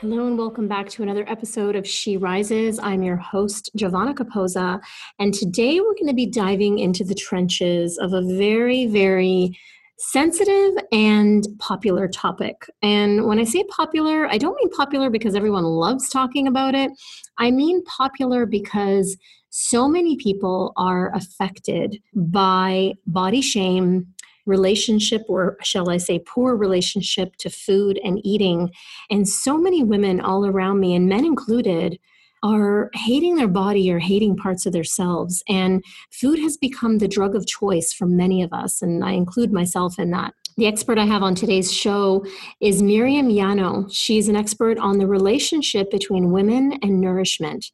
Hello 0.00 0.26
and 0.26 0.38
welcome 0.38 0.66
back 0.66 0.88
to 0.88 1.02
another 1.02 1.26
episode 1.28 1.76
of 1.76 1.86
She 1.86 2.16
Rises. 2.16 2.80
I'm 2.82 3.02
your 3.02 3.18
host, 3.18 3.68
Giovanna 3.76 4.14
Capoza, 4.14 4.80
and 5.18 5.34
today 5.34 5.78
we're 5.78 5.92
going 5.92 6.06
to 6.06 6.14
be 6.14 6.24
diving 6.24 6.78
into 6.78 7.04
the 7.04 7.14
trenches 7.14 7.98
of 7.98 8.14
a 8.14 8.22
very, 8.22 8.86
very 8.86 9.58
sensitive 9.98 10.82
and 10.90 11.46
popular 11.58 12.08
topic. 12.08 12.64
And 12.80 13.26
when 13.26 13.38
I 13.38 13.44
say 13.44 13.62
popular, 13.64 14.26
I 14.26 14.38
don't 14.38 14.56
mean 14.56 14.70
popular 14.70 15.10
because 15.10 15.34
everyone 15.34 15.64
loves 15.64 16.08
talking 16.08 16.46
about 16.46 16.74
it. 16.74 16.90
I 17.36 17.50
mean 17.50 17.84
popular 17.84 18.46
because 18.46 19.18
so 19.50 19.86
many 19.86 20.16
people 20.16 20.72
are 20.78 21.14
affected 21.14 22.00
by 22.14 22.94
body 23.06 23.42
shame, 23.42 24.06
relationship, 24.50 25.22
or 25.28 25.56
shall 25.62 25.88
I 25.88 25.96
say, 25.96 26.18
poor 26.18 26.54
relationship 26.54 27.36
to 27.36 27.48
food 27.48 27.98
and 28.04 28.20
eating. 28.24 28.70
And 29.08 29.26
so 29.26 29.56
many 29.56 29.82
women 29.82 30.20
all 30.20 30.44
around 30.44 30.80
me, 30.80 30.94
and 30.94 31.08
men 31.08 31.24
included, 31.24 31.98
are 32.42 32.90
hating 32.94 33.36
their 33.36 33.48
body 33.48 33.90
or 33.92 33.98
hating 33.98 34.36
parts 34.36 34.66
of 34.66 34.72
themselves. 34.72 35.42
And 35.48 35.84
food 36.10 36.38
has 36.40 36.56
become 36.56 36.98
the 36.98 37.08
drug 37.08 37.34
of 37.34 37.46
choice 37.46 37.92
for 37.92 38.06
many 38.06 38.42
of 38.42 38.52
us, 38.52 38.82
and 38.82 39.04
I 39.04 39.12
include 39.12 39.52
myself 39.52 39.98
in 39.98 40.10
that. 40.10 40.34
The 40.56 40.66
expert 40.66 40.98
I 40.98 41.04
have 41.06 41.22
on 41.22 41.34
today's 41.34 41.72
show 41.72 42.24
is 42.60 42.82
Miriam 42.82 43.28
Yano. 43.28 43.88
She's 43.92 44.28
an 44.28 44.36
expert 44.36 44.78
on 44.78 44.98
the 44.98 45.06
relationship 45.06 45.90
between 45.90 46.32
women 46.32 46.78
and 46.82 47.00
nourishment. 47.00 47.66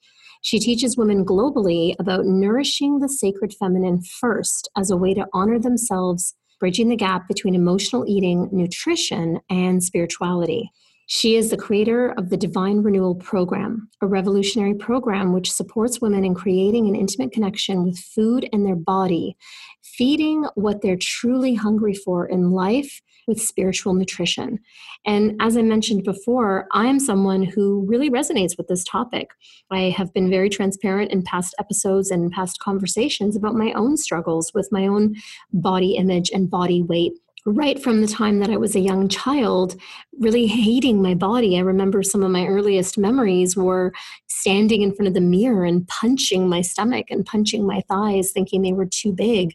She 0.42 0.60
teaches 0.60 0.96
women 0.96 1.24
globally 1.24 1.96
about 1.98 2.26
nourishing 2.26 3.00
the 3.00 3.08
sacred 3.08 3.52
feminine 3.54 4.02
first 4.02 4.68
as 4.76 4.90
a 4.90 4.96
way 4.96 5.14
to 5.14 5.26
honor 5.32 5.58
themselves 5.58 6.34
bridging 6.58 6.88
the 6.88 6.96
gap 6.96 7.28
between 7.28 7.54
emotional 7.54 8.04
eating, 8.06 8.48
nutrition, 8.52 9.40
and 9.50 9.82
spirituality. 9.82 10.70
She 11.08 11.36
is 11.36 11.50
the 11.50 11.56
creator 11.56 12.12
of 12.18 12.30
the 12.30 12.36
Divine 12.36 12.82
Renewal 12.82 13.14
Program, 13.14 13.88
a 14.00 14.08
revolutionary 14.08 14.74
program 14.74 15.32
which 15.32 15.52
supports 15.52 16.00
women 16.00 16.24
in 16.24 16.34
creating 16.34 16.88
an 16.88 16.96
intimate 16.96 17.30
connection 17.30 17.84
with 17.84 17.96
food 17.96 18.48
and 18.52 18.66
their 18.66 18.74
body, 18.74 19.36
feeding 19.84 20.46
what 20.56 20.82
they're 20.82 20.96
truly 20.96 21.54
hungry 21.54 21.94
for 21.94 22.26
in 22.26 22.50
life 22.50 23.00
with 23.26 23.40
spiritual 23.40 23.94
nutrition. 23.94 24.58
And 25.04 25.36
as 25.40 25.56
I 25.56 25.62
mentioned 25.62 26.04
before, 26.04 26.66
I 26.72 26.86
am 26.86 27.00
someone 27.00 27.42
who 27.42 27.84
really 27.86 28.10
resonates 28.10 28.56
with 28.56 28.68
this 28.68 28.84
topic. 28.84 29.30
I 29.70 29.94
have 29.96 30.12
been 30.12 30.30
very 30.30 30.48
transparent 30.48 31.12
in 31.12 31.22
past 31.22 31.54
episodes 31.58 32.10
and 32.10 32.32
past 32.32 32.60
conversations 32.60 33.36
about 33.36 33.54
my 33.54 33.72
own 33.72 33.96
struggles 33.96 34.52
with 34.54 34.68
my 34.70 34.86
own 34.86 35.14
body 35.52 35.96
image 35.96 36.30
and 36.30 36.50
body 36.50 36.82
weight 36.82 37.12
right 37.46 37.80
from 37.80 38.00
the 38.00 38.08
time 38.08 38.40
that 38.40 38.50
I 38.50 38.56
was 38.56 38.74
a 38.74 38.80
young 38.80 39.08
child, 39.08 39.76
really 40.18 40.46
hating 40.46 41.00
my 41.00 41.14
body. 41.14 41.56
I 41.56 41.60
remember 41.60 42.02
some 42.02 42.24
of 42.24 42.32
my 42.32 42.44
earliest 42.44 42.98
memories 42.98 43.56
were 43.56 43.92
standing 44.26 44.82
in 44.82 44.92
front 44.92 45.06
of 45.06 45.14
the 45.14 45.20
mirror 45.20 45.64
and 45.64 45.86
punching 45.86 46.48
my 46.48 46.60
stomach 46.60 47.06
and 47.08 47.24
punching 47.24 47.64
my 47.64 47.82
thighs, 47.88 48.32
thinking 48.32 48.62
they 48.62 48.72
were 48.72 48.86
too 48.86 49.12
big. 49.12 49.54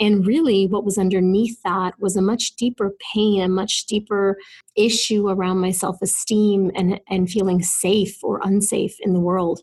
And 0.00 0.26
really, 0.26 0.66
what 0.66 0.84
was 0.84 0.96
underneath 0.96 1.60
that 1.62 2.00
was 2.00 2.16
a 2.16 2.22
much 2.22 2.56
deeper 2.56 2.92
pain, 3.12 3.42
a 3.42 3.48
much 3.48 3.84
deeper 3.84 4.38
issue 4.74 5.28
around 5.28 5.58
my 5.58 5.72
self 5.72 6.00
esteem 6.02 6.70
and, 6.74 7.00
and 7.10 7.28
feeling 7.28 7.62
safe 7.62 8.18
or 8.22 8.40
unsafe 8.42 8.96
in 9.00 9.12
the 9.12 9.20
world. 9.20 9.60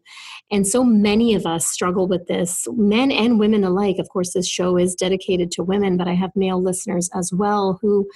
And 0.52 0.68
so 0.68 0.84
many 0.84 1.34
of 1.34 1.48
us 1.48 1.66
struggle 1.66 2.08
with 2.08 2.28
this, 2.28 2.68
men 2.74 3.12
and 3.12 3.40
women 3.40 3.64
alike. 3.64 3.98
Of 3.98 4.10
course, 4.10 4.34
this 4.34 4.48
show 4.48 4.78
is 4.78 4.94
dedicated 4.94 5.50
to 5.52 5.64
women, 5.64 5.98
but 5.98 6.08
I 6.08 6.14
have 6.14 6.36
male 6.36 6.62
listeners 6.62 7.10
as 7.16 7.32
well 7.34 7.63
who 7.72 8.08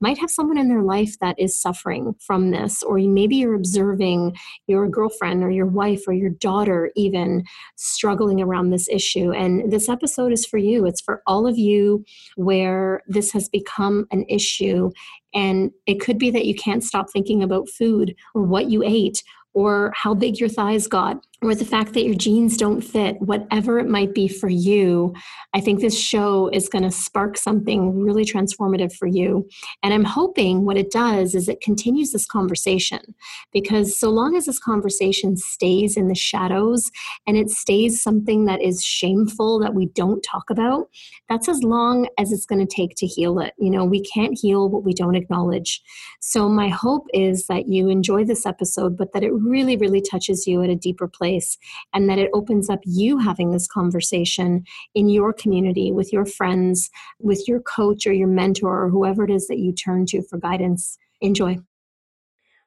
might 0.00 0.18
have 0.18 0.30
someone 0.30 0.58
in 0.58 0.68
their 0.68 0.82
life 0.82 1.18
that 1.20 1.38
is 1.38 1.58
suffering 1.60 2.14
from 2.20 2.50
this, 2.50 2.82
or 2.82 2.98
maybe 2.98 3.36
you're 3.36 3.54
observing 3.54 4.36
your 4.66 4.88
girlfriend 4.88 5.42
or 5.42 5.50
your 5.50 5.66
wife 5.66 6.02
or 6.06 6.12
your 6.12 6.30
daughter 6.30 6.90
even 6.96 7.44
struggling 7.76 8.40
around 8.40 8.70
this 8.70 8.88
issue. 8.88 9.32
And 9.32 9.72
this 9.72 9.88
episode 9.88 10.32
is 10.32 10.44
for 10.44 10.58
you. 10.58 10.84
It's 10.84 11.00
for 11.00 11.22
all 11.26 11.46
of 11.46 11.56
you 11.56 12.04
where 12.36 13.02
this 13.06 13.32
has 13.32 13.48
become 13.48 14.06
an 14.10 14.24
issue. 14.28 14.90
And 15.32 15.70
it 15.86 16.00
could 16.00 16.18
be 16.18 16.30
that 16.30 16.46
you 16.46 16.54
can't 16.54 16.84
stop 16.84 17.06
thinking 17.10 17.42
about 17.42 17.68
food 17.68 18.14
or 18.34 18.42
what 18.42 18.70
you 18.70 18.82
ate 18.82 19.22
or 19.54 19.90
how 19.96 20.12
big 20.12 20.38
your 20.38 20.50
thighs 20.50 20.86
got 20.86 21.24
or 21.42 21.54
the 21.54 21.66
fact 21.66 21.92
that 21.92 22.04
your 22.04 22.14
jeans 22.14 22.56
don't 22.56 22.80
fit, 22.80 23.20
whatever 23.20 23.78
it 23.78 23.88
might 23.88 24.14
be 24.14 24.26
for 24.26 24.48
you, 24.48 25.12
I 25.52 25.60
think 25.60 25.80
this 25.80 25.98
show 25.98 26.48
is 26.48 26.68
going 26.68 26.84
to 26.84 26.90
spark 26.90 27.36
something 27.36 28.00
really 28.00 28.24
transformative 28.24 28.94
for 28.94 29.06
you. 29.06 29.46
And 29.82 29.92
I'm 29.92 30.04
hoping 30.04 30.64
what 30.64 30.78
it 30.78 30.90
does 30.90 31.34
is 31.34 31.46
it 31.46 31.60
continues 31.60 32.12
this 32.12 32.24
conversation 32.24 33.00
because 33.52 33.98
so 33.98 34.08
long 34.08 34.34
as 34.34 34.46
this 34.46 34.58
conversation 34.58 35.36
stays 35.36 35.96
in 35.96 36.08
the 36.08 36.14
shadows 36.14 36.90
and 37.26 37.36
it 37.36 37.50
stays 37.50 38.02
something 38.02 38.46
that 38.46 38.62
is 38.62 38.82
shameful 38.82 39.58
that 39.58 39.74
we 39.74 39.86
don't 39.88 40.22
talk 40.22 40.48
about, 40.48 40.88
that's 41.28 41.50
as 41.50 41.62
long 41.62 42.08
as 42.18 42.32
it's 42.32 42.46
going 42.46 42.66
to 42.66 42.74
take 42.74 42.96
to 42.96 43.06
heal 43.06 43.40
it. 43.40 43.52
You 43.58 43.70
know, 43.70 43.84
we 43.84 44.00
can't 44.00 44.38
heal 44.38 44.70
what 44.70 44.84
we 44.84 44.94
don't 44.94 45.16
acknowledge. 45.16 45.82
So 46.20 46.48
my 46.48 46.70
hope 46.70 47.06
is 47.12 47.46
that 47.48 47.68
you 47.68 47.90
enjoy 47.90 48.24
this 48.24 48.46
episode, 48.46 48.96
but 48.96 49.12
that 49.12 49.22
it 49.22 49.32
really, 49.34 49.76
really 49.76 50.00
touches 50.00 50.46
you 50.46 50.62
at 50.62 50.70
a 50.70 50.74
deeper 50.74 51.06
place 51.06 51.25
place 51.26 51.58
and 51.92 52.08
that 52.08 52.18
it 52.18 52.30
opens 52.32 52.70
up 52.70 52.78
you 52.84 53.18
having 53.18 53.50
this 53.50 53.66
conversation 53.66 54.64
in 54.94 55.08
your 55.08 55.32
community 55.32 55.90
with 55.90 56.12
your 56.12 56.24
friends, 56.24 56.88
with 57.18 57.48
your 57.48 57.60
coach 57.60 58.06
or 58.06 58.12
your 58.12 58.28
mentor 58.28 58.84
or 58.84 58.90
whoever 58.90 59.24
it 59.24 59.30
is 59.30 59.48
that 59.48 59.58
you 59.58 59.72
turn 59.72 60.06
to 60.06 60.22
for 60.22 60.38
guidance. 60.38 60.98
Enjoy. 61.20 61.58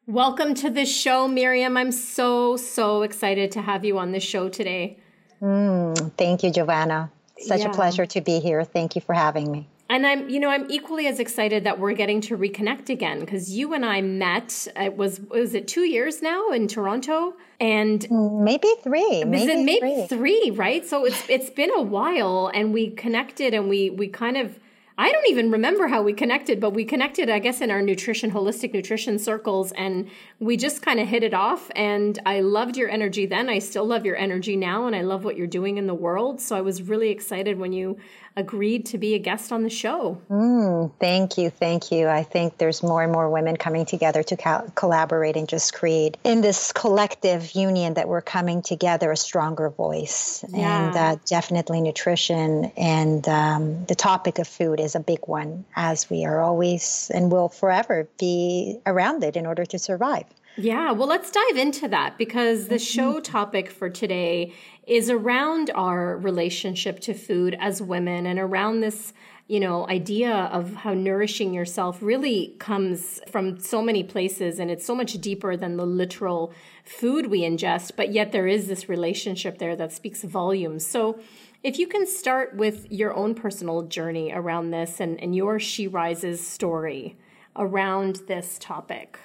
Welcome 0.07 0.55
to 0.55 0.69
the 0.69 0.85
show, 0.85 1.27
Miriam. 1.27 1.77
I'm 1.77 1.91
so, 1.91 2.57
so 2.57 3.03
excited 3.03 3.51
to 3.51 3.61
have 3.61 3.85
you 3.85 3.97
on 3.97 4.11
the 4.11 4.19
show 4.19 4.49
today. 4.49 4.99
Mm, 5.41 6.11
thank 6.17 6.43
you, 6.43 6.51
Giovanna. 6.51 7.11
Such 7.37 7.61
yeah. 7.61 7.69
a 7.69 7.73
pleasure 7.73 8.05
to 8.07 8.19
be 8.19 8.39
here. 8.39 8.65
Thank 8.65 8.95
you 8.95 9.01
for 9.01 9.13
having 9.13 9.49
me 9.49 9.67
and 9.89 10.05
I'm, 10.05 10.29
you 10.29 10.39
know, 10.39 10.49
I'm 10.49 10.69
equally 10.69 11.07
as 11.07 11.19
excited 11.19 11.63
that 11.63 11.79
we're 11.79 11.93
getting 11.93 12.21
to 12.21 12.37
reconnect 12.37 12.89
again 12.89 13.19
because 13.19 13.51
you 13.51 13.73
and 13.73 13.83
I 13.83 14.01
met. 14.01 14.67
It 14.75 14.95
was 14.95 15.19
was 15.19 15.55
it 15.55 15.67
two 15.67 15.81
years 15.81 16.21
now 16.21 16.51
in 16.51 16.67
Toronto, 16.67 17.33
and 17.59 18.01
mm, 18.01 18.43
maybe 18.43 18.69
three, 18.83 19.23
maybe, 19.23 19.63
maybe 19.63 19.79
three. 19.79 20.07
three, 20.07 20.51
right? 20.51 20.85
So 20.85 21.05
it's 21.05 21.27
it's 21.27 21.49
been 21.49 21.71
a 21.73 21.81
while, 21.81 22.51
and 22.53 22.71
we 22.71 22.91
connected, 22.91 23.53
and 23.55 23.67
we 23.67 23.89
we 23.89 24.07
kind 24.07 24.37
of 24.37 24.59
I 24.99 25.13
don't 25.13 25.27
even 25.29 25.49
remember 25.49 25.87
how 25.87 26.01
we 26.01 26.11
connected, 26.11 26.59
but 26.59 26.71
we 26.71 26.83
connected, 26.83 27.29
I 27.29 27.39
guess, 27.39 27.61
in 27.61 27.71
our 27.71 27.81
nutrition, 27.81 28.31
holistic 28.31 28.73
nutrition 28.73 29.17
circles, 29.17 29.71
and 29.71 30.09
we 30.39 30.55
just 30.55 30.81
kind 30.81 30.99
of 30.99 31.07
hit 31.07 31.23
it 31.23 31.33
off. 31.33 31.69
And 31.75 32.17
I 32.25 32.39
loved 32.39 32.77
your 32.77 32.89
energy 32.89 33.25
then. 33.25 33.49
I 33.49 33.59
still 33.59 33.85
love 33.85 34.05
your 34.05 34.15
energy 34.15 34.55
now, 34.55 34.87
and 34.87 34.95
I 34.95 35.01
love 35.01 35.23
what 35.23 35.37
you're 35.37 35.47
doing 35.47 35.77
in 35.77 35.87
the 35.87 35.93
world. 35.93 36.39
So 36.41 36.55
I 36.55 36.61
was 36.61 36.81
really 36.81 37.09
excited 37.09 37.59
when 37.59 37.73
you 37.73 37.97
agreed 38.35 38.85
to 38.85 38.97
be 38.97 39.15
a 39.15 39.19
guest 39.19 39.51
on 39.51 39.63
the 39.63 39.69
show. 39.69 40.21
Mm, 40.29 40.91
thank 40.99 41.37
you. 41.37 41.49
Thank 41.49 41.91
you. 41.91 42.07
I 42.07 42.23
think 42.23 42.57
there's 42.57 42.81
more 42.81 43.03
and 43.03 43.11
more 43.11 43.29
women 43.29 43.57
coming 43.57 43.85
together 43.85 44.23
to 44.23 44.37
co- 44.37 44.71
collaborate 44.75 45.35
and 45.35 45.47
just 45.47 45.73
create 45.73 46.17
in 46.23 46.39
this 46.39 46.71
collective 46.71 47.51
union 47.53 47.95
that 47.95 48.07
we're 48.07 48.21
coming 48.21 48.61
together 48.61 49.11
a 49.11 49.17
stronger 49.17 49.69
voice. 49.69 50.45
Yeah. 50.47 50.87
And 50.87 50.95
uh, 50.95 51.21
definitely 51.25 51.81
nutrition 51.81 52.71
and 52.77 53.27
um, 53.27 53.85
the 53.85 53.95
topic 53.95 54.39
of 54.39 54.47
food 54.47 54.79
is 54.79 54.95
a 54.95 55.01
big 55.01 55.19
one, 55.25 55.65
as 55.75 56.09
we 56.09 56.23
are 56.25 56.39
always 56.39 57.11
and 57.13 57.31
will 57.31 57.49
forever 57.49 58.07
be 58.17 58.79
around 58.85 59.23
it 59.23 59.35
in 59.35 59.45
order 59.45 59.65
to 59.65 59.79
survive. 59.79 60.23
Yeah, 60.55 60.91
well, 60.91 61.07
let's 61.07 61.31
dive 61.31 61.57
into 61.57 61.87
that 61.87 62.17
because 62.17 62.67
the 62.67 62.75
mm-hmm. 62.75 62.83
show 62.83 63.19
topic 63.19 63.69
for 63.69 63.89
today 63.89 64.53
is 64.85 65.09
around 65.09 65.71
our 65.73 66.17
relationship 66.17 66.99
to 67.01 67.13
food 67.13 67.55
as 67.59 67.81
women 67.81 68.25
and 68.25 68.39
around 68.39 68.81
this 68.81 69.13
you 69.47 69.59
know 69.59 69.87
idea 69.87 70.31
of 70.31 70.75
how 70.75 70.93
nourishing 70.93 71.55
yourself 71.55 71.97
really 72.03 72.55
comes 72.59 73.19
from 73.27 73.59
so 73.59 73.81
many 73.81 74.03
places 74.03 74.59
and 74.59 74.69
it's 74.69 74.85
so 74.85 74.93
much 74.93 75.13
deeper 75.13 75.57
than 75.57 75.75
the 75.75 75.85
literal 75.87 76.53
food 76.83 77.25
we 77.27 77.41
ingest 77.41 77.93
but 77.95 78.11
yet 78.11 78.31
there 78.31 78.45
is 78.45 78.67
this 78.67 78.87
relationship 78.87 79.57
there 79.57 79.75
that 79.75 79.91
speaks 79.91 80.23
volumes 80.23 80.85
so 80.85 81.19
If 81.61 81.77
you 81.77 81.87
can 81.87 82.07
start 82.07 82.55
with 82.55 82.89
your 82.89 83.13
own 83.13 83.35
personal 83.35 83.81
journey 83.81 84.31
around 84.31 84.71
this 84.71 85.01
and, 85.01 85.19
and 85.19 85.35
your 85.35 85.59
She 85.59 85.87
Rises 85.87 86.45
story 86.45 87.17
around 87.53 88.21
this 88.27 88.57
topic. 88.59 89.19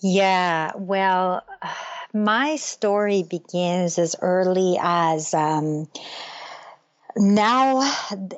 Yeah, 0.00 0.72
well, 0.76 1.44
my 2.14 2.56
story 2.56 3.22
begins 3.22 3.98
as 3.98 4.16
early 4.20 4.78
as 4.80 5.34
um, 5.34 5.88
now, 7.18 7.80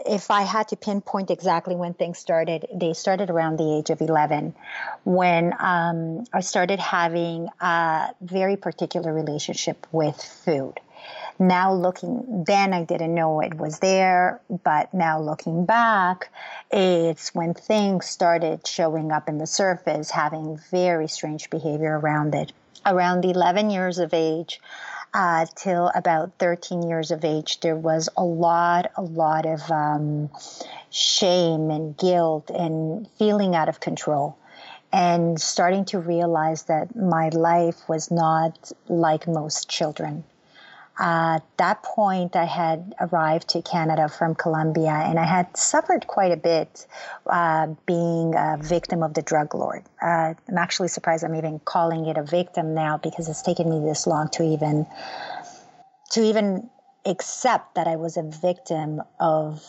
if 0.06 0.30
I 0.30 0.42
had 0.42 0.68
to 0.68 0.76
pinpoint 0.76 1.30
exactly 1.30 1.76
when 1.76 1.92
things 1.92 2.18
started, 2.18 2.66
they 2.72 2.94
started 2.94 3.28
around 3.28 3.58
the 3.58 3.76
age 3.76 3.90
of 3.90 4.00
11 4.00 4.54
when 5.04 5.52
um, 5.58 6.24
I 6.32 6.40
started 6.40 6.80
having 6.80 7.48
a 7.60 8.14
very 8.22 8.56
particular 8.56 9.12
relationship 9.12 9.86
with 9.92 10.16
food. 10.16 10.80
Now, 11.42 11.72
looking, 11.72 12.44
then 12.46 12.74
I 12.74 12.84
didn't 12.84 13.14
know 13.14 13.40
it 13.40 13.54
was 13.54 13.78
there, 13.78 14.42
but 14.62 14.92
now 14.92 15.18
looking 15.18 15.64
back, 15.64 16.30
it's 16.70 17.34
when 17.34 17.54
things 17.54 18.04
started 18.04 18.66
showing 18.66 19.10
up 19.10 19.26
in 19.26 19.38
the 19.38 19.46
surface, 19.46 20.10
having 20.10 20.60
very 20.70 21.08
strange 21.08 21.48
behavior 21.48 21.98
around 21.98 22.34
it. 22.34 22.52
Around 22.84 23.24
11 23.24 23.70
years 23.70 23.98
of 23.98 24.12
age, 24.12 24.60
uh, 25.14 25.46
till 25.56 25.90
about 25.94 26.32
13 26.38 26.82
years 26.82 27.10
of 27.10 27.24
age, 27.24 27.60
there 27.60 27.74
was 27.74 28.10
a 28.18 28.24
lot, 28.24 28.90
a 28.98 29.02
lot 29.02 29.46
of 29.46 29.62
um, 29.70 30.28
shame 30.90 31.70
and 31.70 31.96
guilt 31.96 32.50
and 32.50 33.08
feeling 33.18 33.54
out 33.54 33.70
of 33.70 33.80
control. 33.80 34.36
And 34.92 35.40
starting 35.40 35.86
to 35.86 36.00
realize 36.00 36.64
that 36.64 36.94
my 36.94 37.30
life 37.30 37.88
was 37.88 38.10
not 38.10 38.72
like 38.88 39.26
most 39.26 39.70
children. 39.70 40.24
At 41.00 41.42
that 41.56 41.82
point, 41.82 42.36
I 42.36 42.44
had 42.44 42.94
arrived 43.00 43.48
to 43.50 43.62
Canada 43.62 44.06
from 44.06 44.34
Colombia 44.34 44.90
and 44.90 45.18
I 45.18 45.24
had 45.24 45.56
suffered 45.56 46.06
quite 46.06 46.30
a 46.30 46.36
bit 46.36 46.86
uh, 47.26 47.68
being 47.86 48.34
a 48.36 48.58
victim 48.60 49.02
of 49.02 49.14
the 49.14 49.22
drug 49.22 49.54
lord. 49.54 49.82
Uh, 50.02 50.34
I'm 50.46 50.58
actually 50.58 50.88
surprised 50.88 51.24
I'm 51.24 51.34
even 51.34 51.58
calling 51.60 52.04
it 52.04 52.18
a 52.18 52.22
victim 52.22 52.74
now 52.74 52.98
because 52.98 53.30
it's 53.30 53.40
taken 53.40 53.70
me 53.70 53.80
this 53.88 54.06
long 54.06 54.28
to 54.32 54.42
even 54.42 54.86
to 56.10 56.22
even 56.22 56.68
accept 57.06 57.76
that 57.76 57.86
I 57.86 57.96
was 57.96 58.18
a 58.18 58.22
victim 58.22 59.00
of 59.18 59.64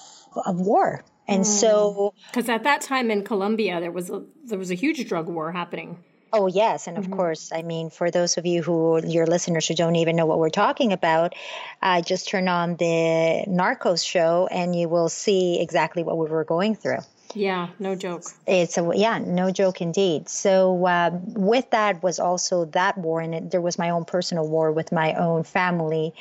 of 0.46 0.60
war. 0.60 1.02
And 1.30 1.44
mm. 1.44 1.46
so 1.46 2.14
because 2.28 2.50
at 2.50 2.64
that 2.64 2.82
time 2.82 3.10
in 3.10 3.24
Colombia 3.24 3.80
there 3.80 3.92
was 3.92 4.10
a 4.10 4.22
there 4.44 4.60
was 4.60 4.70
a 4.70 4.76
huge 4.76 5.08
drug 5.08 5.30
war 5.30 5.54
happening. 5.54 6.04
Oh, 6.34 6.48
yes. 6.48 6.88
And 6.88 6.98
of 6.98 7.06
mm-hmm. 7.06 7.14
course, 7.14 7.52
I 7.54 7.62
mean, 7.62 7.90
for 7.90 8.10
those 8.10 8.38
of 8.38 8.46
you 8.46 8.64
who, 8.64 9.06
your 9.06 9.28
listeners 9.28 9.68
who 9.68 9.76
don't 9.76 9.98
even 9.98 10.16
know 10.16 10.26
what 10.26 10.40
we're 10.40 10.50
talking 10.50 10.94
about, 10.94 11.34
uh, 11.82 12.02
just 12.02 12.30
turn 12.30 12.48
on 12.48 12.76
the 12.78 13.46
Narcos 13.48 14.06
show 14.06 14.48
and 14.50 14.76
you 14.76 14.88
will 14.88 15.10
see 15.10 15.62
exactly 15.62 16.04
what 16.04 16.18
we 16.18 16.28
were 16.30 16.46
going 16.46 16.76
through. 16.76 17.00
Yeah, 17.36 17.70
no 17.80 17.96
joke. 17.96 18.24
It's 18.46 18.78
a 18.78 18.92
yeah, 18.94 19.18
no 19.20 19.52
joke 19.52 19.82
indeed. 19.82 20.30
So 20.30 20.86
uh, 20.86 21.12
with 21.14 21.70
that 21.72 22.04
was 22.04 22.20
also 22.20 22.66
that 22.66 22.98
war, 22.98 23.22
and 23.22 23.36
it, 23.36 23.52
there 23.52 23.62
was 23.62 23.78
my 23.78 23.92
own 23.92 24.06
personal 24.06 24.48
war 24.48 24.72
with 24.72 24.92
my 24.92 25.14
own 25.14 25.44
family, 25.44 26.14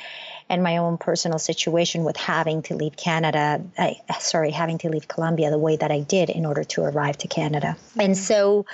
and 0.49 0.63
my 0.63 0.77
own 0.77 0.99
personal 0.99 1.39
situation 1.39 2.05
with 2.05 2.17
having 2.17 2.63
to 2.63 2.77
leave 2.77 2.97
Canada. 2.97 3.63
I, 3.79 3.97
sorry, 4.21 4.51
having 4.51 4.79
to 4.79 4.89
leave 4.89 5.09
Colombia 5.09 5.51
the 5.51 5.59
way 5.59 5.77
that 5.77 5.91
I 5.91 6.01
did 6.01 6.31
in 6.31 6.47
order 6.47 6.65
to 6.65 6.83
arrive 6.83 7.19
to 7.19 7.29
Canada, 7.29 7.77
mm-hmm. 7.77 8.01
and 8.01 8.17
so 8.17 8.67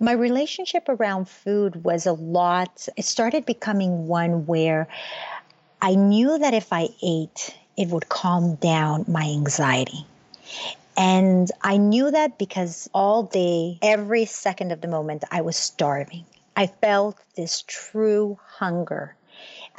my 0.00 0.12
relationship 0.12 0.88
around 0.88 1.28
food 1.28 1.84
was 1.84 2.06
a 2.06 2.12
lot, 2.12 2.88
it 2.96 3.04
started 3.04 3.46
becoming 3.46 4.06
one 4.06 4.46
where 4.46 4.88
I 5.80 5.94
knew 5.94 6.38
that 6.38 6.54
if 6.54 6.72
I 6.72 6.88
ate, 7.02 7.56
it 7.76 7.88
would 7.88 8.08
calm 8.08 8.56
down 8.56 9.04
my 9.08 9.24
anxiety. 9.24 10.06
And 10.96 11.50
I 11.62 11.78
knew 11.78 12.10
that 12.10 12.38
because 12.38 12.88
all 12.92 13.22
day, 13.24 13.78
every 13.80 14.26
second 14.26 14.72
of 14.72 14.80
the 14.80 14.88
moment, 14.88 15.24
I 15.30 15.40
was 15.40 15.56
starving. 15.56 16.24
I 16.54 16.66
felt 16.66 17.16
this 17.34 17.64
true 17.66 18.38
hunger 18.44 19.16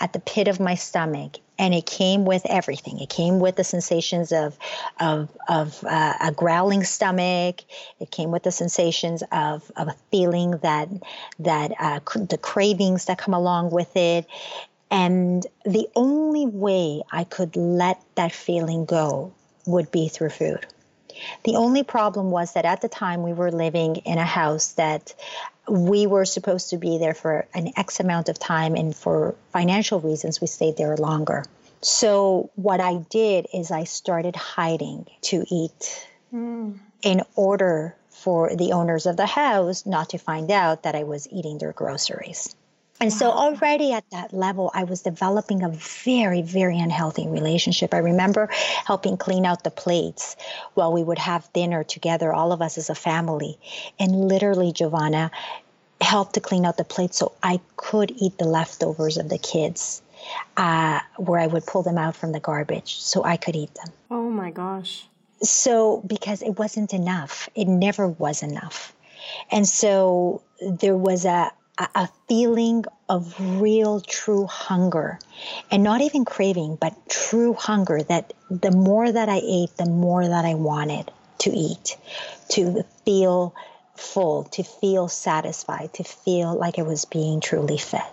at 0.03 0.11
the 0.11 0.19
pit 0.19 0.49
of 0.49 0.59
my 0.59 0.75
stomach 0.75 1.37
and 1.57 1.73
it 1.73 1.85
came 1.85 2.25
with 2.25 2.45
everything. 2.49 2.99
It 2.99 3.09
came 3.09 3.39
with 3.39 3.55
the 3.55 3.63
sensations 3.63 4.33
of 4.33 4.57
of, 4.99 5.29
of 5.47 5.81
uh, 5.85 6.13
a 6.19 6.31
growling 6.33 6.83
stomach. 6.83 7.61
It 8.01 8.11
came 8.11 8.29
with 8.29 8.43
the 8.43 8.51
sensations 8.51 9.23
of, 9.31 9.71
of 9.77 9.87
a 9.87 9.95
feeling 10.11 10.57
that 10.57 10.89
that 11.39 11.71
uh, 11.79 11.99
cr- 12.01 12.19
the 12.19 12.37
cravings 12.37 13.05
that 13.05 13.17
come 13.17 13.33
along 13.33 13.71
with 13.71 13.95
it. 13.95 14.25
And 14.91 15.47
the 15.63 15.87
only 15.95 16.47
way 16.47 17.01
I 17.09 17.23
could 17.23 17.55
let 17.55 18.01
that 18.15 18.33
feeling 18.33 18.83
go 18.83 19.33
would 19.65 19.89
be 19.89 20.09
through 20.09 20.31
food. 20.31 20.65
The 21.45 21.55
only 21.55 21.83
problem 21.83 22.29
was 22.29 22.53
that 22.53 22.65
at 22.65 22.81
the 22.81 22.89
time 22.89 23.23
we 23.23 23.31
were 23.31 23.51
living 23.51 23.97
in 23.97 24.17
a 24.17 24.25
house 24.25 24.73
that 24.73 25.13
we 25.67 26.07
were 26.07 26.25
supposed 26.25 26.71
to 26.71 26.77
be 26.77 26.97
there 26.97 27.13
for 27.13 27.47
an 27.53 27.71
X 27.77 27.99
amount 27.99 28.29
of 28.29 28.37
time, 28.37 28.75
and 28.75 28.95
for 28.95 29.35
financial 29.51 29.99
reasons, 29.99 30.41
we 30.41 30.47
stayed 30.47 30.77
there 30.77 30.97
longer. 30.97 31.45
So, 31.81 32.49
what 32.55 32.79
I 32.79 32.95
did 33.09 33.47
is 33.53 33.71
I 33.71 33.83
started 33.83 34.35
hiding 34.35 35.07
to 35.23 35.43
eat 35.49 36.07
mm. 36.33 36.77
in 37.01 37.21
order 37.35 37.95
for 38.09 38.55
the 38.55 38.71
owners 38.71 39.05
of 39.05 39.17
the 39.17 39.25
house 39.25 39.85
not 39.85 40.09
to 40.09 40.17
find 40.17 40.49
out 40.49 40.83
that 40.83 40.95
I 40.95 41.03
was 41.03 41.27
eating 41.29 41.57
their 41.57 41.73
groceries. 41.73 42.55
And 43.03 43.11
so 43.11 43.31
already 43.31 43.91
at 43.91 44.09
that 44.11 44.31
level, 44.31 44.71
I 44.73 44.85
was 44.85 45.01
developing 45.01 45.61
a 45.61 45.67
very, 45.67 46.41
very 46.41 46.79
unhealthy 46.79 47.27
relationship. 47.27 47.93
I 47.93 47.97
remember 47.97 48.47
helping 48.85 49.17
clean 49.17 49.45
out 49.45 49.65
the 49.65 49.71
plates 49.71 50.37
while 50.75 50.93
we 50.93 51.03
would 51.03 51.17
have 51.17 51.51
dinner 51.51 51.83
together, 51.83 52.31
all 52.31 52.53
of 52.53 52.61
us 52.61 52.77
as 52.77 52.89
a 52.89 52.95
family. 52.95 53.59
And 53.99 54.29
literally, 54.29 54.71
Giovanna 54.71 55.31
helped 55.99 56.35
to 56.35 56.39
clean 56.39 56.63
out 56.63 56.77
the 56.77 56.85
plates 56.85 57.17
so 57.17 57.33
I 57.43 57.59
could 57.75 58.09
eat 58.15 58.37
the 58.37 58.45
leftovers 58.45 59.17
of 59.17 59.27
the 59.27 59.37
kids, 59.37 60.01
uh, 60.55 61.01
where 61.17 61.41
I 61.41 61.47
would 61.47 61.65
pull 61.65 61.83
them 61.83 61.97
out 61.97 62.15
from 62.15 62.31
the 62.31 62.39
garbage 62.39 63.01
so 63.01 63.21
I 63.25 63.35
could 63.35 63.57
eat 63.57 63.75
them. 63.75 63.91
Oh 64.11 64.29
my 64.29 64.49
gosh. 64.49 65.05
So, 65.41 66.01
because 66.07 66.41
it 66.41 66.57
wasn't 66.57 66.93
enough, 66.93 67.49
it 67.53 67.67
never 67.67 68.07
was 68.07 68.43
enough. 68.43 68.95
And 69.51 69.67
so 69.67 70.41
there 70.61 70.95
was 70.95 71.25
a, 71.25 71.51
a 71.77 72.07
feeling 72.27 72.85
of 73.09 73.35
real, 73.61 73.99
true 73.99 74.45
hunger 74.45 75.19
and 75.71 75.83
not 75.83 76.01
even 76.01 76.23
craving, 76.23 76.77
but 76.79 76.93
true 77.09 77.53
hunger 77.53 78.01
that 78.03 78.33
the 78.49 78.71
more 78.71 79.11
that 79.11 79.27
I 79.29 79.41
ate, 79.43 79.75
the 79.77 79.89
more 79.89 80.27
that 80.27 80.45
I 80.45 80.53
wanted 80.53 81.11
to 81.39 81.49
eat, 81.49 81.97
to 82.49 82.83
feel 83.05 83.55
full, 83.95 84.43
to 84.43 84.63
feel 84.63 85.07
satisfied, 85.07 85.93
to 85.95 86.03
feel 86.03 86.53
like 86.53 86.77
I 86.77 86.83
was 86.83 87.05
being 87.05 87.39
truly 87.41 87.77
fed. 87.77 88.05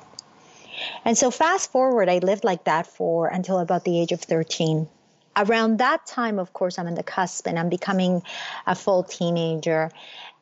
And 1.04 1.16
so, 1.16 1.30
fast 1.30 1.70
forward, 1.70 2.08
I 2.08 2.18
lived 2.18 2.44
like 2.44 2.64
that 2.64 2.86
for 2.86 3.26
until 3.26 3.58
about 3.58 3.84
the 3.84 4.00
age 4.00 4.12
of 4.12 4.20
13. 4.20 4.88
Around 5.36 5.78
that 5.78 6.06
time, 6.06 6.38
of 6.38 6.52
course, 6.52 6.78
I'm 6.78 6.86
in 6.86 6.94
the 6.94 7.02
cusp 7.02 7.46
and 7.46 7.58
I'm 7.58 7.68
becoming 7.68 8.22
a 8.66 8.74
full 8.74 9.04
teenager 9.04 9.90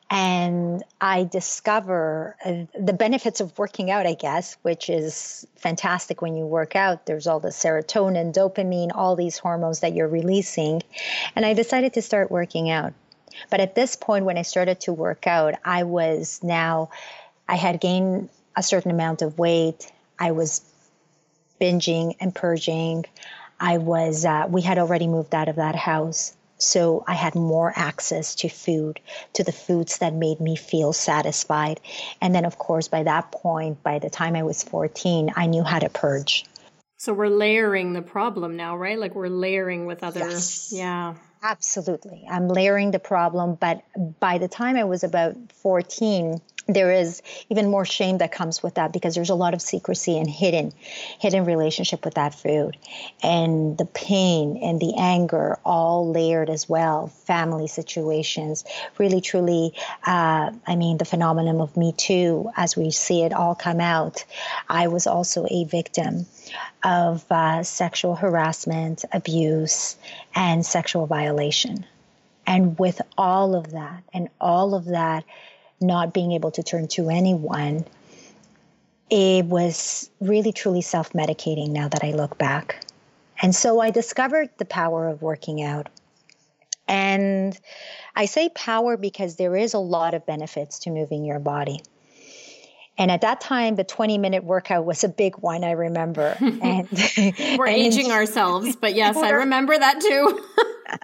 and 0.09 0.83
I 0.99 1.23
discover 1.25 2.35
uh, 2.43 2.65
the 2.79 2.93
benefits 2.93 3.41
of 3.41 3.57
working 3.59 3.91
out, 3.91 4.07
I 4.07 4.15
guess, 4.15 4.57
which 4.63 4.89
is 4.89 5.45
fantastic 5.55 6.21
when 6.21 6.35
you 6.35 6.45
work 6.45 6.75
out. 6.75 7.05
There's 7.05 7.27
all 7.27 7.39
the 7.39 7.49
serotonin, 7.49 8.33
dopamine, 8.33 8.89
all 8.93 9.15
these 9.15 9.37
hormones 9.37 9.81
that 9.81 9.93
you're 9.93 10.07
releasing. 10.07 10.81
And 11.35 11.45
I 11.45 11.53
decided 11.53 11.93
to 11.93 12.01
start 12.01 12.31
working 12.31 12.71
out. 12.71 12.93
But 13.51 13.59
at 13.59 13.75
this 13.75 13.95
point, 13.95 14.25
when 14.25 14.37
I 14.37 14.41
started 14.41 14.79
to 14.81 14.93
work 14.93 15.27
out, 15.27 15.55
I 15.63 15.83
was 15.83 16.39
now, 16.41 16.89
I 17.47 17.55
had 17.55 17.79
gained 17.79 18.29
a 18.55 18.63
certain 18.63 18.89
amount 18.89 19.21
of 19.21 19.37
weight. 19.37 19.91
I 20.17 20.31
was 20.31 20.61
binging 21.61 22.15
and 22.19 22.33
purging. 22.33 23.05
I 23.59 23.77
was, 23.77 24.25
uh, 24.25 24.47
we 24.49 24.61
had 24.61 24.79
already 24.79 25.07
moved 25.07 25.35
out 25.35 25.49
of 25.49 25.57
that 25.57 25.75
house. 25.75 26.35
So 26.59 27.03
I 27.07 27.13
had 27.13 27.35
more 27.35 27.73
access 27.75 28.35
to 28.35 28.49
food, 28.49 28.99
to 29.33 29.43
the 29.43 29.51
foods 29.51 29.99
that 29.99 30.13
made 30.13 30.39
me 30.39 30.55
feel 30.55 30.93
satisfied. 30.93 31.79
And 32.21 32.35
then, 32.35 32.45
of 32.45 32.57
course, 32.57 32.87
by 32.87 33.03
that 33.03 33.31
point, 33.31 33.81
by 33.81 33.99
the 33.99 34.09
time 34.09 34.35
I 34.35 34.43
was 34.43 34.63
14, 34.63 35.31
I 35.35 35.47
knew 35.47 35.63
how 35.63 35.79
to 35.79 35.89
purge. 35.89 36.45
So 36.97 37.13
we're 37.13 37.29
layering 37.29 37.93
the 37.93 38.01
problem 38.01 38.57
now, 38.57 38.75
right? 38.75 38.99
Like 38.99 39.15
we're 39.15 39.29
layering 39.29 39.85
with 39.85 40.03
other, 40.03 40.19
yes. 40.19 40.71
yeah. 40.75 41.15
Absolutely. 41.41 42.25
I'm 42.29 42.49
layering 42.49 42.91
the 42.91 42.99
problem. 42.99 43.55
But 43.55 43.83
by 44.19 44.37
the 44.37 44.49
time 44.49 44.75
I 44.75 44.83
was 44.83 45.05
about 45.05 45.35
14, 45.53 46.41
there 46.73 46.91
is 46.91 47.21
even 47.49 47.69
more 47.69 47.85
shame 47.85 48.19
that 48.19 48.31
comes 48.31 48.61
with 48.61 48.75
that 48.75 48.93
because 48.93 49.15
there's 49.15 49.29
a 49.29 49.35
lot 49.35 49.53
of 49.53 49.61
secrecy 49.61 50.17
and 50.17 50.29
hidden 50.29 50.71
hidden 51.19 51.45
relationship 51.45 52.05
with 52.05 52.13
that 52.15 52.33
food. 52.33 52.77
And 53.23 53.77
the 53.77 53.85
pain 53.85 54.59
and 54.61 54.79
the 54.79 54.93
anger 54.97 55.57
all 55.65 56.11
layered 56.11 56.49
as 56.49 56.69
well. 56.69 57.07
Family 57.07 57.67
situations 57.67 58.63
really 58.97 59.21
truly 59.21 59.73
uh, 60.05 60.51
i 60.67 60.75
mean 60.75 60.97
the 60.97 61.05
phenomenon 61.05 61.61
of 61.61 61.75
me 61.75 61.93
too 61.93 62.49
as 62.55 62.75
we 62.75 62.91
see 62.91 63.23
it 63.23 63.33
all 63.33 63.55
come 63.55 63.79
out. 63.79 64.23
I 64.67 64.87
was 64.87 65.07
also 65.07 65.45
a 65.49 65.63
victim 65.65 66.25
of 66.83 67.25
uh, 67.31 67.63
sexual 67.63 68.15
harassment 68.15 69.05
abuse 69.11 69.97
and 70.35 70.65
sexual 70.65 71.05
violation. 71.05 71.85
And 72.47 72.79
with 72.79 73.01
all 73.17 73.55
of 73.55 73.71
that 73.71 74.03
and 74.13 74.29
all 74.41 74.73
of 74.73 74.85
that 74.85 75.23
not 75.81 76.13
being 76.13 76.33
able 76.33 76.51
to 76.51 76.63
turn 76.63 76.87
to 76.89 77.09
anyone, 77.09 77.85
it 79.09 79.45
was 79.45 80.09
really 80.19 80.51
truly 80.51 80.81
self 80.81 81.13
medicating 81.13 81.69
now 81.69 81.87
that 81.87 82.03
I 82.03 82.11
look 82.11 82.37
back. 82.37 82.85
And 83.41 83.55
so 83.55 83.79
I 83.79 83.89
discovered 83.89 84.49
the 84.57 84.65
power 84.65 85.07
of 85.07 85.21
working 85.21 85.63
out. 85.63 85.87
And 86.87 87.57
I 88.15 88.25
say 88.25 88.49
power 88.49 88.97
because 88.97 89.35
there 89.35 89.55
is 89.55 89.73
a 89.73 89.79
lot 89.79 90.13
of 90.13 90.25
benefits 90.25 90.79
to 90.79 90.89
moving 90.89 91.23
your 91.23 91.39
body. 91.39 91.81
And 92.97 93.09
at 93.09 93.21
that 93.21 93.39
time, 93.39 93.75
the 93.75 93.85
20 93.85 94.17
minute 94.17 94.43
workout 94.43 94.83
was 94.83 95.05
a 95.05 95.09
big 95.09 95.37
one, 95.37 95.63
I 95.63 95.71
remember. 95.71 96.35
And 96.61 96.89
we're 97.57 97.67
and 97.67 97.77
aging 97.77 98.11
ourselves, 98.11 98.75
but 98.75 98.93
yes, 98.93 99.15
I 99.15 99.29
remember 99.45 99.77
that 99.77 100.01
too. 100.01 100.43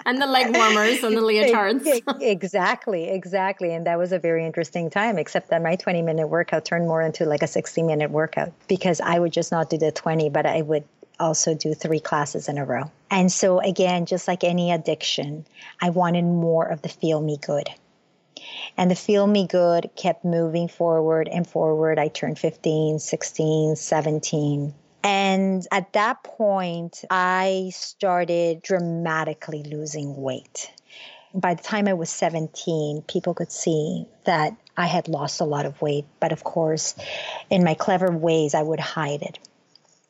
And 0.05 0.21
the 0.21 0.27
leg 0.27 0.55
warmers 0.55 1.03
and 1.03 1.15
the 1.15 1.21
leotards. 1.29 2.01
exactly, 2.21 3.09
exactly. 3.09 3.73
And 3.73 3.85
that 3.87 3.97
was 3.97 4.11
a 4.11 4.19
very 4.19 4.45
interesting 4.45 4.89
time, 4.89 5.17
except 5.17 5.49
that 5.49 5.61
my 5.61 5.75
20 5.75 6.01
minute 6.01 6.27
workout 6.27 6.65
turned 6.65 6.87
more 6.87 7.01
into 7.01 7.25
like 7.25 7.41
a 7.41 7.47
60 7.47 7.83
minute 7.83 8.11
workout 8.11 8.51
because 8.67 9.01
I 9.01 9.19
would 9.19 9.33
just 9.33 9.51
not 9.51 9.69
do 9.69 9.77
the 9.77 9.91
20, 9.91 10.29
but 10.29 10.45
I 10.45 10.61
would 10.61 10.83
also 11.19 11.53
do 11.53 11.73
three 11.73 11.99
classes 11.99 12.49
in 12.49 12.57
a 12.57 12.65
row. 12.65 12.91
And 13.09 13.31
so, 13.31 13.59
again, 13.59 14.05
just 14.05 14.27
like 14.27 14.43
any 14.43 14.71
addiction, 14.71 15.45
I 15.81 15.89
wanted 15.89 16.23
more 16.23 16.65
of 16.65 16.81
the 16.81 16.89
feel 16.89 17.21
me 17.21 17.37
good. 17.37 17.69
And 18.77 18.91
the 18.91 18.95
feel 18.95 19.25
me 19.25 19.47
good 19.47 19.89
kept 19.95 20.25
moving 20.25 20.67
forward 20.67 21.29
and 21.29 21.47
forward. 21.47 21.97
I 21.97 22.09
turned 22.09 22.37
15, 22.37 22.99
16, 22.99 23.75
17. 23.75 24.73
And 25.05 25.67
at 25.71 25.93
that 25.93 26.23
point, 26.23 27.05
I 27.11 27.69
started 27.75 28.63
dramatically 28.63 29.61
losing 29.61 30.19
weight. 30.19 30.71
By 31.31 31.53
the 31.53 31.61
time 31.61 31.87
I 31.87 31.93
was 31.93 32.09
17, 32.09 33.03
people 33.07 33.35
could 33.35 33.51
see 33.51 34.07
that 34.23 34.57
I 34.75 34.87
had 34.87 35.07
lost 35.07 35.41
a 35.41 35.45
lot 35.45 35.67
of 35.67 35.79
weight. 35.79 36.05
But 36.19 36.31
of 36.31 36.43
course, 36.43 36.95
in 37.51 37.63
my 37.63 37.75
clever 37.75 38.09
ways, 38.11 38.55
I 38.55 38.63
would 38.63 38.79
hide 38.79 39.21
it. 39.21 39.37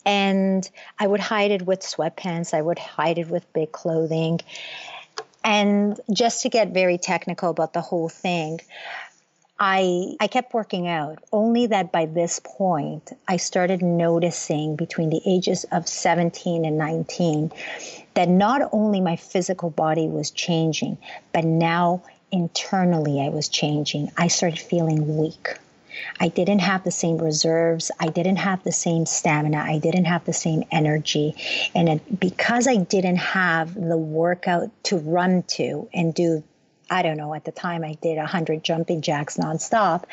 And 0.05 0.69
I 0.97 1.07
would 1.07 1.19
hide 1.19 1.51
it 1.51 1.63
with 1.63 1.81
sweatpants, 1.81 2.53
I 2.53 2.61
would 2.61 2.79
hide 2.79 3.17
it 3.17 3.27
with 3.27 3.51
big 3.51 3.73
clothing. 3.73 4.39
And 5.43 5.99
just 6.11 6.43
to 6.43 6.49
get 6.49 6.69
very 6.69 6.97
technical 6.97 7.49
about 7.49 7.73
the 7.73 7.81
whole 7.81 8.07
thing, 8.07 8.61
I 9.59 10.15
I 10.19 10.27
kept 10.27 10.53
working 10.53 10.87
out. 10.87 11.19
Only 11.31 11.67
that 11.67 11.91
by 11.91 12.05
this 12.07 12.41
point 12.43 13.11
I 13.27 13.37
started 13.37 13.81
noticing 13.81 14.75
between 14.75 15.09
the 15.09 15.21
ages 15.25 15.63
of 15.71 15.87
17 15.87 16.65
and 16.65 16.77
19 16.77 17.51
that 18.15 18.27
not 18.27 18.69
only 18.73 18.99
my 18.99 19.15
physical 19.15 19.69
body 19.69 20.07
was 20.07 20.31
changing, 20.31 20.97
but 21.31 21.45
now 21.45 22.03
internally 22.31 23.21
I 23.21 23.29
was 23.29 23.47
changing. 23.47 24.11
I 24.17 24.27
started 24.27 24.59
feeling 24.59 25.17
weak. 25.17 25.57
I 26.19 26.27
didn't 26.27 26.59
have 26.59 26.83
the 26.83 26.91
same 26.91 27.17
reserves. 27.17 27.91
I 27.99 28.07
didn't 28.07 28.37
have 28.37 28.63
the 28.63 28.73
same 28.73 29.05
stamina. 29.05 29.57
I 29.57 29.79
didn't 29.79 30.05
have 30.05 30.25
the 30.25 30.33
same 30.33 30.63
energy. 30.69 31.35
And 31.73 31.87
it, 31.87 32.19
because 32.19 32.67
I 32.67 32.75
didn't 32.75 33.17
have 33.17 33.73
the 33.73 33.97
workout 33.97 34.69
to 34.83 34.97
run 34.97 35.43
to 35.43 35.87
and 35.93 36.13
do 36.13 36.43
I 36.89 37.01
don't 37.01 37.17
know, 37.17 37.33
at 37.33 37.45
the 37.45 37.51
time 37.51 37.83
I 37.83 37.93
did 38.01 38.17
100 38.17 38.63
jumping 38.63 39.01
jacks 39.01 39.37
nonstop, 39.37 40.03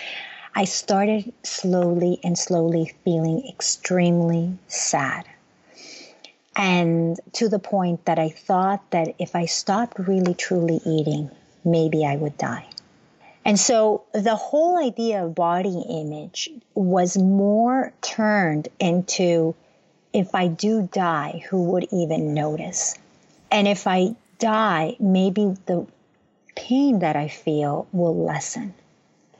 I 0.55 0.64
started 0.64 1.33
slowly 1.43 2.21
and 2.23 2.38
slowly 2.38 2.95
feeling 3.05 3.47
extremely 3.49 4.59
sad. 4.69 5.25
And 6.55 7.19
to 7.35 7.49
the 7.49 7.59
point 7.59 8.05
that 8.05 8.19
I 8.19 8.29
thought 8.29 8.91
that 8.91 9.14
if 9.19 9.35
I 9.35 9.47
stopped 9.47 9.99
really 9.99 10.35
truly 10.35 10.81
eating, 10.85 11.31
maybe 11.64 12.05
I 12.05 12.17
would 12.17 12.37
die. 12.37 12.67
And 13.45 13.59
so 13.59 14.05
the 14.12 14.37
whole 14.37 14.79
idea 14.79 15.25
of 15.25 15.35
body 15.35 15.83
image 15.88 16.50
was 16.75 17.17
more 17.17 17.93
turned 18.02 18.69
into 18.79 19.55
if 20.12 20.35
I 20.35 20.49
do 20.49 20.88
die, 20.93 21.43
who 21.49 21.64
would 21.64 21.88
even 21.91 22.35
notice? 22.35 22.95
And 23.50 23.67
if 23.67 23.87
I 23.87 24.14
die, 24.38 24.97
maybe 25.00 25.57
the 25.67 25.87
pain 26.54 27.00
that 27.00 27.16
I 27.16 27.28
feel 27.28 27.87
will 27.92 28.25
lessen. 28.25 28.75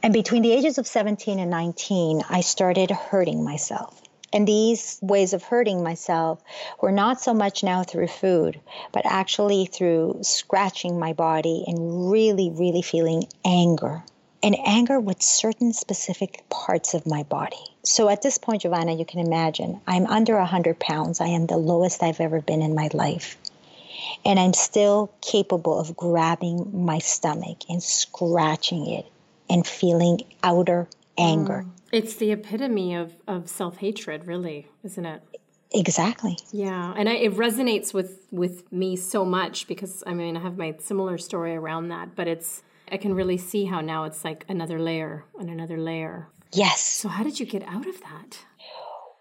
And 0.03 0.13
between 0.13 0.43
the 0.43 0.53
ages 0.53 0.79
of 0.79 0.87
17 0.87 1.39
and 1.39 1.51
19, 1.51 2.23
I 2.29 2.41
started 2.41 2.91
hurting 2.91 3.45
myself. 3.45 4.01
And 4.33 4.49
these 4.49 4.99
ways 5.03 5.35
of 5.35 5.43
hurting 5.43 5.83
myself 5.83 6.43
were 6.81 6.91
not 6.91 7.21
so 7.21 7.35
much 7.35 7.63
now 7.63 7.83
through 7.83 8.09
food, 8.09 8.59
but 8.91 9.05
actually 9.05 9.67
through 9.67 10.21
scratching 10.23 10.99
my 10.99 11.13
body 11.13 11.65
and 11.67 12.11
really, 12.11 12.51
really 12.51 12.83
feeling 12.83 13.25
anger. 13.45 14.03
And 14.43 14.57
anger 14.67 14.99
with 14.99 15.23
certain 15.23 15.73
specific 15.73 16.43
parts 16.49 16.95
of 16.95 17.07
my 17.07 17.23
body. 17.23 17.63
So 17.85 18.09
at 18.09 18.23
this 18.23 18.39
point, 18.39 18.63
Giovanna, 18.63 18.93
you 18.93 19.05
can 19.05 19.21
imagine 19.21 19.81
I'm 19.87 20.07
under 20.07 20.37
100 20.37 20.81
pounds. 20.81 21.21
I 21.21 21.29
am 21.29 21.47
the 21.47 21.57
lowest 21.57 22.03
I've 22.03 22.21
ever 22.21 22.41
been 22.41 22.63
in 22.63 22.75
my 22.75 22.89
life 22.93 23.37
and 24.25 24.39
I'm 24.39 24.53
still 24.53 25.13
capable 25.21 25.79
of 25.79 25.97
grabbing 25.97 26.85
my 26.85 26.99
stomach 26.99 27.59
and 27.69 27.83
scratching 27.83 28.87
it 28.89 29.07
and 29.49 29.67
feeling 29.67 30.21
outer 30.43 30.89
anger. 31.19 31.65
Mm. 31.67 31.71
It's 31.93 32.15
the 32.17 32.33
epitome 32.33 32.95
of, 32.95 33.15
of 33.29 33.49
self 33.49 33.79
hatred, 33.79 34.27
really, 34.27 34.69
isn't 34.83 35.05
it? 35.05 35.23
Exactly. 35.75 36.39
Yeah, 36.51 36.93
and 36.97 37.09
I, 37.09 37.15
it 37.15 37.35
resonates 37.35 37.95
with 37.95 38.27
with 38.31 38.71
me 38.73 38.97
so 38.97 39.25
much 39.25 39.67
because 39.67 40.03
I 40.07 40.13
mean 40.13 40.37
I 40.37 40.41
have 40.41 40.59
my 40.59 40.75
similar 40.79 41.17
story 41.19 41.55
around 41.55 41.89
that, 41.89 42.15
but 42.15 42.29
it's 42.29 42.63
I 42.91 42.99
can 42.99 43.15
really 43.15 43.39
see 43.39 43.65
how 43.65 43.81
now 43.81 44.05
it's 44.05 44.25
like 44.25 44.45
another 44.49 44.79
layer 44.79 45.25
and 45.39 45.49
another 45.49 45.79
layer. 45.79 46.29
Yes. 46.53 46.83
So 46.83 47.09
how 47.09 47.23
did 47.23 47.41
you 47.41 47.47
get 47.47 47.63
out 47.63 47.87
of 47.87 48.01
that? 48.03 48.39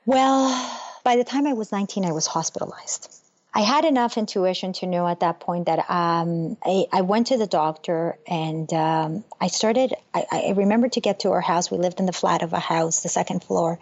Well, 0.05 0.79
by 1.03 1.15
the 1.15 1.23
time 1.23 1.47
I 1.47 1.53
was 1.53 1.71
19, 1.71 2.03
I 2.03 2.11
was 2.11 2.27
hospitalized. 2.27 3.20
I 3.53 3.61
had 3.61 3.83
enough 3.83 4.17
intuition 4.17 4.71
to 4.73 4.87
know 4.87 5.05
at 5.05 5.19
that 5.19 5.41
point 5.41 5.65
that 5.65 5.79
um, 5.89 6.55
I, 6.63 6.85
I, 6.89 7.01
went 7.01 7.27
to 7.27 7.37
the 7.37 7.47
doctor 7.47 8.17
and 8.25 8.71
um, 8.71 9.25
I 9.41 9.47
started. 9.47 9.93
I, 10.13 10.25
I, 10.31 10.53
remember 10.55 10.87
to 10.87 11.01
get 11.01 11.19
to 11.21 11.31
our 11.31 11.41
house. 11.41 11.69
We 11.69 11.77
lived 11.77 11.99
in 11.99 12.05
the 12.05 12.13
flat 12.13 12.43
of 12.43 12.53
a 12.53 12.59
house, 12.59 13.03
the 13.03 13.09
second 13.09 13.43
floor, 13.43 13.77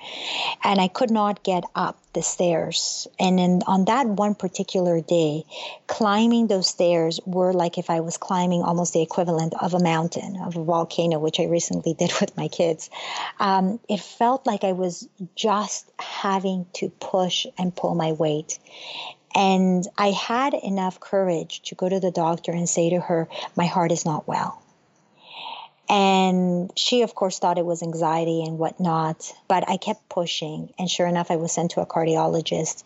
and 0.64 0.82
I 0.82 0.88
could 0.88 1.12
not 1.12 1.44
get 1.44 1.66
up 1.76 2.00
the 2.14 2.24
stairs. 2.24 3.08
And 3.20 3.38
then 3.38 3.62
on 3.68 3.86
that 3.86 4.08
one 4.08 4.34
particular 4.34 5.02
day, 5.02 5.44
climbing 5.86 6.48
those 6.48 6.68
stairs 6.68 7.20
were 7.28 7.54
like 7.54 7.78
if 7.78 7.92
I 7.92 8.00
was 8.00 8.18
climbing 8.18 8.64
almost 8.64 8.94
the 8.94 9.04
equivalent 9.04 9.54
of 9.62 9.76
a 9.76 9.80
mountain, 9.80 10.38
of 10.38 10.58
a 10.58 10.64
volcano, 10.64 11.20
which 11.20 11.40
I 11.40 11.44
recently 11.44 11.94
did 12.00 12.12
with 12.20 12.36
my 12.36 12.48
kids. 12.48 12.90
Um, 13.40 13.80
it 13.88 14.00
felt 14.00 14.48
like 14.48 14.64
I 14.64 14.72
was 14.72 15.08
just 15.36 15.88
having 16.00 16.66
to 16.74 16.90
push 16.90 17.46
and 17.60 17.76
pull 17.76 17.94
my 17.94 18.14
weight. 18.14 18.58
And 19.36 19.88
I 19.98 20.12
had 20.12 20.54
enough 20.54 21.00
courage 21.00 21.62
to 21.66 21.76
go 21.76 21.88
to 21.88 22.00
the 22.00 22.12
doctor 22.12 22.52
and 22.52 22.68
say 22.68 22.90
to 22.90 23.00
her, 23.00 23.28
My 23.56 23.66
heart 23.66 23.92
is 23.92 24.06
not 24.06 24.28
well. 24.28 24.62
And 25.90 26.72
she, 26.76 27.02
of 27.02 27.16
course, 27.16 27.40
thought 27.40 27.58
it 27.58 27.66
was 27.66 27.82
anxiety 27.82 28.44
and 28.44 28.60
whatnot, 28.60 29.34
but 29.48 29.68
I 29.68 29.78
kept 29.78 30.08
pushing. 30.08 30.72
And 30.78 30.90
sure 30.90 31.08
enough, 31.08 31.32
I 31.32 31.38
was 31.38 31.52
sent 31.52 31.72
to 31.72 31.82
a 31.82 31.86
cardiologist, 31.86 32.84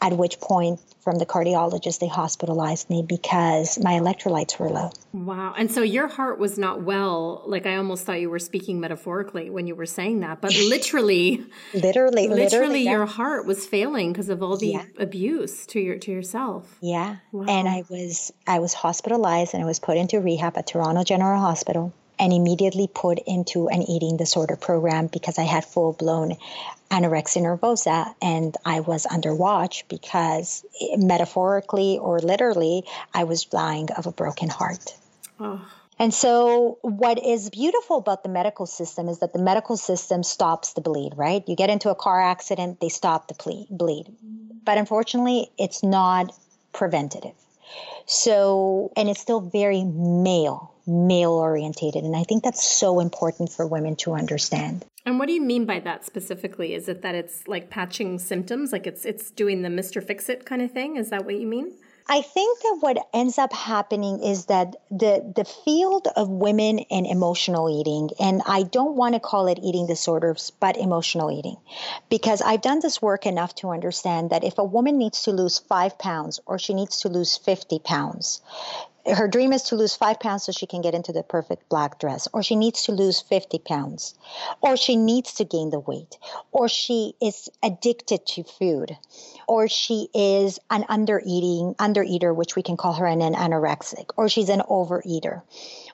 at 0.00 0.14
which 0.14 0.40
point 0.40 0.80
from 1.00 1.18
the 1.18 1.26
cardiologist, 1.26 1.98
they 1.98 2.08
hospitalized 2.08 2.90
me 2.90 3.02
because 3.02 3.78
my 3.82 3.92
electrolytes 3.92 4.58
were 4.58 4.68
low. 4.68 4.90
Wow. 5.12 5.54
And 5.56 5.70
so 5.70 5.82
your 5.82 6.08
heart 6.08 6.38
was 6.38 6.58
not 6.58 6.82
well. 6.82 7.42
Like 7.46 7.66
I 7.66 7.76
almost 7.76 8.04
thought 8.04 8.20
you 8.20 8.30
were 8.30 8.38
speaking 8.38 8.80
metaphorically 8.80 9.50
when 9.50 9.66
you 9.66 9.74
were 9.74 9.86
saying 9.86 10.20
that, 10.20 10.40
but 10.40 10.54
literally, 10.68 11.44
literally, 11.74 12.28
literally, 12.28 12.82
your 12.82 13.06
heart 13.06 13.46
was 13.46 13.66
failing 13.66 14.12
because 14.12 14.28
of 14.28 14.42
all 14.42 14.56
the 14.56 14.68
yeah. 14.68 14.84
abuse 14.98 15.66
to 15.66 15.80
your 15.80 15.98
to 15.98 16.10
yourself. 16.12 16.76
Yeah. 16.80 17.16
Wow. 17.32 17.46
And 17.48 17.68
I 17.68 17.84
was 17.88 18.32
I 18.46 18.58
was 18.58 18.74
hospitalized 18.74 19.54
and 19.54 19.62
I 19.62 19.66
was 19.66 19.80
put 19.80 19.96
into 19.96 20.20
rehab 20.20 20.56
at 20.56 20.66
Toronto 20.66 21.02
General 21.02 21.40
Hospital 21.40 21.94
and 22.20 22.32
immediately 22.32 22.86
put 22.86 23.18
into 23.26 23.68
an 23.68 23.82
eating 23.82 24.18
disorder 24.18 24.54
program 24.54 25.06
because 25.06 25.38
I 25.38 25.44
had 25.44 25.64
full 25.64 25.94
blown 25.94 26.36
anorexia 26.90 27.42
nervosa 27.42 28.14
and 28.20 28.54
I 28.64 28.80
was 28.80 29.06
under 29.06 29.34
watch 29.34 29.88
because 29.88 30.64
metaphorically 30.96 31.98
or 31.98 32.20
literally 32.20 32.84
I 33.14 33.24
was 33.24 33.44
dying 33.44 33.88
of 33.96 34.06
a 34.06 34.12
broken 34.12 34.50
heart. 34.50 34.94
Oh. 35.40 35.66
And 35.98 36.14
so, 36.14 36.78
what 36.80 37.22
is 37.22 37.50
beautiful 37.50 37.98
about 37.98 38.22
the 38.22 38.30
medical 38.30 38.64
system 38.64 39.08
is 39.08 39.18
that 39.18 39.34
the 39.34 39.38
medical 39.38 39.76
system 39.76 40.22
stops 40.22 40.72
the 40.72 40.80
bleed, 40.80 41.12
right? 41.14 41.46
You 41.46 41.56
get 41.56 41.68
into 41.68 41.90
a 41.90 41.94
car 41.94 42.22
accident, 42.22 42.80
they 42.80 42.88
stop 42.88 43.28
the 43.28 43.66
bleed. 43.70 44.06
But 44.64 44.78
unfortunately, 44.78 45.50
it's 45.58 45.82
not 45.82 46.34
preventative. 46.72 47.34
So, 48.06 48.92
and 48.96 49.10
it's 49.10 49.20
still 49.20 49.40
very 49.40 49.84
male, 49.84 50.72
male 50.90 51.32
orientated. 51.32 52.04
And 52.04 52.16
I 52.16 52.24
think 52.24 52.42
that's 52.42 52.66
so 52.66 53.00
important 53.00 53.52
for 53.52 53.66
women 53.66 53.96
to 53.96 54.12
understand. 54.12 54.84
And 55.06 55.18
what 55.18 55.26
do 55.26 55.32
you 55.32 55.40
mean 55.40 55.64
by 55.64 55.80
that 55.80 56.04
specifically? 56.04 56.74
Is 56.74 56.88
it 56.88 57.02
that 57.02 57.14
it's 57.14 57.46
like 57.48 57.70
patching 57.70 58.18
symptoms, 58.18 58.72
like 58.72 58.86
it's 58.86 59.04
it's 59.04 59.30
doing 59.30 59.62
the 59.62 59.68
Mr. 59.68 60.04
Fix 60.04 60.28
It 60.28 60.44
kind 60.44 60.60
of 60.60 60.72
thing? 60.72 60.96
Is 60.96 61.10
that 61.10 61.24
what 61.24 61.38
you 61.38 61.46
mean? 61.46 61.72
I 62.12 62.22
think 62.22 62.58
that 62.62 62.78
what 62.80 62.98
ends 63.14 63.38
up 63.38 63.52
happening 63.52 64.20
is 64.20 64.46
that 64.46 64.74
the 64.90 65.32
the 65.36 65.44
field 65.44 66.08
of 66.16 66.28
women 66.28 66.80
and 66.90 67.06
emotional 67.06 67.70
eating, 67.70 68.10
and 68.18 68.42
I 68.46 68.64
don't 68.64 68.96
want 68.96 69.14
to 69.14 69.20
call 69.20 69.46
it 69.46 69.60
eating 69.62 69.86
disorders, 69.86 70.50
but 70.58 70.76
emotional 70.76 71.30
eating, 71.30 71.56
because 72.08 72.42
I've 72.42 72.62
done 72.62 72.80
this 72.80 73.00
work 73.00 73.26
enough 73.26 73.54
to 73.56 73.70
understand 73.70 74.30
that 74.30 74.42
if 74.42 74.58
a 74.58 74.64
woman 74.64 74.98
needs 74.98 75.22
to 75.22 75.30
lose 75.30 75.60
five 75.60 75.98
pounds 75.98 76.40
or 76.46 76.58
she 76.58 76.74
needs 76.74 77.02
to 77.02 77.08
lose 77.08 77.36
50 77.36 77.78
pounds, 77.78 78.42
her 79.14 79.28
dream 79.28 79.52
is 79.52 79.64
to 79.64 79.76
lose 79.76 79.94
five 79.94 80.20
pounds 80.20 80.44
so 80.44 80.52
she 80.52 80.66
can 80.66 80.80
get 80.80 80.94
into 80.94 81.12
the 81.12 81.22
perfect 81.22 81.68
black 81.68 81.98
dress, 81.98 82.28
or 82.32 82.42
she 82.42 82.56
needs 82.56 82.84
to 82.84 82.92
lose 82.92 83.20
50 83.20 83.58
pounds, 83.58 84.14
or 84.60 84.76
she 84.76 84.96
needs 84.96 85.34
to 85.34 85.44
gain 85.44 85.70
the 85.70 85.80
weight, 85.80 86.18
or 86.52 86.68
she 86.68 87.14
is 87.20 87.48
addicted 87.62 88.26
to 88.26 88.44
food, 88.44 88.96
or 89.46 89.68
she 89.68 90.08
is 90.14 90.58
an 90.70 90.84
undereater, 90.84 92.34
which 92.34 92.56
we 92.56 92.62
can 92.62 92.76
call 92.76 92.94
her 92.94 93.06
an, 93.06 93.20
an 93.22 93.34
anorexic, 93.34 94.10
or 94.16 94.28
she's 94.28 94.48
an 94.48 94.60
overeater, 94.68 95.42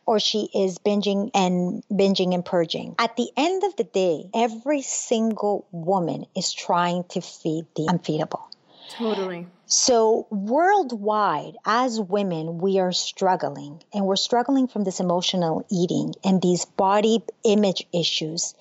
or 0.04 0.20
she 0.20 0.49
is 0.54 0.78
binging 0.78 1.30
and 1.35 1.82
binging 1.90 2.35
and 2.35 2.44
purging. 2.44 2.94
At 2.99 3.16
the 3.16 3.30
end 3.37 3.64
of 3.64 3.76
the 3.76 3.85
day, 3.85 4.28
every 4.35 4.82
single 4.82 5.66
woman 5.73 6.26
is 6.35 6.52
trying 6.52 7.04
to 7.11 7.20
feed 7.20 7.66
the 7.75 7.87
unfeedable. 7.87 8.42
Totally. 8.90 9.47
So, 9.69 10.28
worldwide, 10.31 11.57
as 11.64 12.00
women, 12.00 12.59
we 12.59 12.78
are 12.78 12.93
struggling, 12.93 13.83
and 13.93 14.07
we're 14.07 14.14
struggling 14.14 14.69
from 14.69 14.85
this 14.85 15.00
emotional 15.00 15.66
eating 15.71 16.14
and 16.23 16.40
these 16.40 16.64
body 16.64 17.23
image 17.43 17.85
issues 17.93 18.55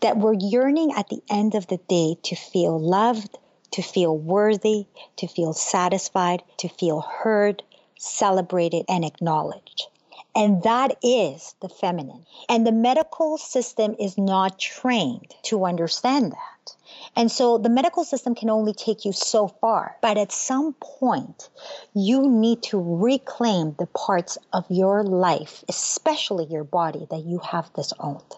that 0.00 0.16
we're 0.16 0.34
yearning 0.34 0.92
at 0.96 1.08
the 1.08 1.22
end 1.30 1.54
of 1.54 1.68
the 1.68 1.76
day 1.76 2.16
to 2.24 2.34
feel 2.34 2.80
loved, 2.80 3.38
to 3.70 3.82
feel 3.82 4.16
worthy, 4.16 4.86
to 5.16 5.28
feel 5.28 5.52
satisfied, 5.52 6.42
to 6.56 6.68
feel 6.68 7.00
heard, 7.02 7.62
celebrated, 7.96 8.84
and 8.88 9.04
acknowledged. 9.04 9.86
And 10.34 10.62
that 10.64 10.96
is 11.02 11.54
the 11.60 11.68
feminine. 11.68 12.24
And 12.48 12.66
the 12.66 12.72
medical 12.72 13.38
system 13.38 13.94
is 13.98 14.16
not 14.16 14.58
trained 14.58 15.34
to 15.44 15.64
understand 15.64 16.32
that. 16.32 16.59
And 17.16 17.30
so 17.30 17.58
the 17.58 17.68
medical 17.68 18.04
system 18.04 18.34
can 18.34 18.50
only 18.50 18.72
take 18.72 19.04
you 19.04 19.12
so 19.12 19.48
far. 19.48 19.96
But 20.00 20.16
at 20.16 20.32
some 20.32 20.74
point, 20.74 21.48
you 21.94 22.28
need 22.28 22.62
to 22.64 22.80
reclaim 22.80 23.74
the 23.78 23.86
parts 23.86 24.38
of 24.52 24.64
your 24.70 25.02
life, 25.02 25.64
especially 25.68 26.46
your 26.46 26.64
body, 26.64 27.06
that 27.10 27.24
you 27.24 27.38
have 27.38 27.72
disowned. 27.74 28.36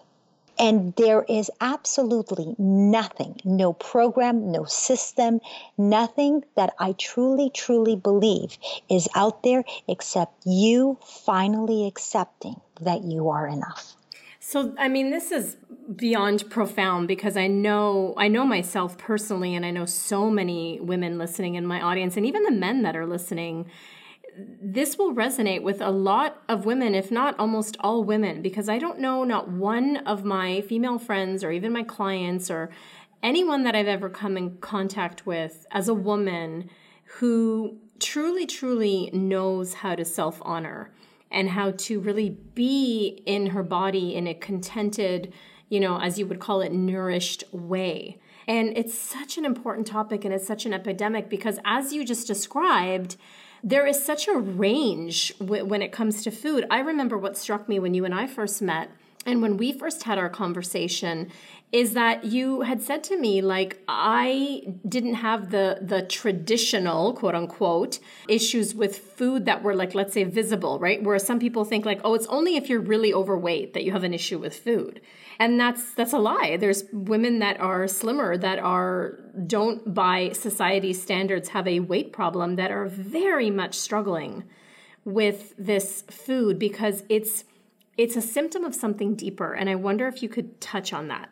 And 0.59 0.93
there 0.95 1.23
is 1.27 1.49
absolutely 1.61 2.55
nothing, 2.59 3.39
no 3.43 3.73
program, 3.73 4.51
no 4.51 4.65
system, 4.65 5.41
nothing 5.77 6.43
that 6.55 6.75
I 6.77 6.93
truly, 6.93 7.49
truly 7.49 7.95
believe 7.95 8.57
is 8.89 9.09
out 9.15 9.41
there 9.43 9.63
except 9.87 10.45
you 10.45 10.99
finally 11.01 11.87
accepting 11.87 12.61
that 12.81 13.03
you 13.03 13.29
are 13.29 13.47
enough. 13.47 13.95
So, 14.39 14.75
I 14.77 14.89
mean, 14.89 15.09
this 15.09 15.31
is 15.31 15.57
beyond 15.95 16.49
profound 16.49 17.07
because 17.07 17.35
I 17.37 17.47
know 17.47 18.13
I 18.17 18.27
know 18.27 18.45
myself 18.45 18.97
personally 18.97 19.55
and 19.55 19.65
I 19.65 19.71
know 19.71 19.85
so 19.85 20.29
many 20.29 20.79
women 20.79 21.17
listening 21.17 21.55
in 21.55 21.65
my 21.65 21.81
audience 21.81 22.17
and 22.17 22.25
even 22.25 22.43
the 22.43 22.51
men 22.51 22.83
that 22.83 22.95
are 22.95 23.05
listening. 23.05 23.69
This 24.35 24.97
will 24.97 25.13
resonate 25.13 25.61
with 25.61 25.79
a 25.79 25.91
lot 25.91 26.41
of 26.49 26.65
women 26.65 26.95
if 26.95 27.11
not 27.11 27.37
almost 27.37 27.77
all 27.81 28.03
women 28.03 28.41
because 28.41 28.67
I 28.67 28.79
don't 28.79 28.99
know 28.99 29.23
not 29.23 29.49
one 29.49 29.97
of 29.97 30.23
my 30.23 30.61
female 30.61 30.97
friends 30.97 31.43
or 31.43 31.51
even 31.51 31.71
my 31.71 31.83
clients 31.83 32.49
or 32.49 32.69
anyone 33.21 33.63
that 33.63 33.75
I've 33.75 33.87
ever 33.87 34.09
come 34.09 34.37
in 34.37 34.57
contact 34.57 35.25
with 35.25 35.65
as 35.71 35.87
a 35.87 35.93
woman 35.93 36.69
who 37.19 37.77
truly 37.99 38.45
truly 38.45 39.09
knows 39.13 39.75
how 39.75 39.95
to 39.95 40.03
self-honor 40.03 40.91
and 41.29 41.49
how 41.49 41.71
to 41.71 41.99
really 41.99 42.29
be 42.29 43.23
in 43.25 43.47
her 43.47 43.63
body 43.63 44.15
in 44.15 44.27
a 44.27 44.33
contented 44.33 45.33
you 45.73 45.79
know, 45.79 45.99
as 45.99 46.19
you 46.19 46.27
would 46.27 46.39
call 46.39 46.61
it, 46.61 46.71
nourished 46.71 47.43
way. 47.51 48.19
And 48.47 48.77
it's 48.77 48.95
such 48.95 49.39
an 49.39 49.43
important 49.43 49.87
topic 49.87 50.23
and 50.23 50.31
it's 50.31 50.45
such 50.45 50.67
an 50.67 50.73
epidemic 50.73 51.29
because, 51.29 51.57
as 51.65 51.91
you 51.91 52.05
just 52.05 52.27
described, 52.27 53.17
there 53.63 53.87
is 53.87 54.03
such 54.03 54.27
a 54.27 54.37
range 54.37 55.35
w- 55.39 55.65
when 55.65 55.81
it 55.81 55.91
comes 55.91 56.21
to 56.23 56.29
food. 56.31 56.67
I 56.69 56.79
remember 56.79 57.17
what 57.17 57.35
struck 57.35 57.67
me 57.67 57.79
when 57.79 57.95
you 57.95 58.05
and 58.05 58.13
I 58.13 58.27
first 58.27 58.61
met. 58.61 58.91
And 59.25 59.41
when 59.41 59.57
we 59.57 59.71
first 59.71 60.03
had 60.03 60.19
our 60.19 60.29
conversation, 60.29 61.31
is 61.71 61.93
that 61.93 62.23
you 62.23 62.61
had 62.61 62.83
said 62.83 63.03
to 63.03 63.17
me 63.17 63.41
like 63.41 63.81
I 63.87 64.75
didn't 64.87 65.15
have 65.15 65.49
the 65.49 65.79
the 65.81 66.03
traditional 66.03 67.13
quote 67.13 67.33
unquote 67.33 67.97
issues 68.29 68.75
with 68.75 68.95
food 68.95 69.45
that 69.45 69.63
were 69.63 69.73
like 69.73 69.95
let's 69.95 70.13
say 70.13 70.23
visible, 70.23 70.77
right? 70.77 71.01
Where 71.01 71.17
some 71.17 71.39
people 71.39 71.65
think 71.65 71.83
like 71.83 72.01
oh 72.03 72.13
it's 72.13 72.27
only 72.27 72.57
if 72.57 72.69
you're 72.69 72.79
really 72.79 73.11
overweight 73.11 73.73
that 73.73 73.83
you 73.83 73.91
have 73.91 74.03
an 74.03 74.13
issue 74.13 74.37
with 74.37 74.55
food. 74.55 75.01
And 75.39 75.59
that's 75.59 75.93
that's 75.93 76.13
a 76.13 76.17
lie. 76.17 76.57
There's 76.57 76.83
women 76.91 77.39
that 77.39 77.59
are 77.59 77.87
slimmer 77.87 78.37
that 78.37 78.59
are 78.59 79.19
don't 79.47 79.93
by 79.93 80.31
society 80.31 80.93
standards 80.93 81.49
have 81.49 81.67
a 81.67 81.79
weight 81.79 82.13
problem 82.13 82.55
that 82.55 82.71
are 82.71 82.87
very 82.87 83.49
much 83.49 83.75
struggling 83.75 84.43
with 85.05 85.53
this 85.57 86.03
food 86.09 86.59
because 86.59 87.03
it's 87.09 87.43
it's 87.97 88.15
a 88.15 88.21
symptom 88.21 88.63
of 88.63 88.73
something 88.73 89.15
deeper 89.15 89.53
and 89.53 89.69
I 89.69 89.75
wonder 89.75 90.07
if 90.07 90.23
you 90.23 90.29
could 90.29 90.59
touch 90.61 90.93
on 90.93 91.07
that. 91.09 91.29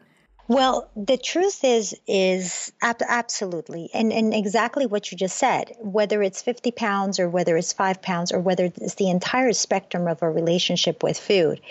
Well, 0.48 0.90
the 0.98 1.18
truth 1.18 1.64
is, 1.64 1.96
is 2.08 2.74
ab- 2.82 3.02
absolutely, 3.08 3.90
and 3.94 4.12
and 4.12 4.34
exactly 4.34 4.86
what 4.86 5.12
you 5.12 5.18
just 5.18 5.38
said. 5.38 5.72
Whether 5.80 6.22
it's 6.22 6.42
fifty 6.42 6.72
pounds 6.72 7.20
or 7.20 7.30
whether 7.30 7.56
it's 7.56 7.72
five 7.72 8.02
pounds 8.02 8.32
or 8.34 8.40
whether 8.40 8.66
it's 8.66 8.96
the 8.96 9.10
entire 9.10 9.54
spectrum 9.54 10.08
of 10.08 10.22
a 10.22 10.30
relationship 10.30 11.04
with 11.04 11.18
food, 11.18 11.62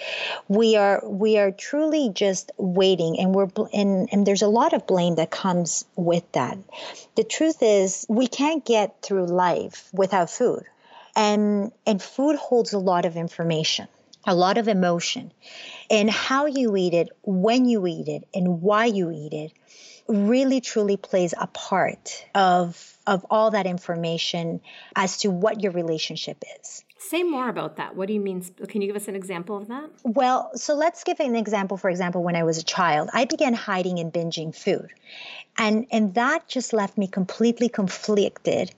we 0.49 0.77
are 0.77 1.03
we 1.07 1.37
are 1.37 1.51
truly 1.51 2.11
just 2.15 2.53
waiting, 2.57 3.19
and 3.19 3.35
we're 3.35 3.49
and 3.75 4.09
and 4.13 4.27
there's 4.27 4.43
a 4.43 4.49
lot 4.49 4.73
of 4.73 4.87
blame 4.87 5.17
that 5.17 5.31
comes 5.31 5.85
with 5.97 6.31
that. 6.33 6.57
The 7.17 7.25
truth 7.25 7.59
is, 7.63 8.07
we 8.09 8.29
can't 8.29 8.65
get 8.65 9.03
through 9.03 9.27
life 9.27 9.91
without 9.93 10.31
food, 10.31 10.65
and 11.15 11.73
and 11.87 12.01
food 12.01 12.37
holds 12.37 12.73
a 12.73 12.79
lot 12.79 13.05
of 13.05 13.17
information 13.17 13.89
a 14.31 14.35
lot 14.35 14.59
of 14.59 14.69
emotion. 14.69 15.33
And 15.91 16.09
how 16.09 16.47
you 16.47 16.77
eat 16.77 16.95
it, 16.95 17.09
when 17.23 17.65
you 17.65 17.85
eat 17.87 18.07
it, 18.07 18.29
and 18.33 18.63
why 18.63 18.85
you 18.85 19.11
eat 19.11 19.33
it 19.33 19.53
really 20.07 20.61
truly 20.61 20.97
plays 20.97 21.35
a 21.39 21.47
part 21.49 22.25
of 22.35 22.97
of 23.07 23.27
all 23.29 23.51
that 23.51 23.67
information 23.67 24.61
as 24.95 25.19
to 25.19 25.31
what 25.31 25.63
your 25.63 25.73
relationship 25.73 26.45
is. 26.61 26.85
Say 26.99 27.23
more 27.23 27.49
about 27.49 27.77
that. 27.77 27.97
What 27.97 28.07
do 28.07 28.15
you 28.15 28.21
mean? 28.21 28.45
Can 28.69 28.83
you 28.83 28.87
give 28.87 28.95
us 28.95 29.09
an 29.09 29.17
example 29.17 29.57
of 29.57 29.67
that? 29.69 29.91
Well, 30.05 30.51
so 30.55 30.75
let's 30.75 31.03
give 31.03 31.19
an 31.19 31.35
example. 31.35 31.77
For 31.77 31.91
example, 31.91 32.23
when 32.23 32.37
I 32.37 32.45
was 32.45 32.59
a 32.59 32.63
child, 32.63 33.09
I 33.13 33.25
began 33.25 33.55
hiding 33.55 33.99
and 33.99 34.13
binging 34.13 34.55
food. 34.55 34.91
And, 35.57 35.87
and 35.91 36.15
that 36.15 36.47
just 36.47 36.73
left 36.73 36.99
me 36.99 37.09
completely 37.09 37.69
conflicted. 37.69 38.73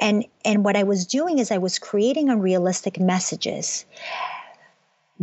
And, 0.00 0.26
and 0.44 0.64
what 0.64 0.76
I 0.76 0.82
was 0.82 1.06
doing 1.06 1.38
is 1.38 1.50
I 1.50 1.58
was 1.58 1.78
creating 1.78 2.28
unrealistic 2.28 2.98
messages 3.00 3.86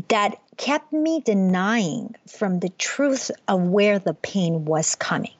that 0.09 0.39
kept 0.57 0.91
me 0.91 1.21
denying 1.21 2.15
from 2.27 2.59
the 2.59 2.69
truth 2.69 3.31
of 3.47 3.61
where 3.61 3.99
the 3.99 4.13
pain 4.13 4.65
was 4.65 4.95
coming. 4.95 5.31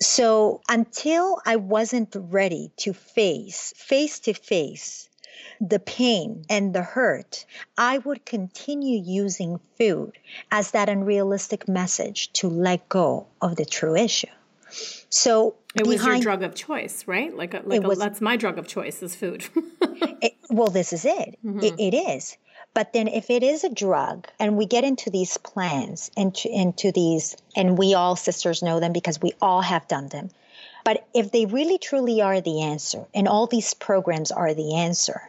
So 0.00 0.60
until 0.68 1.40
I 1.46 1.56
wasn't 1.56 2.14
ready 2.14 2.70
to 2.78 2.92
face, 2.92 3.72
face 3.76 4.20
to 4.20 4.34
face, 4.34 5.08
the 5.60 5.78
pain 5.78 6.44
and 6.50 6.74
the 6.74 6.82
hurt, 6.82 7.46
I 7.78 7.98
would 7.98 8.26
continue 8.26 9.02
using 9.02 9.58
food 9.78 10.18
as 10.50 10.72
that 10.72 10.90
unrealistic 10.90 11.66
message 11.66 12.32
to 12.34 12.48
let 12.48 12.88
go 12.88 13.26
of 13.40 13.56
the 13.56 13.64
true 13.64 13.96
issue. 13.96 14.26
So 15.08 15.54
it 15.74 15.86
was 15.86 15.96
behind, 15.96 16.22
your 16.22 16.34
drug 16.34 16.42
of 16.42 16.54
choice, 16.54 17.06
right? 17.06 17.34
Like, 17.34 17.54
a, 17.54 17.62
like 17.64 17.82
a, 17.82 17.88
was, 17.88 17.98
that's 17.98 18.20
my 18.20 18.36
drug 18.36 18.58
of 18.58 18.66
choice 18.66 19.02
is 19.02 19.14
food. 19.14 19.46
it, 19.80 20.34
well, 20.50 20.68
this 20.68 20.92
is 20.92 21.04
it. 21.04 21.38
Mm-hmm. 21.44 21.60
it. 21.60 21.74
It 21.78 21.94
is. 21.94 22.36
But 22.76 22.92
then 22.92 23.08
if 23.08 23.30
it 23.30 23.42
is 23.42 23.64
a 23.64 23.70
drug 23.70 24.28
and 24.38 24.54
we 24.54 24.66
get 24.66 24.84
into 24.84 25.08
these 25.08 25.38
plans, 25.38 26.10
into, 26.14 26.50
into 26.50 26.92
these, 26.92 27.34
and 27.56 27.78
we 27.78 27.94
all 27.94 28.16
sisters 28.16 28.62
know 28.62 28.80
them 28.80 28.92
because 28.92 29.18
we 29.18 29.32
all 29.40 29.62
have 29.62 29.88
done 29.88 30.08
them. 30.08 30.28
But 30.84 31.06
if 31.14 31.32
they 31.32 31.46
really 31.46 31.78
truly 31.78 32.20
are 32.20 32.42
the 32.42 32.60
answer 32.60 33.06
and 33.14 33.28
all 33.28 33.46
these 33.46 33.72
programs 33.72 34.30
are 34.30 34.52
the 34.52 34.74
answer, 34.74 35.22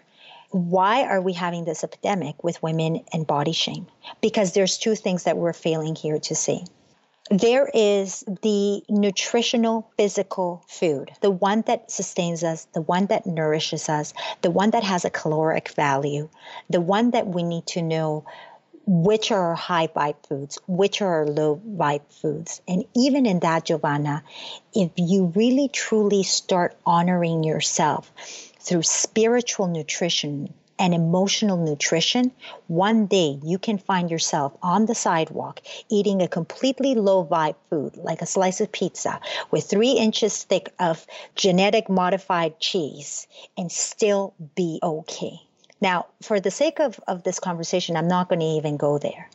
why 0.50 1.04
are 1.04 1.22
we 1.22 1.32
having 1.32 1.64
this 1.64 1.86
epidemic 1.86 2.44
with 2.44 2.62
women 2.62 3.06
and 3.14 3.26
body 3.26 3.54
shame? 3.54 3.88
Because 4.20 4.52
there's 4.52 4.78
two 4.78 4.96
things 4.96 5.24
that 5.24 5.38
we're 5.38 5.54
failing 5.54 5.96
here 5.96 6.20
to 6.20 6.36
see. 6.36 6.66
There 7.30 7.70
is 7.74 8.24
the 8.42 8.84
nutritional 8.88 9.92
physical 9.98 10.64
food, 10.68 11.12
the 11.20 11.30
one 11.32 11.62
that 11.68 11.92
sustains 11.92 12.42
us, 12.42 12.68
the 12.74 12.82
one 12.82 13.08
that 13.08 13.26
nourishes 13.26 13.90
us, 13.90 14.14
the 14.42 14.52
one 14.52 14.70
that 14.72 14.84
has 14.84 15.04
a 15.04 15.10
caloric 15.10 15.70
value, 15.70 16.30
the 16.70 16.80
one 16.80 17.12
that 17.12 17.28
we 17.28 17.44
need 17.44 17.68
to 17.68 17.82
know 17.82 18.24
which 18.86 19.32
are 19.32 19.50
our 19.50 19.56
high 19.56 19.88
vibe 19.88 20.16
foods, 20.26 20.58
which 20.68 21.02
are 21.02 21.16
our 21.16 21.28
low 21.28 21.62
vibe 21.68 22.10
foods. 22.10 22.62
And 22.66 22.86
even 22.96 23.26
in 23.26 23.42
that, 23.42 23.66
Giovanna, 23.66 24.24
if 24.74 24.92
you 24.96 25.26
really 25.36 25.68
truly 25.68 26.24
start 26.24 26.78
honoring 26.86 27.44
yourself 27.44 28.10
through 28.60 28.84
spiritual 28.84 29.68
nutrition, 29.68 30.54
and 30.80 30.94
emotional 30.94 31.58
nutrition, 31.58 32.32
one 32.68 33.08
day 33.08 33.40
you 33.44 33.58
can 33.58 33.78
find 33.78 34.12
yourself 34.12 34.54
on 34.62 34.86
the 34.86 34.96
sidewalk 34.96 35.62
eating 35.90 36.22
a 36.22 36.28
completely 36.28 36.96
low 36.96 37.26
vibe 37.26 37.56
food 37.70 37.98
like 37.98 38.22
a 38.22 38.26
slice 38.26 38.62
of 38.62 38.72
pizza 38.72 39.20
with 39.52 39.66
three 39.70 39.92
inches 39.92 40.44
thick 40.44 40.74
of 40.80 41.06
genetic 41.36 41.90
modified 41.90 42.60
cheese 42.60 43.28
and 43.58 43.72
still 43.72 44.34
be 44.56 44.80
okay. 44.84 45.40
Now, 45.80 46.08
for 46.22 46.40
the 46.40 46.52
sake 46.52 46.80
of, 46.80 47.00
of 47.08 47.24
this 47.24 47.40
conversation, 47.40 47.96
I'm 47.96 48.08
not 48.08 48.30
going 48.30 48.40
to 48.40 48.46
even 48.46 48.78
go 48.78 48.98
there. 48.98 49.30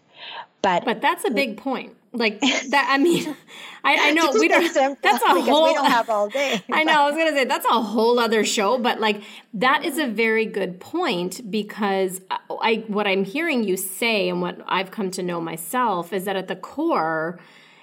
But 0.62 0.84
but 0.84 1.00
that's 1.00 1.24
a 1.24 1.30
big 1.30 1.56
point. 1.56 1.96
Like 2.12 2.40
that. 2.70 2.88
I 2.90 2.98
mean, 2.98 3.36
I, 3.84 4.08
I 4.08 4.12
know 4.12 4.32
we 4.32 4.48
don't. 4.48 5.02
That's 5.02 5.22
a 5.22 5.40
whole. 5.40 5.68
We 5.68 5.74
don't 5.74 5.90
have 5.90 6.08
all 6.08 6.28
day. 6.28 6.62
I 6.72 6.84
know. 6.84 7.02
I 7.02 7.06
was 7.06 7.16
gonna 7.16 7.32
say 7.32 7.44
that's 7.44 7.66
a 7.66 7.80
whole 7.82 8.18
other 8.18 8.44
show, 8.44 8.78
but 8.78 9.00
like 9.00 9.22
that 9.54 9.84
is 9.84 9.98
a 9.98 10.06
very 10.06 10.46
good 10.46 10.80
point 10.80 11.50
because 11.50 12.20
I 12.50 12.84
what 12.86 13.06
I'm 13.06 13.24
hearing 13.24 13.64
you 13.64 13.76
say 13.76 14.28
and 14.28 14.40
what 14.40 14.60
I've 14.66 14.90
come 14.90 15.10
to 15.12 15.22
know 15.22 15.40
myself 15.40 16.12
is 16.12 16.24
that 16.24 16.36
at 16.36 16.48
the 16.48 16.56
core 16.56 17.40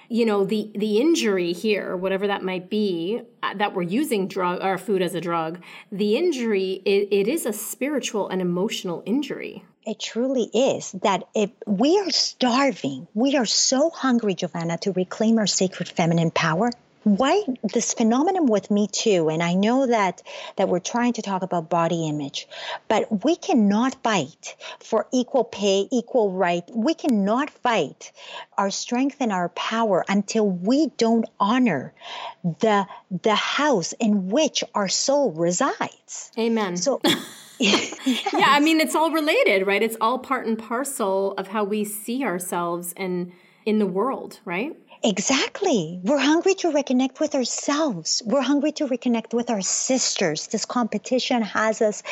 you 0.08 0.26
know 0.26 0.44
the 0.44 0.70
the 0.74 0.98
injury 0.98 1.52
here 1.52 1.96
whatever 1.96 2.26
that 2.26 2.42
might 2.42 2.68
be 2.68 3.22
uh, 3.44 3.54
that 3.54 3.74
we're 3.74 3.82
using 3.82 4.26
drug 4.26 4.60
or 4.60 4.76
food 4.76 5.00
as 5.00 5.14
a 5.14 5.20
drug 5.20 5.62
the 5.92 6.16
injury 6.16 6.82
it, 6.84 7.08
it 7.12 7.28
is 7.28 7.46
a 7.46 7.52
spiritual 7.52 8.28
and 8.28 8.42
emotional 8.42 9.04
injury 9.06 9.64
it 9.86 9.98
truly 9.98 10.44
is 10.52 10.92
that 11.02 11.24
if 11.34 11.50
we 11.66 11.98
are 11.98 12.10
starving 12.10 13.06
we 13.14 13.36
are 13.36 13.46
so 13.46 13.90
hungry 13.90 14.34
giovanna 14.34 14.78
to 14.78 14.92
reclaim 14.92 15.38
our 15.38 15.46
sacred 15.46 15.88
feminine 15.88 16.30
power. 16.30 16.70
Why 17.02 17.42
this 17.72 17.94
phenomenon 17.94 18.44
with 18.44 18.70
me 18.70 18.86
too? 18.86 19.30
And 19.30 19.42
i 19.42 19.54
know 19.54 19.86
that 19.86 20.22
that 20.56 20.68
we're 20.68 20.80
trying 20.80 21.14
to 21.14 21.22
talk 21.22 21.42
about 21.42 21.70
body 21.70 22.06
image 22.06 22.46
but 22.88 23.24
we 23.24 23.36
cannot 23.36 24.02
fight 24.02 24.54
for 24.80 25.06
equal 25.12 25.44
pay 25.44 25.88
equal 25.90 26.32
right. 26.32 26.64
We 26.74 26.94
cannot 26.94 27.48
fight 27.50 28.12
our 28.58 28.70
strength 28.70 29.16
and 29.20 29.32
our 29.32 29.48
power 29.50 30.04
until 30.08 30.46
we 30.46 30.88
don't 30.98 31.26
honor 31.38 31.94
the 32.42 32.86
the 33.22 33.34
house 33.34 33.94
in 33.94 34.28
which 34.28 34.62
our 34.74 34.88
soul 34.88 35.32
resides. 35.32 36.30
Amen. 36.38 36.76
So 36.76 37.00
yes. 37.60 37.94
yeah 38.32 38.48
i 38.48 38.60
mean 38.60 38.80
it's 38.80 38.94
all 38.94 39.10
related 39.10 39.66
right 39.66 39.82
it's 39.82 39.96
all 40.00 40.18
part 40.18 40.46
and 40.46 40.58
parcel 40.58 41.32
of 41.32 41.48
how 41.48 41.62
we 41.62 41.84
see 41.84 42.24
ourselves 42.24 42.92
and 42.96 43.32
in 43.66 43.78
the 43.78 43.86
world 43.86 44.40
right 44.44 44.76
Exactly. 45.02 45.98
We're 46.02 46.18
hungry 46.18 46.54
to 46.56 46.70
reconnect 46.70 47.20
with 47.20 47.34
ourselves. 47.34 48.22
We're 48.26 48.42
hungry 48.42 48.72
to 48.72 48.86
reconnect 48.86 49.32
with 49.32 49.48
our 49.48 49.62
sisters. 49.62 50.48
This 50.48 50.66
competition 50.66 51.40
has 51.40 51.80
us 51.80 52.02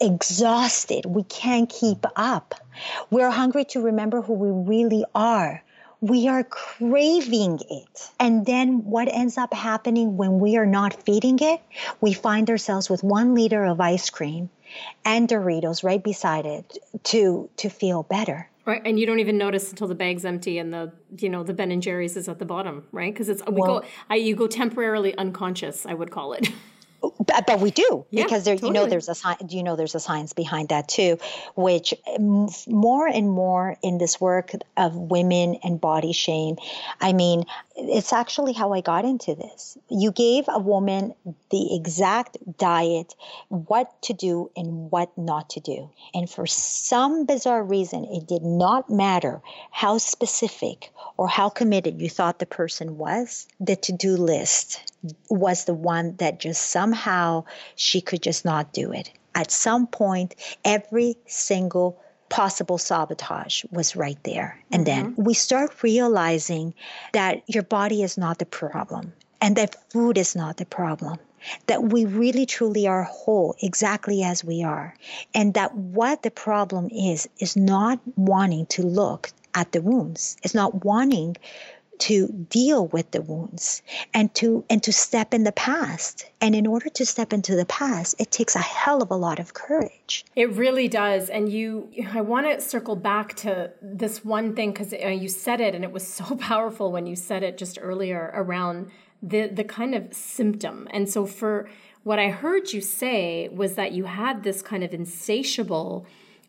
exhausted. 0.00 1.06
We 1.06 1.22
can't 1.22 1.70
keep 1.70 2.04
up. 2.16 2.56
We're 3.08 3.30
hungry 3.30 3.66
to 3.66 3.80
remember 3.80 4.20
who 4.20 4.32
we 4.32 4.50
really 4.68 5.04
are. 5.14 5.62
We 6.00 6.26
are 6.26 6.42
craving 6.42 7.60
it. 7.70 8.10
And 8.18 8.44
then 8.44 8.84
what 8.84 9.06
ends 9.06 9.38
up 9.38 9.54
happening 9.54 10.16
when 10.16 10.40
we 10.40 10.56
are 10.56 10.66
not 10.66 11.04
feeding 11.04 11.38
it? 11.40 11.60
We 12.00 12.14
find 12.14 12.50
ourselves 12.50 12.90
with 12.90 13.04
one 13.04 13.36
liter 13.36 13.64
of 13.64 13.80
ice 13.80 14.10
cream 14.10 14.50
and 15.04 15.28
Doritos 15.28 15.84
right 15.84 16.02
beside 16.02 16.46
it 16.46 16.78
to 17.04 17.48
to 17.56 17.68
feel 17.68 18.02
better. 18.04 18.48
Right, 18.66 18.80
and 18.84 18.98
you 18.98 19.04
don't 19.04 19.20
even 19.20 19.36
notice 19.36 19.68
until 19.70 19.88
the 19.88 19.94
bag's 19.94 20.24
empty 20.24 20.58
and 20.58 20.72
the 20.72 20.92
you 21.18 21.28
know 21.28 21.42
the 21.42 21.52
Ben 21.52 21.70
and 21.70 21.82
Jerry's 21.82 22.16
is 22.16 22.28
at 22.28 22.38
the 22.38 22.46
bottom, 22.46 22.84
right? 22.92 23.12
Because 23.12 23.28
it's 23.28 23.42
we 23.46 23.60
well, 23.60 23.80
go, 23.80 23.86
I, 24.08 24.16
you 24.16 24.34
go 24.34 24.46
temporarily 24.46 25.16
unconscious. 25.16 25.84
I 25.84 25.94
would 25.94 26.10
call 26.10 26.32
it. 26.32 26.48
but, 27.34 27.46
but 27.46 27.60
we 27.60 27.70
do 27.70 28.04
yeah, 28.10 28.24
because 28.24 28.44
there, 28.44 28.54
totally. 28.54 28.68
you 28.68 28.74
know 28.74 28.86
there's 28.86 29.08
a 29.08 29.36
you 29.48 29.62
know 29.62 29.76
there's 29.76 29.94
a 29.94 30.00
science 30.00 30.32
behind 30.32 30.68
that 30.68 30.88
too 30.88 31.18
which 31.54 31.94
mm, 32.06 32.68
more 32.68 33.06
and 33.06 33.28
more 33.28 33.76
in 33.82 33.98
this 33.98 34.20
work 34.20 34.52
of 34.76 34.94
women 34.94 35.56
and 35.62 35.80
body 35.80 36.12
shame 36.12 36.56
i 37.00 37.12
mean 37.12 37.44
it's 37.76 38.12
actually 38.12 38.52
how 38.52 38.72
i 38.72 38.80
got 38.80 39.04
into 39.04 39.34
this. 39.34 39.76
You 39.88 40.12
gave 40.12 40.44
a 40.48 40.58
woman 40.58 41.14
the 41.50 41.74
exact 41.74 42.36
diet 42.58 43.14
what 43.48 44.00
to 44.02 44.12
do 44.12 44.50
and 44.56 44.90
what 44.90 45.16
not 45.18 45.50
to 45.50 45.60
do. 45.60 45.90
And 46.12 46.30
for 46.30 46.46
some 46.46 47.26
bizarre 47.26 47.64
reason 47.64 48.04
it 48.04 48.26
did 48.26 48.42
not 48.42 48.90
matter 48.90 49.40
how 49.70 49.98
specific 49.98 50.92
or 51.16 51.28
how 51.28 51.48
committed 51.48 52.00
you 52.00 52.08
thought 52.08 52.38
the 52.38 52.46
person 52.46 52.96
was 52.96 53.46
the 53.58 53.76
to-do 53.76 54.16
list 54.16 54.93
was 55.28 55.64
the 55.64 55.74
one 55.74 56.16
that 56.16 56.40
just 56.40 56.70
somehow 56.70 57.44
she 57.76 58.00
could 58.00 58.22
just 58.22 58.44
not 58.44 58.72
do 58.72 58.92
it. 58.92 59.10
At 59.34 59.50
some 59.50 59.86
point, 59.86 60.34
every 60.64 61.16
single 61.26 62.00
possible 62.28 62.78
sabotage 62.78 63.64
was 63.70 63.96
right 63.96 64.18
there. 64.24 64.58
And 64.72 64.86
mm-hmm. 64.86 65.14
then 65.14 65.14
we 65.16 65.34
start 65.34 65.82
realizing 65.82 66.74
that 67.12 67.42
your 67.46 67.62
body 67.62 68.02
is 68.02 68.16
not 68.16 68.38
the 68.38 68.46
problem 68.46 69.12
and 69.40 69.56
that 69.56 69.76
food 69.90 70.18
is 70.18 70.34
not 70.34 70.56
the 70.56 70.66
problem. 70.66 71.18
That 71.66 71.84
we 71.84 72.06
really 72.06 72.46
truly 72.46 72.86
are 72.86 73.02
whole 73.02 73.54
exactly 73.60 74.22
as 74.22 74.42
we 74.42 74.62
are. 74.62 74.94
And 75.34 75.52
that 75.54 75.74
what 75.74 76.22
the 76.22 76.30
problem 76.30 76.88
is, 76.90 77.28
is 77.38 77.54
not 77.54 78.00
wanting 78.16 78.64
to 78.66 78.82
look 78.82 79.30
at 79.54 79.72
the 79.72 79.82
wounds. 79.82 80.36
It's 80.42 80.54
not 80.54 80.84
wanting 80.84 81.36
to 81.98 82.28
deal 82.50 82.86
with 82.88 83.10
the 83.10 83.22
wounds 83.22 83.82
and 84.12 84.34
to 84.34 84.64
and 84.68 84.82
to 84.82 84.92
step 84.92 85.34
in 85.34 85.44
the 85.44 85.52
past. 85.52 86.26
And 86.40 86.54
in 86.54 86.66
order 86.66 86.88
to 86.90 87.06
step 87.06 87.32
into 87.32 87.56
the 87.56 87.64
past 87.66 88.14
it 88.18 88.30
takes 88.30 88.56
a 88.56 88.60
hell 88.60 89.02
of 89.02 89.10
a 89.10 89.16
lot 89.16 89.38
of 89.38 89.54
courage. 89.54 90.24
It 90.36 90.50
really 90.52 90.88
does. 90.88 91.28
And 91.28 91.50
you 91.50 91.90
i 92.12 92.20
want 92.20 92.46
to 92.46 92.60
circle 92.60 92.96
back 92.96 93.34
to 93.36 93.70
this 93.80 94.24
one 94.24 94.54
thing 94.54 94.72
because 94.72 94.92
uh, 94.92 95.08
you 95.08 95.28
said 95.28 95.60
it 95.60 95.74
and 95.74 95.84
it 95.84 95.92
was 95.92 96.06
so 96.20 96.36
powerful 96.36 96.92
when 96.92 97.06
you 97.06 97.16
said 97.16 97.42
it 97.42 97.58
just 97.58 97.78
earlier 97.80 98.30
around 98.34 98.90
the 99.22 99.48
the 99.48 99.64
kind 99.64 99.94
of 99.94 100.12
symptom. 100.12 100.88
And 100.90 101.08
so 101.08 101.26
for 101.26 101.68
what 102.02 102.18
i 102.18 102.28
heard 102.28 102.72
you 102.72 102.82
say 102.82 103.48
was 103.48 103.76
that 103.76 103.92
you 103.92 104.04
had 104.04 104.42
this 104.42 104.60
kind 104.60 104.84
of 104.84 104.92
insatiable 104.92 106.06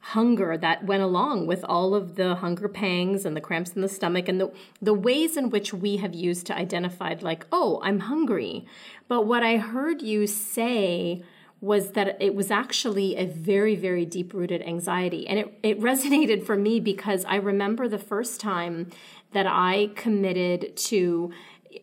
hunger 0.09 0.55
that 0.55 0.85
went 0.85 1.01
along 1.01 1.47
with 1.47 1.65
all 1.65 1.95
of 1.95 2.13
the 2.13 2.35
hunger 2.35 2.67
pangs 2.67 3.25
and 3.25 3.35
the 3.35 3.41
cramps 3.41 3.71
in 3.71 3.81
the 3.81 3.89
stomach 3.89 4.29
and 4.29 4.39
the, 4.39 4.51
the 4.79 4.93
ways 4.93 5.35
in 5.35 5.49
which 5.49 5.73
we 5.73 5.97
have 5.97 6.13
used 6.13 6.45
to 6.45 6.55
identify 6.55 7.15
like 7.21 7.47
oh 7.51 7.79
i'm 7.83 8.01
hungry. 8.01 8.67
But 9.07 9.25
what 9.25 9.41
i 9.41 9.57
heard 9.57 10.03
you 10.03 10.27
say 10.27 11.23
was 11.59 11.93
that 11.93 12.21
it 12.21 12.35
was 12.35 12.51
actually 12.51 13.15
a 13.15 13.25
very 13.25 13.75
very 13.75 14.05
deep 14.05 14.31
rooted 14.31 14.61
anxiety. 14.61 15.27
And 15.27 15.39
it, 15.39 15.59
it 15.63 15.79
resonated 15.79 16.45
for 16.45 16.55
me 16.55 16.79
because 16.79 17.25
i 17.25 17.37
remember 17.37 17.87
the 17.87 17.97
first 17.97 18.39
time 18.39 18.91
that 19.31 19.47
i 19.47 19.89
committed 19.95 20.77
to 20.77 21.31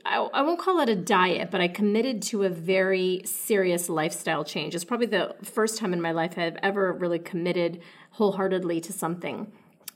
I, 0.05 0.17
I 0.19 0.43
won't 0.43 0.59
call 0.59 0.81
it 0.81 0.89
a 0.89 0.97
diet, 0.97 1.51
but 1.51 1.61
I 1.61 1.69
committed 1.69 2.23
to 2.25 2.45
a 2.45 2.49
very 2.49 3.23
serious 3.25 3.89
lifestyle 3.89 4.45
change. 4.45 4.75
It's 4.75 4.85
probably 4.85 5.07
the 5.07 5.35
first 5.43 5.79
time 5.79 5.93
in 5.93 6.01
my 6.01 6.13
life 6.13 6.39
I've 6.39 6.57
ever 6.63 6.93
really 6.93 7.19
committed 7.19 7.81
wholeheartedly 8.13 8.81
to 8.83 8.93
something. 8.93 9.51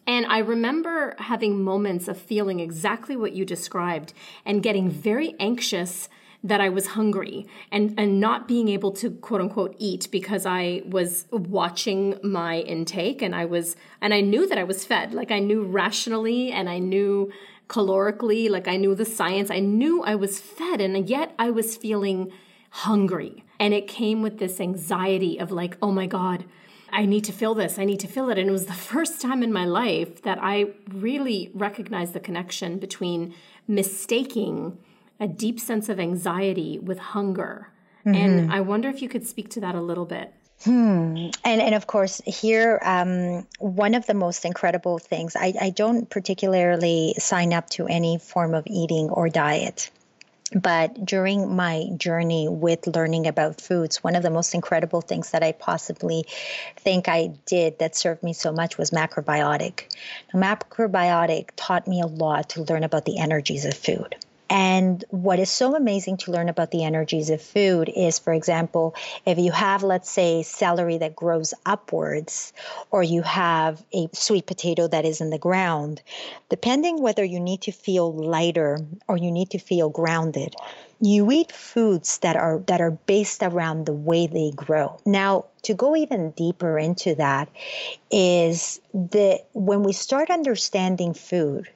And 0.06 0.24
I 0.26 0.38
remember 0.38 1.16
having 1.18 1.62
moments 1.62 2.06
of 2.06 2.16
feeling 2.16 2.60
exactly 2.60 3.16
what 3.16 3.32
you 3.32 3.44
described 3.44 4.12
and 4.44 4.62
getting 4.62 4.88
very 4.88 5.34
anxious 5.40 6.08
that 6.44 6.60
I 6.60 6.68
was 6.68 6.88
hungry 6.88 7.46
and, 7.72 7.94
and 7.98 8.20
not 8.20 8.46
being 8.46 8.68
able 8.68 8.92
to 8.92 9.10
quote 9.10 9.40
unquote 9.40 9.74
eat 9.78 10.08
because 10.12 10.46
I 10.46 10.82
was 10.86 11.26
watching 11.32 12.18
my 12.22 12.60
intake 12.60 13.20
and 13.20 13.34
I 13.34 13.46
was, 13.46 13.74
and 14.00 14.14
I 14.14 14.20
knew 14.20 14.46
that 14.46 14.58
I 14.58 14.64
was 14.64 14.84
fed. 14.84 15.12
Like 15.12 15.32
I 15.32 15.40
knew 15.40 15.64
rationally 15.64 16.52
and 16.52 16.68
I 16.68 16.78
knew 16.78 17.32
calorically, 17.68 18.48
like 18.48 18.68
I 18.68 18.76
knew 18.76 18.94
the 18.94 19.04
science. 19.04 19.50
I 19.50 19.60
knew 19.60 20.02
I 20.02 20.14
was 20.14 20.38
fed 20.38 20.80
and 20.80 21.08
yet 21.08 21.34
I 21.38 21.50
was 21.50 21.76
feeling 21.76 22.32
hungry. 22.70 23.44
And 23.58 23.72
it 23.72 23.88
came 23.88 24.22
with 24.22 24.38
this 24.38 24.60
anxiety 24.60 25.38
of 25.38 25.50
like, 25.50 25.76
oh 25.80 25.90
my 25.90 26.06
God, 26.06 26.44
I 26.90 27.06
need 27.06 27.24
to 27.24 27.32
feel 27.32 27.54
this. 27.54 27.78
I 27.78 27.84
need 27.84 28.00
to 28.00 28.06
feel 28.06 28.30
it. 28.30 28.38
And 28.38 28.48
it 28.48 28.52
was 28.52 28.66
the 28.66 28.72
first 28.72 29.20
time 29.20 29.42
in 29.42 29.52
my 29.52 29.64
life 29.64 30.22
that 30.22 30.38
I 30.40 30.72
really 30.92 31.50
recognized 31.54 32.12
the 32.12 32.20
connection 32.20 32.78
between 32.78 33.34
mistaking 33.66 34.78
a 35.18 35.26
deep 35.26 35.58
sense 35.58 35.88
of 35.88 35.98
anxiety 35.98 36.78
with 36.78 36.98
hunger. 36.98 37.72
Mm-hmm. 38.04 38.14
And 38.14 38.52
I 38.52 38.60
wonder 38.60 38.88
if 38.88 39.02
you 39.02 39.08
could 39.08 39.26
speak 39.26 39.48
to 39.50 39.60
that 39.60 39.74
a 39.74 39.80
little 39.80 40.04
bit. 40.04 40.32
Hmm. 40.64 41.28
And 41.44 41.60
and 41.60 41.74
of 41.74 41.86
course, 41.86 42.20
here 42.24 42.80
um, 42.82 43.46
one 43.58 43.94
of 43.94 44.06
the 44.06 44.14
most 44.14 44.44
incredible 44.44 44.98
things. 44.98 45.36
I, 45.36 45.52
I 45.60 45.70
don't 45.70 46.08
particularly 46.08 47.14
sign 47.18 47.52
up 47.52 47.68
to 47.70 47.86
any 47.86 48.18
form 48.18 48.54
of 48.54 48.64
eating 48.66 49.10
or 49.10 49.28
diet. 49.28 49.90
But 50.54 51.04
during 51.04 51.56
my 51.56 51.88
journey 51.96 52.48
with 52.48 52.86
learning 52.86 53.26
about 53.26 53.60
foods, 53.60 54.04
one 54.04 54.14
of 54.14 54.22
the 54.22 54.30
most 54.30 54.54
incredible 54.54 55.00
things 55.00 55.32
that 55.32 55.42
I 55.42 55.50
possibly 55.50 56.24
think 56.76 57.08
I 57.08 57.32
did 57.46 57.80
that 57.80 57.96
served 57.96 58.22
me 58.22 58.32
so 58.32 58.52
much 58.52 58.78
was 58.78 58.92
macrobiotic. 58.92 59.92
Now, 60.32 60.40
macrobiotic 60.40 61.50
taught 61.56 61.88
me 61.88 62.00
a 62.00 62.06
lot 62.06 62.50
to 62.50 62.62
learn 62.62 62.84
about 62.84 63.06
the 63.06 63.18
energies 63.18 63.64
of 63.64 63.74
food. 63.74 64.14
And 64.48 65.04
what 65.10 65.38
is 65.38 65.50
so 65.50 65.74
amazing 65.74 66.18
to 66.18 66.30
learn 66.30 66.48
about 66.48 66.70
the 66.70 66.84
energies 66.84 67.30
of 67.30 67.42
food 67.42 67.90
is, 67.94 68.18
for 68.18 68.32
example, 68.32 68.94
if 69.24 69.38
you 69.38 69.50
have, 69.50 69.82
let's 69.82 70.10
say, 70.10 70.42
celery 70.42 70.98
that 70.98 71.16
grows 71.16 71.52
upwards, 71.64 72.52
or 72.90 73.02
you 73.02 73.22
have 73.22 73.84
a 73.92 74.08
sweet 74.12 74.46
potato 74.46 74.86
that 74.86 75.04
is 75.04 75.20
in 75.20 75.30
the 75.30 75.38
ground, 75.38 76.00
depending 76.48 77.02
whether 77.02 77.24
you 77.24 77.40
need 77.40 77.62
to 77.62 77.72
feel 77.72 78.12
lighter 78.12 78.78
or 79.08 79.16
you 79.16 79.32
need 79.32 79.50
to 79.50 79.58
feel 79.58 79.88
grounded, 79.88 80.54
you 81.00 81.30
eat 81.30 81.52
foods 81.52 82.18
that 82.18 82.36
are 82.36 82.58
that 82.66 82.80
are 82.80 82.92
based 82.92 83.42
around 83.42 83.84
the 83.84 83.92
way 83.92 84.26
they 84.26 84.50
grow. 84.54 84.98
Now, 85.04 85.46
to 85.62 85.74
go 85.74 85.96
even 85.96 86.30
deeper 86.30 86.78
into 86.78 87.16
that 87.16 87.48
is 88.10 88.80
that 88.94 89.46
when 89.52 89.82
we 89.82 89.92
start 89.92 90.30
understanding 90.30 91.12
food, 91.12 91.68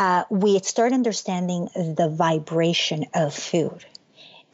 uh, 0.00 0.24
we 0.30 0.58
start 0.60 0.94
understanding 0.94 1.68
the 1.74 2.08
vibration 2.08 3.04
of 3.12 3.34
food. 3.34 3.84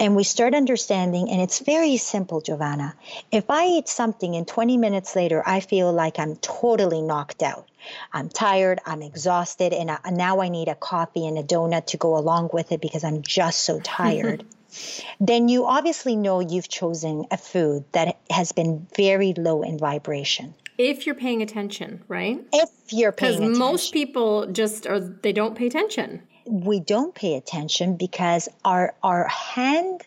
And 0.00 0.16
we 0.16 0.24
start 0.24 0.54
understanding, 0.54 1.30
and 1.30 1.40
it's 1.40 1.60
very 1.60 1.98
simple, 1.98 2.40
Giovanna. 2.40 2.94
If 3.30 3.48
I 3.48 3.66
eat 3.66 3.88
something 3.88 4.34
and 4.34 4.46
20 4.46 4.76
minutes 4.76 5.14
later 5.14 5.42
I 5.46 5.60
feel 5.60 5.92
like 5.92 6.18
I'm 6.18 6.34
totally 6.36 7.00
knocked 7.00 7.44
out, 7.44 7.70
I'm 8.12 8.28
tired, 8.28 8.80
I'm 8.84 9.02
exhausted, 9.02 9.72
and 9.72 9.92
I, 9.92 9.98
now 10.10 10.40
I 10.40 10.48
need 10.48 10.66
a 10.66 10.74
coffee 10.74 11.26
and 11.28 11.38
a 11.38 11.44
donut 11.44 11.86
to 11.86 11.96
go 11.96 12.18
along 12.18 12.50
with 12.52 12.72
it 12.72 12.80
because 12.80 13.04
I'm 13.04 13.22
just 13.22 13.60
so 13.60 13.78
tired. 13.78 14.44
then 15.20 15.48
you 15.48 15.64
obviously 15.64 16.16
know 16.16 16.40
you've 16.40 16.68
chosen 16.68 17.24
a 17.30 17.36
food 17.36 17.84
that 17.92 18.18
has 18.28 18.50
been 18.50 18.88
very 18.96 19.32
low 19.32 19.62
in 19.62 19.78
vibration 19.78 20.54
if 20.78 21.06
you're 21.06 21.14
paying 21.14 21.42
attention, 21.42 22.02
right? 22.08 22.44
If 22.52 22.70
you're 22.90 23.12
paying 23.12 23.34
attention. 23.34 23.52
Because 23.52 23.58
most 23.58 23.92
people 23.92 24.46
just 24.46 24.86
are 24.86 25.00
they 25.00 25.32
don't 25.32 25.54
pay 25.56 25.66
attention. 25.66 26.22
We 26.46 26.80
don't 26.80 27.14
pay 27.14 27.34
attention 27.34 27.96
because 27.96 28.48
our 28.64 28.94
our 29.02 29.26
hand 29.28 30.02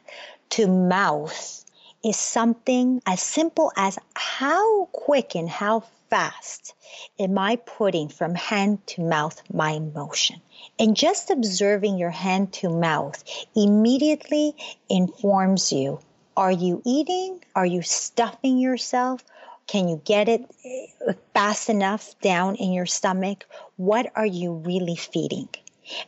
to 0.52 0.68
mouth 0.68 1.66
is 2.04 2.18
something 2.18 3.02
as 3.06 3.22
simple 3.22 3.72
as 3.76 4.00
how 4.16 4.86
quick 4.86 5.36
and 5.36 5.50
how 5.50 5.84
fast 6.10 6.74
am 7.20 7.38
I 7.38 7.58
putting 7.58 8.08
from 8.08 8.36
hand 8.36 8.86
to 8.88 9.02
mouth 9.02 9.42
my 9.54 9.80
motion? 9.80 10.42
And 10.78 10.96
just 10.96 11.30
observing 11.30 11.98
your 11.98 12.10
hand 12.10 12.54
to 12.54 12.70
mouth 12.70 13.24
immediately 13.56 14.56
informs 14.90 15.72
you 15.72 16.00
are 16.38 16.52
you 16.52 16.82
eating? 16.86 17.44
Are 17.54 17.66
you 17.66 17.82
stuffing 17.82 18.60
yourself? 18.60 19.22
Can 19.70 19.88
you 19.88 20.02
get 20.04 20.28
it 20.28 20.50
eh, 20.66 21.14
fast 21.36 21.70
enough 21.70 22.20
down 22.22 22.56
in 22.56 22.74
your 22.74 22.88
stomach? 22.88 23.46
What 23.78 24.12
are 24.16 24.26
you 24.26 24.54
really 24.54 24.96
feeding? 24.96 25.48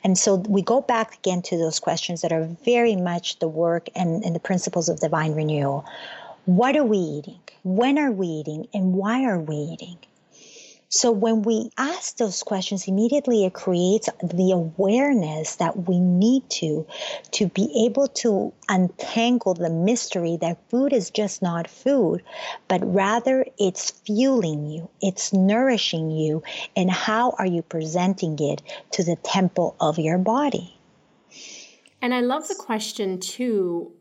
And 0.03 0.17
so 0.17 0.35
we 0.35 0.63
go 0.63 0.81
back 0.81 1.19
again 1.19 1.43
to 1.43 1.57
those 1.57 1.79
questions 1.79 2.21
that 2.21 2.31
are 2.31 2.45
very 2.65 2.95
much 2.95 3.37
the 3.37 3.47
work 3.47 3.87
and, 3.95 4.23
and 4.25 4.33
the 4.33 4.39
principles 4.39 4.89
of 4.89 4.99
divine 4.99 5.35
renewal. 5.35 5.85
What 6.45 6.75
are 6.75 6.83
we 6.83 6.97
eating? 6.97 7.39
When 7.63 7.99
are 7.99 8.11
we 8.11 8.25
eating? 8.25 8.67
And 8.73 8.93
why 8.93 9.25
are 9.25 9.39
we 9.39 9.55
eating? 9.55 9.97
So 10.93 11.09
when 11.11 11.43
we 11.43 11.69
ask 11.77 12.17
those 12.17 12.43
questions, 12.43 12.89
immediately 12.89 13.45
it 13.45 13.53
creates 13.53 14.09
the 14.21 14.51
awareness 14.51 15.55
that 15.55 15.87
we 15.87 16.01
need 16.01 16.49
to 16.59 16.85
to 17.31 17.47
be 17.47 17.85
able 17.85 18.07
to 18.07 18.51
untangle 18.67 19.53
the 19.53 19.69
mystery 19.69 20.37
that 20.41 20.69
food 20.69 20.91
is 20.91 21.09
just 21.09 21.41
not 21.41 21.69
food, 21.69 22.23
but 22.67 22.81
rather 22.83 23.45
it's 23.57 23.91
fueling 24.05 24.65
you, 24.65 24.89
it's 25.01 25.31
nourishing 25.31 26.11
you, 26.11 26.43
and 26.75 26.91
how 26.91 27.35
are 27.39 27.47
you 27.47 27.61
presenting 27.61 28.37
it 28.39 28.61
to 28.91 29.05
the 29.05 29.15
temple 29.23 29.77
of 29.79 29.97
your 29.97 30.17
body? 30.17 30.77
And 32.01 32.13
I 32.13 32.19
love 32.19 32.49
the 32.49 32.55
question 32.55 33.21
too 33.21 33.93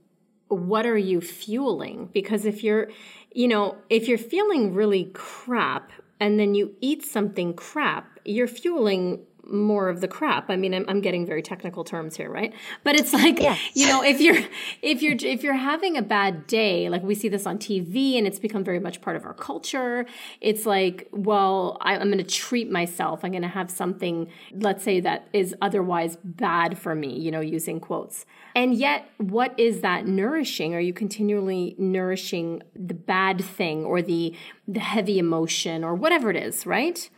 what 0.48 0.86
are 0.86 0.98
you 0.98 1.20
fueling? 1.20 2.08
Because 2.12 2.44
if 2.44 2.64
you're, 2.64 2.90
you 3.32 3.46
know, 3.46 3.76
if 3.88 4.08
you're 4.08 4.18
feeling 4.18 4.74
really 4.74 5.04
crap, 5.14 5.92
and 6.20 6.38
then 6.38 6.54
you 6.54 6.74
eat 6.80 7.02
something 7.04 7.54
crap, 7.54 8.20
you're 8.24 8.46
fueling 8.46 9.24
more 9.46 9.88
of 9.88 10.00
the 10.00 10.08
crap. 10.08 10.50
I 10.50 10.56
mean, 10.56 10.74
I'm, 10.74 10.84
I'm 10.88 11.00
getting 11.00 11.26
very 11.26 11.42
technical 11.42 11.84
terms 11.84 12.16
here, 12.16 12.30
right? 12.30 12.52
But 12.84 12.96
it's 12.96 13.12
like, 13.12 13.40
yes. 13.40 13.58
you 13.74 13.86
know, 13.86 14.02
if 14.02 14.20
you're 14.20 14.38
if 14.82 15.02
you're 15.02 15.16
if 15.20 15.42
you're 15.42 15.54
having 15.54 15.96
a 15.96 16.02
bad 16.02 16.46
day, 16.46 16.88
like 16.88 17.02
we 17.02 17.14
see 17.14 17.28
this 17.28 17.46
on 17.46 17.58
TV, 17.58 18.16
and 18.16 18.26
it's 18.26 18.38
become 18.38 18.64
very 18.64 18.80
much 18.80 19.00
part 19.00 19.16
of 19.16 19.24
our 19.24 19.34
culture. 19.34 20.06
It's 20.40 20.66
like, 20.66 21.08
well, 21.12 21.78
I, 21.80 21.96
I'm 21.96 22.10
going 22.10 22.18
to 22.18 22.24
treat 22.24 22.70
myself. 22.70 23.24
I'm 23.24 23.32
going 23.32 23.42
to 23.42 23.48
have 23.48 23.70
something, 23.70 24.30
let's 24.52 24.84
say, 24.84 25.00
that 25.00 25.28
is 25.32 25.54
otherwise 25.60 26.16
bad 26.24 26.78
for 26.78 26.94
me. 26.94 27.18
You 27.18 27.30
know, 27.30 27.40
using 27.40 27.80
quotes. 27.80 28.26
And 28.54 28.74
yet, 28.74 29.10
what 29.18 29.58
is 29.58 29.80
that 29.80 30.06
nourishing? 30.06 30.74
Are 30.74 30.80
you 30.80 30.92
continually 30.92 31.74
nourishing 31.78 32.62
the 32.74 32.94
bad 32.94 33.44
thing 33.44 33.84
or 33.84 34.02
the 34.02 34.34
the 34.66 34.80
heavy 34.80 35.18
emotion 35.18 35.84
or 35.84 35.94
whatever 35.94 36.30
it 36.30 36.36
is, 36.36 36.66
right? 36.66 37.10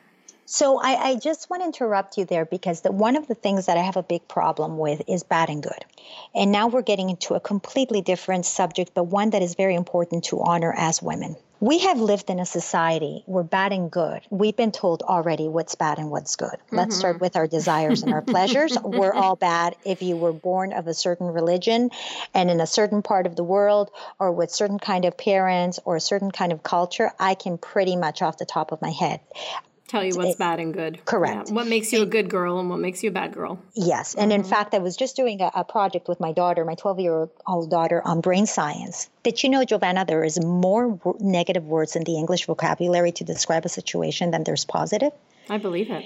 So 0.44 0.80
I, 0.80 1.10
I, 1.10 1.16
just 1.16 1.48
want 1.48 1.62
to 1.62 1.66
interrupt 1.66 2.18
you 2.18 2.24
there 2.24 2.44
because 2.44 2.80
the, 2.80 2.90
one 2.90 3.16
of 3.16 3.28
the 3.28 3.34
things 3.34 3.66
that 3.66 3.76
I 3.76 3.82
have 3.82 3.96
a 3.96 4.02
big 4.02 4.26
problem 4.26 4.76
with 4.76 5.02
is 5.06 5.22
bad 5.22 5.48
and 5.48 5.62
good. 5.62 5.84
And 6.34 6.50
now 6.50 6.66
we're 6.66 6.82
getting 6.82 7.10
into 7.10 7.34
a 7.34 7.40
completely 7.40 8.02
different 8.02 8.44
subject, 8.44 8.92
but 8.92 9.04
one 9.04 9.30
that 9.30 9.42
is 9.42 9.54
very 9.54 9.76
important 9.76 10.24
to 10.24 10.42
honor 10.42 10.74
as 10.76 11.00
women. 11.00 11.36
We 11.60 11.78
have 11.78 12.00
lived 12.00 12.28
in 12.28 12.40
a 12.40 12.44
society 12.44 13.22
where 13.26 13.44
bad 13.44 13.72
and 13.72 13.88
good, 13.88 14.22
we've 14.30 14.56
been 14.56 14.72
told 14.72 15.02
already 15.02 15.46
what's 15.46 15.76
bad 15.76 15.98
and 15.98 16.10
what's 16.10 16.34
good. 16.34 16.48
Mm-hmm. 16.50 16.76
Let's 16.76 16.96
start 16.96 17.20
with 17.20 17.36
our 17.36 17.46
desires 17.46 18.02
and 18.02 18.12
our 18.12 18.20
pleasures. 18.20 18.76
We're 18.84 19.14
all 19.14 19.36
bad 19.36 19.76
if 19.84 20.02
you 20.02 20.16
were 20.16 20.32
born 20.32 20.72
of 20.72 20.88
a 20.88 20.94
certain 20.94 21.28
religion 21.28 21.90
and 22.34 22.50
in 22.50 22.60
a 22.60 22.66
certain 22.66 23.02
part 23.02 23.26
of 23.26 23.36
the 23.36 23.44
world 23.44 23.92
or 24.18 24.32
with 24.32 24.50
certain 24.50 24.80
kind 24.80 25.04
of 25.04 25.16
parents 25.16 25.78
or 25.84 25.94
a 25.94 26.00
certain 26.00 26.32
kind 26.32 26.50
of 26.50 26.64
culture. 26.64 27.12
I 27.20 27.36
can 27.36 27.58
pretty 27.58 27.94
much 27.94 28.22
off 28.22 28.38
the 28.38 28.44
top 28.44 28.72
of 28.72 28.82
my 28.82 28.90
head 28.90 29.20
tell 29.92 30.04
you 30.04 30.14
what's 30.16 30.36
bad 30.36 30.58
and 30.58 30.72
good. 30.72 31.04
Correct. 31.04 31.48
Yeah. 31.48 31.54
What 31.54 31.66
makes 31.66 31.92
you 31.92 32.02
a 32.02 32.06
good 32.06 32.28
girl 32.28 32.58
and 32.58 32.68
what 32.70 32.80
makes 32.80 33.02
you 33.02 33.10
a 33.10 33.12
bad 33.12 33.32
girl. 33.32 33.60
Yes. 33.74 34.14
And 34.14 34.32
mm-hmm. 34.32 34.40
in 34.40 34.44
fact, 34.44 34.74
I 34.74 34.78
was 34.78 34.96
just 34.96 35.14
doing 35.14 35.40
a, 35.40 35.50
a 35.54 35.64
project 35.64 36.08
with 36.08 36.18
my 36.18 36.32
daughter, 36.32 36.64
my 36.64 36.74
12 36.74 37.00
year 37.00 37.28
old 37.46 37.70
daughter, 37.70 38.02
on 38.04 38.20
brain 38.20 38.46
science. 38.46 39.10
Did 39.22 39.42
you 39.42 39.50
know, 39.50 39.64
Giovanna, 39.64 40.04
there 40.04 40.24
is 40.24 40.42
more 40.42 40.98
negative 41.20 41.64
words 41.64 41.94
in 41.94 42.04
the 42.04 42.16
English 42.16 42.46
vocabulary 42.46 43.12
to 43.12 43.24
describe 43.24 43.64
a 43.66 43.68
situation 43.68 44.30
than 44.30 44.44
there's 44.44 44.64
positive? 44.64 45.12
I 45.48 45.58
believe 45.58 45.90
it. 45.90 46.04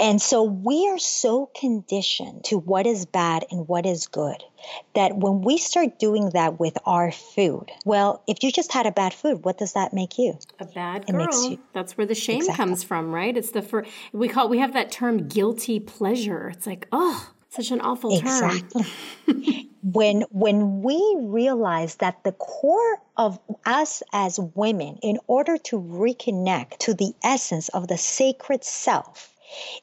And 0.00 0.20
so 0.20 0.42
we 0.42 0.88
are 0.88 0.98
so 0.98 1.50
conditioned 1.58 2.44
to 2.44 2.58
what 2.58 2.86
is 2.86 3.06
bad 3.06 3.44
and 3.50 3.68
what 3.68 3.84
is 3.84 4.06
good 4.06 4.42
that 4.94 5.16
when 5.16 5.42
we 5.42 5.58
start 5.58 5.98
doing 5.98 6.30
that 6.30 6.58
with 6.58 6.76
our 6.86 7.12
food, 7.12 7.70
well, 7.84 8.22
if 8.26 8.42
you 8.42 8.50
just 8.50 8.72
had 8.72 8.86
a 8.86 8.92
bad 8.92 9.12
food, 9.12 9.44
what 9.44 9.58
does 9.58 9.74
that 9.74 9.92
make 9.92 10.18
you? 10.18 10.38
A 10.58 10.64
bad 10.64 11.06
girl. 11.06 11.50
You, 11.50 11.58
That's 11.72 11.96
where 11.96 12.06
the 12.06 12.14
shame 12.14 12.38
exactly. 12.38 12.64
comes 12.64 12.84
from, 12.84 13.12
right? 13.12 13.36
It's 13.36 13.50
the 13.50 13.62
for 13.62 13.84
we 14.12 14.28
call 14.28 14.48
we 14.48 14.58
have 14.58 14.72
that 14.72 14.90
term 14.90 15.28
guilty 15.28 15.78
pleasure. 15.78 16.48
It's 16.48 16.66
like, 16.66 16.88
oh, 16.90 17.32
such 17.50 17.70
an 17.70 17.80
awful 17.80 18.18
term. 18.18 18.26
Exactly. 18.26 19.70
when 19.82 20.22
when 20.30 20.82
we 20.82 21.16
realize 21.20 21.96
that 21.96 22.24
the 22.24 22.32
core 22.32 22.98
of 23.16 23.38
us 23.64 24.02
as 24.12 24.38
women, 24.54 24.98
in 25.02 25.18
order 25.26 25.56
to 25.58 25.80
reconnect 25.80 26.78
to 26.78 26.94
the 26.94 27.12
essence 27.22 27.68
of 27.70 27.88
the 27.88 27.96
sacred 27.96 28.64
self, 28.64 29.35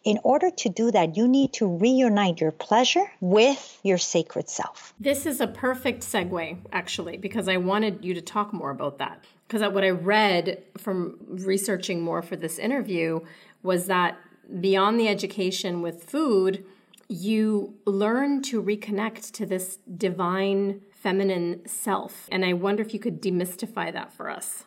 in 0.03 0.19
order 0.23 0.49
to 0.49 0.69
do 0.69 0.91
that, 0.91 1.15
you 1.17 1.27
need 1.27 1.53
to 1.53 1.67
reunite 1.67 2.41
your 2.41 2.51
pleasure 2.51 3.05
with 3.21 3.79
your 3.83 3.97
sacred 3.97 4.49
self. 4.49 4.93
This 4.99 5.25
is 5.25 5.41
a 5.41 5.47
perfect 5.47 6.01
segue, 6.01 6.57
actually, 6.71 7.17
because 7.17 7.47
I 7.47 7.57
wanted 7.57 8.03
you 8.03 8.13
to 8.13 8.21
talk 8.21 8.53
more 8.53 8.71
about 8.71 8.97
that. 8.99 9.23
Because 9.47 9.61
what 9.73 9.83
I 9.83 9.89
read 9.89 10.63
from 10.77 11.17
researching 11.27 12.01
more 12.01 12.21
for 12.21 12.35
this 12.35 12.57
interview 12.57 13.19
was 13.61 13.87
that 13.87 14.17
beyond 14.59 14.99
the 14.99 15.07
education 15.07 15.81
with 15.81 16.03
food, 16.03 16.65
you 17.07 17.75
learn 17.85 18.41
to 18.41 18.61
reconnect 18.61 19.31
to 19.33 19.45
this 19.45 19.77
divine 19.97 20.81
feminine 20.91 21.61
self. 21.67 22.27
And 22.31 22.45
I 22.45 22.53
wonder 22.53 22.81
if 22.81 22.93
you 22.93 22.99
could 22.99 23.21
demystify 23.21 23.91
that 23.93 24.13
for 24.13 24.29
us. 24.29 24.63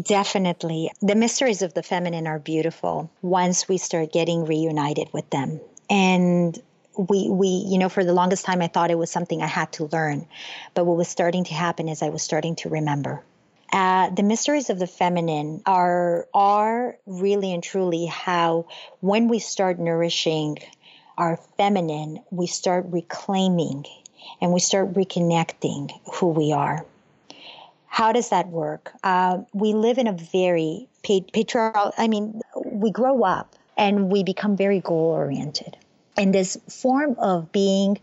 Definitely. 0.00 0.90
The 1.00 1.14
mysteries 1.14 1.62
of 1.62 1.74
the 1.74 1.82
feminine 1.82 2.26
are 2.26 2.38
beautiful 2.38 3.10
once 3.22 3.68
we 3.68 3.78
start 3.78 4.12
getting 4.12 4.44
reunited 4.44 5.08
with 5.12 5.28
them. 5.30 5.60
And 5.88 6.60
we 6.96 7.28
we 7.28 7.48
you 7.48 7.78
know 7.78 7.88
for 7.88 8.04
the 8.04 8.12
longest 8.12 8.44
time 8.44 8.62
I 8.62 8.68
thought 8.68 8.90
it 8.90 8.98
was 8.98 9.10
something 9.10 9.42
I 9.42 9.46
had 9.46 9.72
to 9.74 9.84
learn. 9.86 10.26
But 10.74 10.86
what 10.86 10.96
was 10.96 11.08
starting 11.08 11.44
to 11.44 11.54
happen 11.54 11.88
is 11.88 12.02
I 12.02 12.08
was 12.08 12.22
starting 12.22 12.56
to 12.56 12.68
remember. 12.68 13.22
Uh, 13.72 14.10
the 14.10 14.22
mysteries 14.22 14.70
of 14.70 14.78
the 14.78 14.86
feminine 14.86 15.62
are 15.66 16.26
are 16.34 16.96
really 17.06 17.52
and 17.52 17.62
truly 17.62 18.06
how 18.06 18.66
when 19.00 19.28
we 19.28 19.38
start 19.38 19.78
nourishing 19.78 20.58
our 21.18 21.38
feminine, 21.56 22.20
we 22.30 22.46
start 22.46 22.86
reclaiming 22.88 23.84
and 24.40 24.52
we 24.52 24.60
start 24.60 24.92
reconnecting 24.94 25.90
who 26.14 26.28
we 26.28 26.52
are. 26.52 26.84
How 27.94 28.10
does 28.10 28.30
that 28.30 28.48
work? 28.48 28.90
Uh, 29.04 29.42
we 29.52 29.72
live 29.72 29.98
in 29.98 30.08
a 30.08 30.12
very 30.12 30.88
patriarchal, 31.04 31.92
I 31.96 32.08
mean, 32.08 32.40
we 32.64 32.90
grow 32.90 33.22
up 33.22 33.54
and 33.76 34.10
we 34.10 34.24
become 34.24 34.56
very 34.56 34.80
goal 34.80 35.12
oriented. 35.12 35.76
And 36.16 36.34
this 36.34 36.58
form 36.68 37.14
of 37.20 37.52
being 37.52 38.00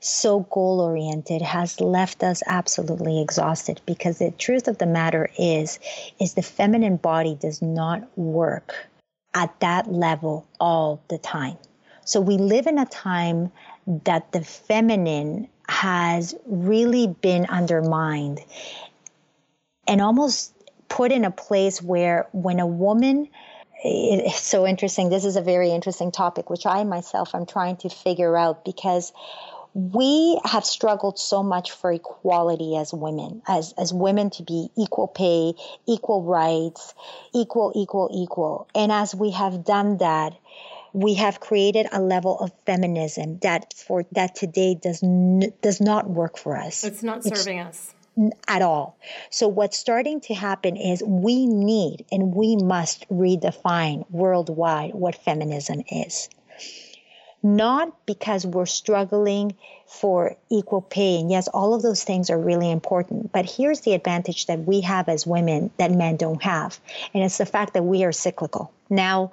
so 0.00 0.40
goal 0.40 0.80
oriented 0.80 1.40
has 1.40 1.80
left 1.80 2.24
us 2.24 2.42
absolutely 2.48 3.22
exhausted 3.22 3.80
because 3.86 4.18
the 4.18 4.32
truth 4.32 4.66
of 4.66 4.78
the 4.78 4.86
matter 4.86 5.30
is 5.38 5.78
is 6.18 6.34
the 6.34 6.42
feminine 6.42 6.96
body 6.96 7.36
does 7.36 7.62
not 7.62 8.02
work 8.18 8.88
at 9.34 9.54
that 9.60 9.88
level 9.88 10.48
all 10.58 11.00
the 11.06 11.18
time. 11.18 11.58
So 12.04 12.20
we 12.20 12.38
live 12.38 12.66
in 12.66 12.76
a 12.76 12.86
time 12.86 13.52
that 13.86 14.32
the 14.32 14.42
feminine 14.42 15.46
has 15.68 16.34
really 16.46 17.06
been 17.06 17.46
undermined 17.46 18.40
and 19.88 20.00
almost 20.00 20.54
put 20.88 21.10
in 21.10 21.24
a 21.24 21.30
place 21.30 21.82
where 21.82 22.28
when 22.32 22.60
a 22.60 22.66
woman 22.66 23.28
it's 23.84 24.40
so 24.40 24.66
interesting 24.66 25.08
this 25.08 25.24
is 25.24 25.36
a 25.36 25.42
very 25.42 25.70
interesting 25.70 26.10
topic 26.10 26.50
which 26.50 26.66
i 26.66 26.84
myself 26.84 27.34
am 27.34 27.46
trying 27.46 27.76
to 27.76 27.88
figure 27.88 28.36
out 28.36 28.64
because 28.64 29.12
we 29.74 30.40
have 30.44 30.64
struggled 30.64 31.18
so 31.18 31.42
much 31.42 31.70
for 31.70 31.92
equality 31.92 32.76
as 32.76 32.92
women, 32.92 33.42
as, 33.46 33.74
as 33.78 33.92
women 33.92 34.30
to 34.30 34.42
be 34.42 34.70
equal 34.76 35.06
pay, 35.06 35.52
equal 35.86 36.24
rights, 36.24 36.94
equal, 37.34 37.72
equal, 37.76 38.10
equal. 38.12 38.66
And 38.74 38.90
as 38.90 39.14
we 39.14 39.30
have 39.32 39.64
done 39.64 39.98
that, 39.98 40.36
we 40.92 41.14
have 41.14 41.38
created 41.38 41.86
a 41.92 42.00
level 42.00 42.40
of 42.40 42.50
feminism 42.66 43.38
that 43.42 43.74
for 43.74 44.04
that 44.12 44.34
today 44.34 44.74
does 44.74 45.02
n- 45.02 45.52
does 45.62 45.80
not 45.80 46.08
work 46.08 46.38
for 46.38 46.56
us. 46.56 46.82
It's 46.82 47.02
not 47.02 47.22
serving 47.22 47.58
it's, 47.58 47.88
us 47.88 47.94
at 48.46 48.62
all. 48.62 48.98
So 49.30 49.48
what's 49.48 49.76
starting 49.76 50.20
to 50.22 50.34
happen 50.34 50.76
is 50.76 51.02
we 51.02 51.46
need 51.46 52.04
and 52.10 52.34
we 52.34 52.56
must 52.56 53.08
redefine 53.08 54.04
worldwide 54.10 54.94
what 54.94 55.14
feminism 55.14 55.82
is 55.90 56.28
not 57.42 58.06
because 58.06 58.44
we're 58.44 58.66
struggling 58.66 59.54
for 59.86 60.36
equal 60.50 60.82
pay. 60.82 61.20
And 61.20 61.30
yes, 61.30 61.48
all 61.48 61.74
of 61.74 61.82
those 61.82 62.04
things 62.04 62.30
are 62.30 62.38
really 62.38 62.70
important. 62.70 63.32
But 63.32 63.50
here's 63.50 63.80
the 63.80 63.94
advantage 63.94 64.46
that 64.46 64.60
we 64.60 64.80
have 64.82 65.08
as 65.08 65.26
women 65.26 65.70
that 65.78 65.90
men 65.90 66.16
don't 66.16 66.42
have. 66.42 66.78
And 67.14 67.22
it's 67.22 67.38
the 67.38 67.46
fact 67.46 67.74
that 67.74 67.84
we 67.84 68.04
are 68.04 68.12
cyclical. 68.12 68.72
Now, 68.90 69.30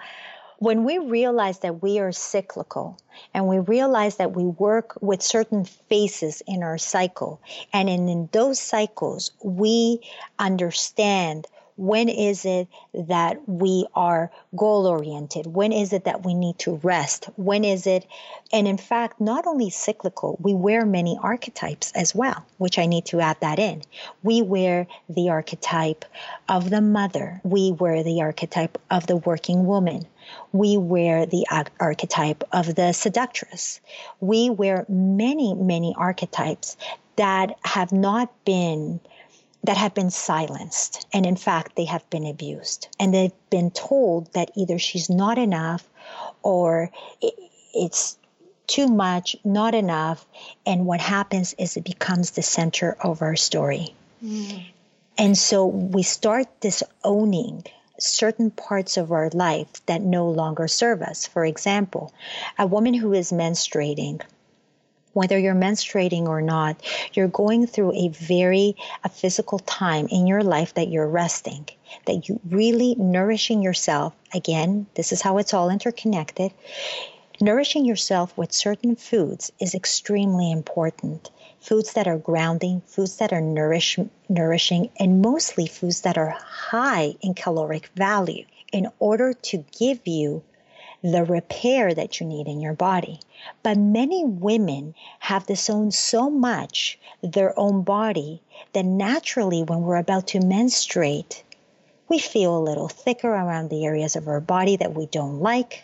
when 0.60 0.84
we 0.84 0.98
realize 0.98 1.60
that 1.60 1.82
we 1.82 2.00
are 2.00 2.12
cyclical 2.12 2.98
and 3.34 3.48
we 3.48 3.60
realize 3.60 4.18
that 4.18 4.36
we 4.36 4.44
work 4.46 4.98
with 5.02 5.22
certain 5.22 5.66
phases 5.66 6.42
in 6.48 6.64
our 6.64 6.78
cycle, 6.78 7.42
and 7.74 7.90
in, 7.90 8.08
in 8.08 8.30
those 8.32 8.60
cycles, 8.60 9.32
we 9.44 10.00
understand 10.40 11.48
when 11.78 12.08
is 12.08 12.46
it 12.46 12.68
that 12.94 13.48
we 13.48 13.86
are 13.96 14.32
goal 14.56 14.88
oriented? 14.88 15.46
When 15.46 15.72
is 15.72 15.92
it 15.92 16.06
that 16.06 16.26
we 16.26 16.34
need 16.34 16.58
to 16.60 16.76
rest? 16.84 17.30
When 17.36 17.66
is 17.66 17.86
it? 17.86 18.06
And 18.54 18.68
in 18.68 18.78
fact, 18.78 19.20
not 19.20 19.46
only 19.46 19.70
cyclical, 19.70 20.38
we 20.40 20.54
wear 20.54 20.86
many 20.86 21.18
archetypes 21.22 21.92
as 21.94 22.16
well, 22.16 22.46
which 22.58 22.80
I 22.80 22.86
need 22.86 23.06
to 23.08 23.20
add 23.20 23.38
that 23.42 23.60
in. 23.60 23.82
We 24.24 24.42
wear 24.42 24.88
the 25.10 25.30
archetype 25.30 26.06
of 26.48 26.70
the 26.70 26.82
mother, 26.82 27.42
we 27.44 27.72
wear 27.72 28.04
the 28.04 28.22
archetype 28.22 28.78
of 28.90 29.08
the 29.08 29.18
working 29.18 29.66
woman. 29.66 30.06
We 30.54 30.78
wear 30.78 31.26
the 31.28 31.46
archetype 31.80 32.44
of 32.52 32.74
the 32.74 32.94
seductress. 32.94 33.80
We 34.22 34.50
wear 34.50 34.86
many, 34.90 35.54
many 35.54 35.94
archetypes 35.96 36.78
that 37.16 37.58
have 37.64 37.92
not 37.92 38.32
been 38.44 39.00
that 39.66 39.78
have 39.78 39.94
been 39.94 40.10
silenced. 40.10 41.06
And 41.14 41.26
in 41.26 41.36
fact, 41.36 41.76
they 41.76 41.86
have 41.86 42.08
been 42.10 42.26
abused. 42.26 42.88
And 43.00 43.14
they've 43.14 43.50
been 43.50 43.72
told 43.72 44.32
that 44.34 44.52
either 44.56 44.80
she's 44.80 45.10
not 45.10 45.38
enough 45.38 45.88
or 46.44 46.92
it's 47.74 48.18
too 48.68 48.88
much, 48.88 49.36
not 49.44 49.76
enough. 49.76 50.26
And 50.66 50.86
what 50.86 51.02
happens 51.02 51.54
is 51.58 51.78
it 51.78 51.84
becomes 51.84 52.32
the 52.32 52.42
center 52.42 52.96
of 53.00 53.22
our 53.22 53.36
story. 53.36 53.94
Mm. 54.24 54.66
And 55.18 55.38
so 55.38 55.66
we 55.68 56.04
start 56.04 56.48
disowning 56.60 57.64
certain 57.98 58.52
parts 58.52 58.98
of 58.98 59.12
our 59.12 59.30
life 59.30 59.86
that 59.86 60.02
no 60.02 60.30
longer 60.30 60.68
serve 60.68 61.02
us. 61.02 61.28
For 61.28 61.46
example, 61.46 62.14
a 62.60 62.68
woman 62.68 62.94
who 62.94 63.14
is 63.14 63.32
menstruating 63.32 64.22
whether 65.16 65.40
you're 65.40 65.56
menstruating 65.56 66.28
or 66.28 66.42
not, 66.42 66.76
you're 67.14 67.30
going 67.30 67.66
through 67.66 67.94
a 67.94 68.10
very 68.10 68.76
a 69.06 69.10
physical 69.10 69.60
time 69.60 70.08
in 70.12 70.28
your 70.28 70.44
life 70.44 70.74
that 70.74 70.90
you're 70.90 71.08
resting, 71.08 71.66
that 72.06 72.28
you 72.28 72.40
really 72.50 72.96
nourishing 72.96 73.62
yourself. 73.62 74.14
Again, 74.34 74.88
this 74.96 75.14
is 75.14 75.22
how 75.22 75.38
it's 75.38 75.54
all 75.54 75.70
interconnected. 75.70 76.52
Nourishing 77.40 77.86
yourself 77.86 78.38
with 78.38 78.52
certain 78.52 78.98
foods 78.98 79.54
is 79.58 79.74
extremely 79.74 80.52
important. 80.52 81.32
Foods 81.62 81.94
that 81.94 82.08
are 82.08 82.18
grounding, 82.18 82.82
foods 82.86 83.16
that 83.18 83.32
are 83.32 83.42
nourish, 83.42 83.98
nourishing, 84.28 84.90
and 85.00 85.22
mostly 85.22 85.66
foods 85.66 86.02
that 86.02 86.18
are 86.18 86.36
high 86.40 87.16
in 87.22 87.34
caloric 87.34 87.88
value 87.96 88.46
in 88.74 88.90
order 89.00 89.32
to 89.32 89.64
give 89.80 90.06
you 90.06 90.44
the 91.12 91.24
repair 91.24 91.94
that 91.94 92.20
you 92.20 92.26
need 92.26 92.48
in 92.48 92.60
your 92.60 92.74
body. 92.74 93.20
But 93.62 93.78
many 93.78 94.26
women 94.26 94.96
have 95.20 95.46
disowned 95.46 95.94
so 95.94 96.30
much 96.30 96.98
their 97.22 97.58
own 97.58 97.84
body 97.84 98.42
that 98.74 98.86
naturally, 98.86 99.64
when 99.64 99.82
we're 99.82 99.98
about 99.98 100.28
to 100.30 100.40
menstruate, 100.40 101.44
we 102.10 102.20
feel 102.20 102.58
a 102.58 102.68
little 102.68 102.88
thicker 102.88 103.30
around 103.30 103.70
the 103.70 103.86
areas 103.86 104.16
of 104.16 104.28
our 104.28 104.40
body 104.40 104.78
that 104.78 104.94
we 104.94 105.06
don't 105.06 105.40
like. 105.40 105.84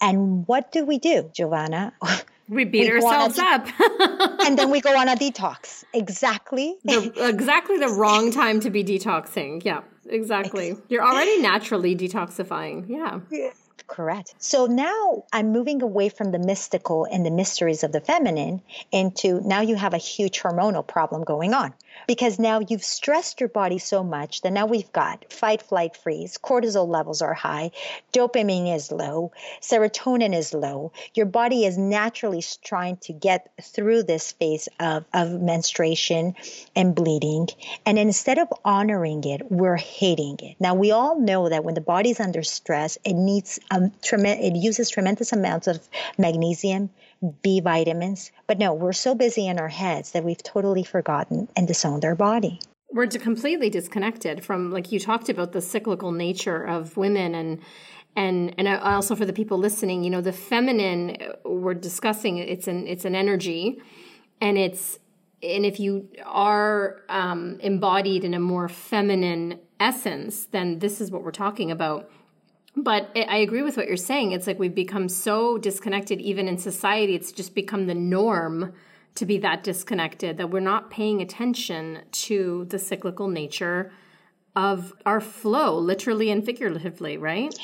And 0.00 0.46
what 0.46 0.72
do 0.72 0.84
we 0.84 0.98
do, 0.98 1.30
Giovanna? 1.34 1.92
We 2.50 2.64
beat 2.64 2.92
we 2.92 3.00
ourselves 3.00 3.36
de- 3.36 3.44
up. 3.44 3.68
and 4.44 4.58
then 4.58 4.70
we 4.70 4.80
go 4.80 4.96
on 4.96 5.08
a 5.08 5.14
detox. 5.14 5.84
Exactly. 5.94 6.74
The, 6.82 7.12
exactly 7.28 7.78
the 7.78 7.90
wrong 7.90 8.32
time 8.32 8.58
to 8.60 8.70
be 8.70 8.82
detoxing. 8.82 9.64
Yeah, 9.64 9.82
exactly. 10.08 10.76
You're 10.88 11.04
already 11.04 11.40
naturally 11.40 11.94
detoxifying. 11.94 12.88
Yeah. 12.88 13.20
Correct. 13.86 14.34
So 14.38 14.66
now 14.66 15.24
I'm 15.32 15.52
moving 15.52 15.82
away 15.82 16.08
from 16.08 16.30
the 16.32 16.38
mystical 16.38 17.06
and 17.10 17.24
the 17.24 17.30
mysteries 17.30 17.82
of 17.82 17.92
the 17.92 18.00
feminine 18.00 18.62
into 18.92 19.40
now 19.40 19.60
you 19.60 19.76
have 19.76 19.94
a 19.94 19.98
huge 19.98 20.40
hormonal 20.40 20.86
problem 20.86 21.24
going 21.24 21.54
on 21.54 21.74
because 22.06 22.38
now 22.38 22.60
you've 22.60 22.84
stressed 22.84 23.40
your 23.40 23.48
body 23.48 23.78
so 23.78 24.02
much 24.02 24.42
that 24.42 24.52
now 24.52 24.66
we've 24.66 24.92
got 24.92 25.32
fight, 25.32 25.62
flight, 25.62 25.96
freeze, 25.96 26.38
cortisol 26.42 26.88
levels 26.88 27.22
are 27.22 27.34
high, 27.34 27.70
dopamine 28.12 28.74
is 28.74 28.90
low, 28.90 29.32
serotonin 29.60 30.34
is 30.34 30.54
low. 30.54 30.92
Your 31.14 31.26
body 31.26 31.64
is 31.64 31.78
naturally 31.78 32.42
trying 32.62 32.96
to 32.98 33.12
get 33.12 33.50
through 33.62 34.04
this 34.04 34.32
phase 34.32 34.68
of, 34.78 35.04
of 35.12 35.40
menstruation 35.40 36.34
and 36.74 36.94
bleeding. 36.94 37.48
And 37.86 37.98
instead 37.98 38.38
of 38.38 38.48
honoring 38.64 39.24
it, 39.24 39.50
we're 39.50 39.76
hating 39.76 40.38
it. 40.42 40.56
Now, 40.58 40.74
we 40.74 40.90
all 40.90 41.18
know 41.18 41.48
that 41.48 41.64
when 41.64 41.74
the 41.74 41.80
body's 41.80 42.20
under 42.20 42.42
stress, 42.42 42.98
it 43.04 43.14
needs, 43.14 43.60
um, 43.70 43.92
trem- 44.02 44.26
it 44.26 44.56
uses 44.56 44.90
tremendous 44.90 45.32
amounts 45.32 45.66
of 45.66 45.80
magnesium, 46.18 46.90
B 47.42 47.60
vitamins. 47.60 48.32
But 48.46 48.58
no, 48.58 48.72
we're 48.74 48.92
so 48.92 49.14
busy 49.14 49.46
in 49.46 49.58
our 49.58 49.68
heads 49.68 50.12
that 50.12 50.24
we've 50.24 50.42
totally 50.42 50.84
forgotten 50.84 51.48
and 51.56 51.68
disowned 51.68 52.04
our 52.04 52.14
body. 52.14 52.60
We're 52.92 53.06
completely 53.06 53.70
disconnected 53.70 54.44
from, 54.44 54.70
like 54.70 54.90
you 54.90 54.98
talked 54.98 55.28
about, 55.28 55.52
the 55.52 55.60
cyclical 55.60 56.12
nature 56.12 56.64
of 56.64 56.96
women 56.96 57.34
and 57.34 57.60
and 58.16 58.54
and 58.58 58.66
also 58.66 59.14
for 59.14 59.24
the 59.24 59.32
people 59.32 59.58
listening, 59.58 60.02
you 60.02 60.10
know, 60.10 60.20
the 60.20 60.32
feminine 60.32 61.16
we're 61.44 61.74
discussing 61.74 62.38
it's 62.38 62.66
an 62.66 62.86
it's 62.86 63.04
an 63.04 63.14
energy, 63.14 63.80
and 64.40 64.58
it's 64.58 64.98
and 65.42 65.64
if 65.64 65.80
you 65.80 66.08
are 66.24 67.02
um, 67.08 67.58
embodied 67.60 68.24
in 68.24 68.34
a 68.34 68.40
more 68.40 68.68
feminine 68.68 69.58
essence, 69.78 70.46
then 70.46 70.80
this 70.80 71.00
is 71.00 71.10
what 71.10 71.22
we're 71.22 71.30
talking 71.30 71.70
about 71.70 72.10
but 72.76 73.10
I 73.16 73.38
agree 73.38 73.62
with 73.62 73.76
what 73.76 73.88
you're 73.88 73.96
saying. 73.96 74.32
It's 74.32 74.46
like 74.46 74.58
we've 74.58 74.74
become 74.74 75.08
so 75.08 75.58
disconnected, 75.58 76.20
even 76.20 76.48
in 76.48 76.58
society. 76.58 77.14
It's 77.14 77.32
just 77.32 77.54
become 77.54 77.86
the 77.86 77.94
norm 77.94 78.72
to 79.16 79.26
be 79.26 79.38
that 79.38 79.64
disconnected 79.64 80.36
that 80.36 80.50
we're 80.50 80.60
not 80.60 80.90
paying 80.90 81.20
attention 81.20 82.00
to 82.12 82.66
the 82.66 82.78
cyclical 82.78 83.28
nature 83.28 83.90
of 84.54 84.92
our 85.04 85.20
flow, 85.20 85.78
literally 85.78 86.30
and 86.30 86.44
figuratively, 86.44 87.16
right? 87.16 87.54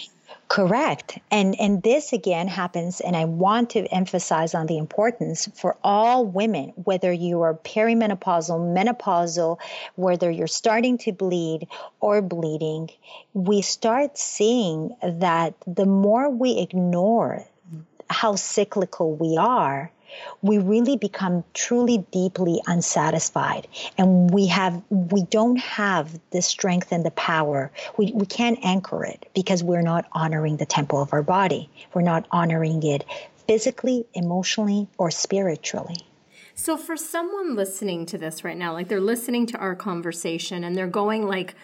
Correct. 0.49 1.19
And 1.31 1.59
and 1.61 1.83
this 1.83 2.13
again 2.13 2.47
happens 2.47 3.01
and 3.01 3.17
I 3.17 3.25
want 3.25 3.71
to 3.71 3.81
emphasize 3.87 4.55
on 4.55 4.67
the 4.67 4.79
importance 4.79 5.49
for 5.55 5.77
all 5.83 6.25
women 6.25 6.73
whether 6.77 7.13
you 7.13 7.43
are 7.43 7.55
perimenopausal, 7.55 8.75
menopausal, 8.75 9.59
whether 9.97 10.31
you're 10.31 10.47
starting 10.47 10.99
to 10.99 11.13
bleed 11.13 11.67
or 12.01 12.23
bleeding, 12.23 12.91
we 13.35 13.61
start 13.61 14.19
seeing 14.19 14.97
that 15.03 15.55
the 15.67 15.87
more 15.87 16.31
we 16.31 16.59
ignore 16.59 17.45
how 18.09 18.37
cyclical 18.37 19.15
we 19.15 19.37
are, 19.37 19.91
we 20.43 20.59
really 20.59 20.97
become 20.97 21.45
truly 21.55 22.07
deeply 22.11 22.61
unsatisfied. 22.67 23.69
And 23.99 24.31
we 24.31 24.47
have 24.47 24.83
we 24.91 25.23
don't 25.25 25.59
have 25.59 26.19
the 26.31 26.43
strength 26.43 26.93
and 26.93 27.05
the 27.05 27.11
power. 27.13 27.71
We, 27.97 28.13
we 28.15 28.27
can't 28.27 28.59
anchor 28.65 29.05
it 29.05 29.29
because 29.35 29.63
we're 29.63 29.83
not 29.83 30.07
honoring 30.13 30.57
the 30.57 30.67
temple 30.67 31.01
of 31.01 31.13
our 31.13 31.23
body. 31.23 31.71
We're 31.95 32.03
not 32.03 32.27
honoring 32.31 32.83
it 32.83 33.05
physically 33.47 34.07
emotionally 34.15 34.89
or 34.99 35.11
spiritually. 35.11 36.07
So 36.55 36.77
for 36.77 36.97
someone 36.97 37.55
listening 37.55 38.07
to 38.07 38.19
this 38.19 38.43
right 38.43 38.57
now 38.57 38.73
like 38.73 38.89
they're 38.89 39.01
listening 39.01 39.47
to 39.47 39.59
our 39.59 39.75
conversation 39.75 40.65
and 40.65 40.75
they're 40.75 40.87
going 40.87 41.27
like 41.27 41.55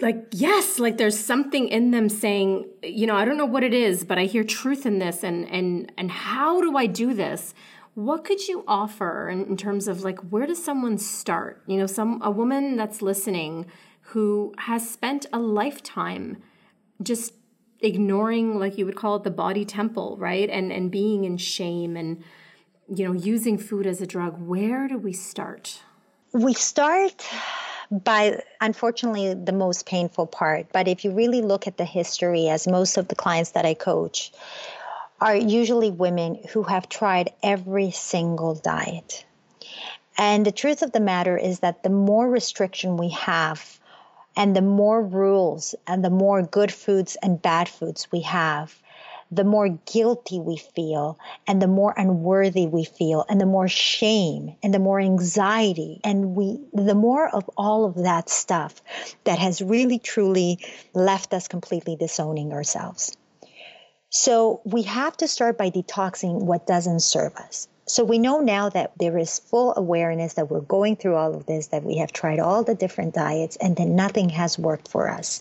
like 0.00 0.26
yes 0.32 0.78
like 0.78 0.98
there's 0.98 1.18
something 1.18 1.68
in 1.68 1.90
them 1.90 2.08
saying 2.08 2.68
you 2.82 3.06
know 3.06 3.16
i 3.16 3.24
don't 3.24 3.36
know 3.36 3.46
what 3.46 3.64
it 3.64 3.74
is 3.74 4.04
but 4.04 4.18
i 4.18 4.24
hear 4.24 4.44
truth 4.44 4.86
in 4.86 4.98
this 4.98 5.24
and 5.24 5.48
and 5.50 5.90
and 5.98 6.10
how 6.10 6.60
do 6.60 6.76
i 6.76 6.86
do 6.86 7.14
this? 7.14 7.54
What 7.94 8.24
could 8.24 8.46
you 8.46 8.64
offer 8.68 9.28
in, 9.28 9.44
in 9.46 9.56
terms 9.56 9.88
of 9.88 10.02
like 10.02 10.18
where 10.30 10.46
does 10.46 10.62
someone 10.62 10.98
start? 10.98 11.62
You 11.66 11.78
know 11.78 11.86
some 11.86 12.20
a 12.22 12.30
woman 12.30 12.76
that's 12.76 13.02
listening 13.02 13.66
who 14.12 14.54
has 14.58 14.88
spent 14.88 15.26
a 15.32 15.38
lifetime 15.38 16.38
just 17.02 17.34
ignoring 17.80 18.58
like 18.58 18.76
you 18.76 18.84
would 18.84 18.96
call 18.96 19.16
it 19.16 19.24
the 19.24 19.30
body 19.30 19.64
temple 19.64 20.16
right? 20.18 20.48
And 20.48 20.72
and 20.72 20.90
being 20.90 21.24
in 21.24 21.36
shame 21.36 21.96
and 21.96 22.22
you 22.94 23.04
know 23.06 23.12
using 23.12 23.58
food 23.58 23.86
as 23.86 24.00
a 24.00 24.06
drug. 24.06 24.40
Where 24.40 24.88
do 24.88 24.98
we 24.98 25.12
start? 25.12 25.82
We 26.32 26.54
start 26.54 27.26
by 27.90 28.42
unfortunately 28.60 29.34
the 29.34 29.52
most 29.52 29.86
painful 29.86 30.26
part. 30.26 30.66
But 30.72 30.88
if 30.88 31.04
you 31.04 31.10
really 31.10 31.42
look 31.42 31.66
at 31.66 31.76
the 31.76 31.84
history, 31.84 32.48
as 32.48 32.66
most 32.66 32.96
of 32.96 33.08
the 33.08 33.16
clients 33.16 33.52
that 33.52 33.66
I 33.66 33.74
coach 33.74 34.32
are 35.20 35.36
usually 35.36 35.90
women 35.90 36.40
who 36.52 36.62
have 36.62 36.88
tried 36.88 37.32
every 37.42 37.90
single 37.90 38.54
diet. 38.54 39.24
And 40.16 40.46
the 40.46 40.52
truth 40.52 40.82
of 40.82 40.92
the 40.92 41.00
matter 41.00 41.36
is 41.36 41.60
that 41.60 41.82
the 41.82 41.90
more 41.90 42.28
restriction 42.28 42.96
we 42.96 43.10
have, 43.10 43.78
and 44.36 44.54
the 44.54 44.62
more 44.62 45.02
rules 45.02 45.74
and 45.86 46.04
the 46.04 46.10
more 46.10 46.42
good 46.42 46.72
foods 46.72 47.16
and 47.22 47.42
bad 47.42 47.68
foods 47.68 48.06
we 48.12 48.20
have, 48.22 48.79
the 49.30 49.44
more 49.44 49.68
guilty 49.68 50.40
we 50.40 50.56
feel 50.56 51.18
and 51.46 51.62
the 51.62 51.68
more 51.68 51.94
unworthy 51.96 52.66
we 52.66 52.84
feel 52.84 53.24
and 53.28 53.40
the 53.40 53.46
more 53.46 53.68
shame 53.68 54.56
and 54.62 54.74
the 54.74 54.78
more 54.78 55.00
anxiety. 55.00 56.00
And 56.02 56.34
we 56.34 56.58
the 56.72 56.94
more 56.94 57.28
of 57.28 57.48
all 57.56 57.84
of 57.84 57.94
that 58.02 58.28
stuff 58.28 58.82
that 59.24 59.38
has 59.38 59.62
really 59.62 59.98
truly 59.98 60.58
left 60.94 61.32
us 61.32 61.46
completely 61.46 61.96
disowning 61.96 62.52
ourselves. 62.52 63.16
So 64.10 64.60
we 64.64 64.82
have 64.82 65.16
to 65.18 65.28
start 65.28 65.56
by 65.56 65.70
detoxing 65.70 66.42
what 66.42 66.66
doesn't 66.66 67.00
serve 67.00 67.36
us. 67.36 67.68
So 67.86 68.04
we 68.04 68.18
know 68.18 68.40
now 68.40 68.68
that 68.68 68.92
there 68.98 69.16
is 69.18 69.38
full 69.38 69.74
awareness 69.76 70.34
that 70.34 70.50
we're 70.50 70.60
going 70.60 70.96
through 70.96 71.14
all 71.14 71.34
of 71.34 71.46
this 71.46 71.68
that 71.68 71.84
we 71.84 71.98
have 71.98 72.12
tried 72.12 72.40
all 72.40 72.64
the 72.64 72.74
different 72.74 73.14
diets 73.14 73.56
and 73.56 73.76
that 73.76 73.86
nothing 73.86 74.28
has 74.30 74.58
worked 74.58 74.88
for 74.88 75.08
us. 75.08 75.40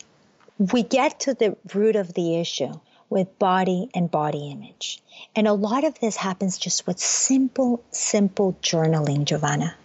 We 0.57 0.83
get 0.83 1.21
to 1.21 1.33
the 1.33 1.55
root 1.73 1.95
of 1.95 2.13
the 2.13 2.37
issue 2.37 2.73
with 3.09 3.39
body 3.39 3.89
and 3.93 4.11
body 4.11 4.49
image. 4.51 5.01
And 5.35 5.47
a 5.47 5.53
lot 5.53 5.83
of 5.83 5.99
this 5.99 6.15
happens 6.15 6.57
just 6.57 6.85
with 6.85 6.99
simple, 6.99 7.83
simple 7.91 8.55
journaling, 8.61 9.25
Giovanna. 9.25 9.75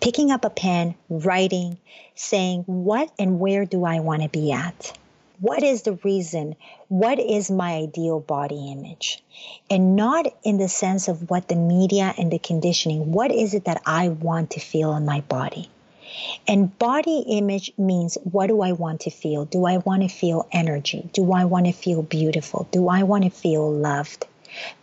Picking 0.00 0.30
up 0.30 0.44
a 0.44 0.50
pen, 0.50 0.94
writing, 1.08 1.78
saying, 2.14 2.62
What 2.66 3.10
and 3.18 3.38
where 3.38 3.64
do 3.64 3.84
I 3.84 4.00
want 4.00 4.22
to 4.22 4.28
be 4.28 4.52
at? 4.52 4.96
What 5.40 5.62
is 5.62 5.82
the 5.82 5.94
reason? 6.04 6.56
What 6.88 7.18
is 7.18 7.50
my 7.50 7.72
ideal 7.74 8.20
body 8.20 8.70
image? 8.70 9.22
And 9.68 9.96
not 9.96 10.26
in 10.44 10.58
the 10.58 10.68
sense 10.68 11.08
of 11.08 11.30
what 11.30 11.48
the 11.48 11.56
media 11.56 12.14
and 12.16 12.30
the 12.32 12.38
conditioning, 12.38 13.12
what 13.12 13.32
is 13.32 13.54
it 13.54 13.64
that 13.64 13.82
I 13.84 14.08
want 14.08 14.52
to 14.52 14.60
feel 14.60 14.94
in 14.94 15.04
my 15.04 15.20
body? 15.22 15.68
And 16.46 16.76
body 16.78 17.24
image 17.28 17.72
means 17.78 18.18
what 18.24 18.48
do 18.48 18.62
I 18.62 18.72
want 18.72 19.00
to 19.02 19.10
feel? 19.10 19.44
Do 19.44 19.66
I 19.66 19.78
want 19.78 20.02
to 20.02 20.08
feel 20.08 20.46
energy? 20.52 21.08
Do 21.12 21.32
I 21.32 21.44
want 21.44 21.66
to 21.66 21.72
feel 21.72 22.02
beautiful? 22.02 22.68
Do 22.70 22.88
I 22.88 23.02
want 23.02 23.24
to 23.24 23.30
feel 23.30 23.70
loved? 23.70 24.26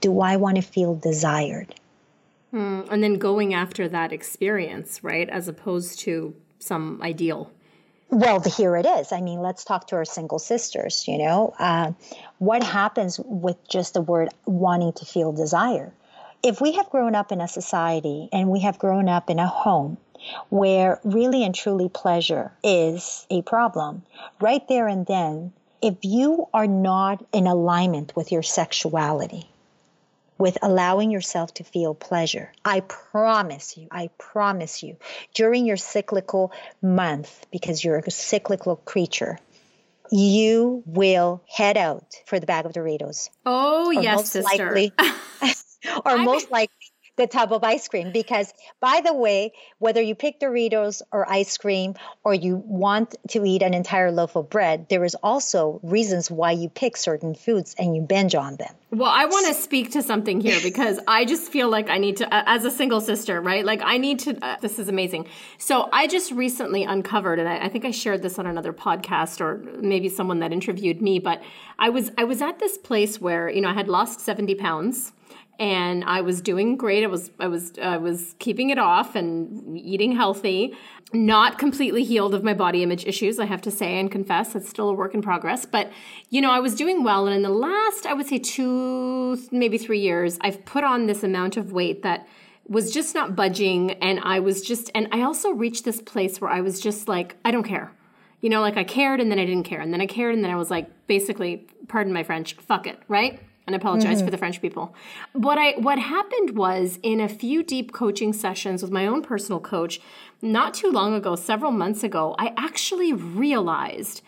Do 0.01 0.21
I 0.21 0.37
want 0.37 0.55
to 0.55 0.61
feel 0.61 0.95
desired? 0.95 1.75
Hmm. 2.51 2.81
And 2.89 3.03
then 3.03 3.15
going 3.15 3.53
after 3.53 3.87
that 3.89 4.11
experience, 4.11 5.03
right? 5.03 5.29
As 5.29 5.47
opposed 5.47 5.99
to 5.99 6.35
some 6.59 7.01
ideal. 7.01 7.51
Well, 8.09 8.41
here 8.41 8.75
it 8.75 8.87
is. 8.87 9.11
I 9.11 9.21
mean, 9.21 9.39
let's 9.39 9.63
talk 9.63 9.87
to 9.87 9.95
our 9.95 10.05
single 10.05 10.39
sisters. 10.39 11.07
You 11.07 11.19
know, 11.19 11.53
uh, 11.59 11.91
what 12.39 12.63
happens 12.63 13.19
with 13.23 13.57
just 13.67 13.93
the 13.93 14.01
word 14.01 14.29
wanting 14.45 14.93
to 14.93 15.05
feel 15.05 15.31
desire? 15.31 15.93
If 16.41 16.59
we 16.59 16.71
have 16.71 16.89
grown 16.89 17.13
up 17.13 17.31
in 17.31 17.41
a 17.41 17.47
society 17.47 18.29
and 18.31 18.49
we 18.49 18.61
have 18.61 18.79
grown 18.79 19.09
up 19.09 19.29
in 19.29 19.37
a 19.37 19.47
home 19.47 19.97
where 20.49 20.99
really 21.03 21.43
and 21.43 21.55
truly 21.55 21.89
pleasure 21.89 22.51
is 22.63 23.25
a 23.29 23.41
problem, 23.41 24.03
right 24.39 24.67
there 24.67 24.87
and 24.87 25.05
then, 25.05 25.53
if 25.81 25.95
you 26.03 26.47
are 26.53 26.67
not 26.67 27.25
in 27.31 27.47
alignment 27.47 28.15
with 28.15 28.31
your 28.31 28.43
sexuality, 28.43 29.49
with 30.37 30.57
allowing 30.61 31.11
yourself 31.11 31.53
to 31.55 31.63
feel 31.63 31.93
pleasure. 31.93 32.51
I 32.63 32.79
promise 32.79 33.77
you, 33.77 33.87
I 33.91 34.09
promise 34.17 34.81
you, 34.81 34.95
during 35.33 35.65
your 35.65 35.77
cyclical 35.77 36.51
month, 36.81 37.45
because 37.51 37.83
you're 37.83 37.97
a 37.97 38.09
cyclical 38.09 38.77
creature, 38.77 39.37
you 40.11 40.81
will 40.85 41.43
head 41.47 41.77
out 41.77 42.15
for 42.25 42.39
the 42.39 42.45
bag 42.45 42.65
of 42.65 42.71
Doritos. 42.71 43.29
Oh, 43.45 43.91
yes, 43.91 44.31
sister. 44.31 44.73
Likely, 44.73 44.93
or 46.05 46.17
most 46.17 46.49
likely 46.51 46.78
the 47.19 47.27
tub 47.27 47.51
of 47.51 47.65
ice 47.65 47.87
cream 47.89 48.11
because 48.13 48.53
by 48.79 49.01
the 49.03 49.13
way 49.13 49.51
whether 49.79 50.01
you 50.01 50.15
pick 50.15 50.39
doritos 50.39 51.01
or 51.11 51.29
ice 51.29 51.57
cream 51.57 51.93
or 52.23 52.33
you 52.33 52.63
want 52.65 53.13
to 53.27 53.43
eat 53.43 53.61
an 53.61 53.73
entire 53.73 54.09
loaf 54.09 54.37
of 54.37 54.49
bread 54.49 54.87
there 54.89 55.03
is 55.03 55.15
also 55.15 55.81
reasons 55.83 56.31
why 56.31 56.51
you 56.51 56.69
pick 56.69 56.95
certain 56.95 57.35
foods 57.35 57.75
and 57.77 57.93
you 57.93 58.01
binge 58.01 58.35
on 58.35 58.55
them. 58.55 58.73
Well 58.91 59.11
i 59.11 59.25
want 59.25 59.47
to 59.47 59.53
speak 59.53 59.91
to 59.91 60.01
something 60.01 60.39
here 60.39 60.61
because 60.63 60.97
i 61.09 61.25
just 61.25 61.51
feel 61.51 61.67
like 61.67 61.89
i 61.89 61.97
need 61.97 62.15
to 62.17 62.33
uh, 62.33 62.43
as 62.45 62.63
a 62.63 62.71
single 62.71 63.01
sister 63.01 63.41
right? 63.41 63.65
Like 63.65 63.81
i 63.83 63.97
need 63.97 64.19
to 64.19 64.31
uh, 64.41 64.55
this 64.61 64.79
is 64.79 64.87
amazing. 64.87 65.27
So 65.57 65.89
i 65.91 66.07
just 66.07 66.31
recently 66.31 66.85
uncovered 66.85 67.37
and 67.37 67.49
I, 67.49 67.65
I 67.65 67.69
think 67.69 67.83
i 67.83 67.91
shared 67.91 68.21
this 68.21 68.39
on 68.39 68.47
another 68.47 68.71
podcast 68.71 69.41
or 69.41 69.57
maybe 69.81 70.07
someone 70.07 70.39
that 70.39 70.53
interviewed 70.53 71.01
me 71.01 71.19
but 71.19 71.41
i 71.77 71.89
was 71.89 72.11
i 72.17 72.23
was 72.23 72.41
at 72.41 72.59
this 72.59 72.77
place 72.77 73.19
where 73.19 73.49
you 73.49 73.59
know 73.59 73.69
i 73.69 73.73
had 73.73 73.89
lost 73.89 74.21
70 74.21 74.55
pounds 74.55 75.11
and 75.59 76.05
I 76.05 76.21
was 76.21 76.41
doing 76.41 76.77
great. 76.77 77.03
I 77.03 77.07
was 77.07 77.31
I 77.39 77.47
was 77.47 77.73
I 77.81 77.97
was 77.97 78.33
keeping 78.39 78.69
it 78.69 78.79
off 78.79 79.15
and 79.15 79.77
eating 79.77 80.13
healthy. 80.15 80.75
Not 81.11 81.57
completely 81.57 82.03
healed 82.03 82.33
of 82.33 82.43
my 82.43 82.53
body 82.53 82.81
image 82.81 83.05
issues, 83.05 83.39
I 83.39 83.45
have 83.45 83.61
to 83.63 83.71
say 83.71 83.99
and 83.99 84.11
confess. 84.11 84.55
It's 84.55 84.69
still 84.69 84.89
a 84.89 84.93
work 84.93 85.13
in 85.13 85.21
progress, 85.21 85.65
but 85.65 85.91
you 86.29 86.39
know, 86.39 86.51
I 86.51 86.59
was 86.59 86.75
doing 86.75 87.03
well 87.03 87.27
and 87.27 87.35
in 87.35 87.41
the 87.41 87.49
last 87.49 88.05
I 88.05 88.13
would 88.13 88.27
say 88.27 88.39
2 88.39 89.49
maybe 89.51 89.77
3 89.77 89.99
years, 89.99 90.37
I've 90.41 90.63
put 90.65 90.83
on 90.83 91.07
this 91.07 91.23
amount 91.23 91.57
of 91.57 91.73
weight 91.73 92.03
that 92.03 92.27
was 92.67 92.93
just 92.93 93.15
not 93.15 93.35
budging 93.35 93.91
and 93.93 94.19
I 94.23 94.39
was 94.39 94.61
just 94.61 94.91
and 94.95 95.09
I 95.11 95.23
also 95.23 95.51
reached 95.51 95.83
this 95.83 96.01
place 96.01 96.39
where 96.39 96.51
I 96.51 96.61
was 96.61 96.79
just 96.79 97.07
like 97.07 97.35
I 97.43 97.51
don't 97.51 97.63
care. 97.63 97.91
You 98.41 98.49
know, 98.49 98.61
like 98.61 98.77
I 98.77 98.85
cared 98.85 99.19
and 99.19 99.29
then 99.29 99.39
I 99.39 99.45
didn't 99.45 99.65
care 99.65 99.81
and 99.81 99.91
then 99.91 99.99
I 99.99 100.05
cared 100.05 100.35
and 100.35 100.43
then 100.43 100.51
I 100.51 100.55
was 100.55 100.71
like 100.71 100.87
basically 101.07 101.67
pardon 101.89 102.13
my 102.13 102.23
french, 102.23 102.53
fuck 102.53 102.87
it, 102.87 103.01
right? 103.09 103.41
And 103.69 103.75
apologize 103.75 104.17
mm-hmm. 104.17 104.25
for 104.25 104.31
the 104.31 104.37
French 104.37 104.61
people. 104.61 104.95
What 105.33 105.59
I 105.59 105.73
what 105.73 105.99
happened 105.99 106.57
was 106.57 106.97
in 107.03 107.21
a 107.21 107.29
few 107.29 107.61
deep 107.61 107.93
coaching 107.93 108.33
sessions 108.33 108.81
with 108.81 108.91
my 108.91 109.05
own 109.05 109.21
personal 109.21 109.59
coach 109.59 110.01
not 110.41 110.73
too 110.73 110.91
long 110.91 111.13
ago, 111.13 111.35
several 111.35 111.71
months 111.71 112.03
ago, 112.03 112.35
I 112.39 112.53
actually 112.57 113.13
realized 113.13 114.23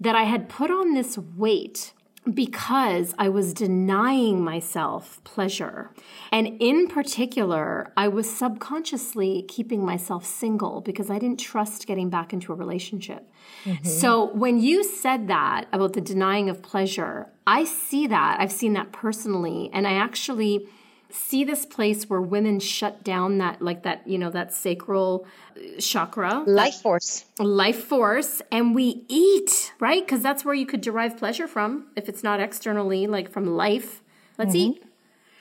that 0.00 0.14
I 0.14 0.24
had 0.24 0.50
put 0.50 0.70
on 0.70 0.92
this 0.92 1.16
weight 1.16 1.92
because 2.34 3.14
I 3.18 3.28
was 3.30 3.54
denying 3.54 4.44
myself 4.44 5.22
pleasure. 5.24 5.90
And 6.30 6.60
in 6.60 6.86
particular, 6.86 7.92
I 7.96 8.08
was 8.08 8.28
subconsciously 8.30 9.44
keeping 9.48 9.84
myself 9.84 10.24
single 10.24 10.82
because 10.82 11.10
I 11.10 11.18
didn't 11.18 11.40
trust 11.40 11.86
getting 11.86 12.10
back 12.10 12.32
into 12.32 12.52
a 12.52 12.56
relationship. 12.56 13.31
Mm-hmm. 13.64 13.86
So 13.86 14.32
when 14.32 14.60
you 14.60 14.84
said 14.84 15.28
that 15.28 15.66
about 15.72 15.92
the 15.92 16.00
denying 16.00 16.48
of 16.48 16.62
pleasure, 16.62 17.28
I 17.46 17.64
see 17.64 18.06
that. 18.06 18.40
I've 18.40 18.52
seen 18.52 18.72
that 18.74 18.92
personally. 18.92 19.70
And 19.72 19.86
I 19.86 19.94
actually 19.94 20.66
see 21.12 21.44
this 21.44 21.66
place 21.66 22.08
where 22.08 22.20
women 22.20 22.58
shut 22.58 23.04
down 23.04 23.38
that 23.38 23.60
like 23.60 23.82
that 23.82 24.06
you 24.08 24.16
know 24.16 24.30
that 24.30 24.52
sacral 24.52 25.26
uh, 25.56 25.78
chakra 25.78 26.42
life 26.46 26.76
force 26.76 27.26
life 27.38 27.84
force 27.84 28.40
and 28.50 28.74
we 28.74 29.04
eat 29.08 29.74
right 29.78 30.06
because 30.06 30.22
that's 30.22 30.42
where 30.42 30.54
you 30.54 30.64
could 30.64 30.80
derive 30.80 31.16
pleasure 31.18 31.46
from 31.46 31.86
if 31.96 32.08
it's 32.08 32.22
not 32.22 32.40
externally 32.40 33.06
like 33.06 33.30
from 33.30 33.46
life 33.46 34.00
let's 34.38 34.54
mm-hmm. 34.54 34.72
eat 34.72 34.84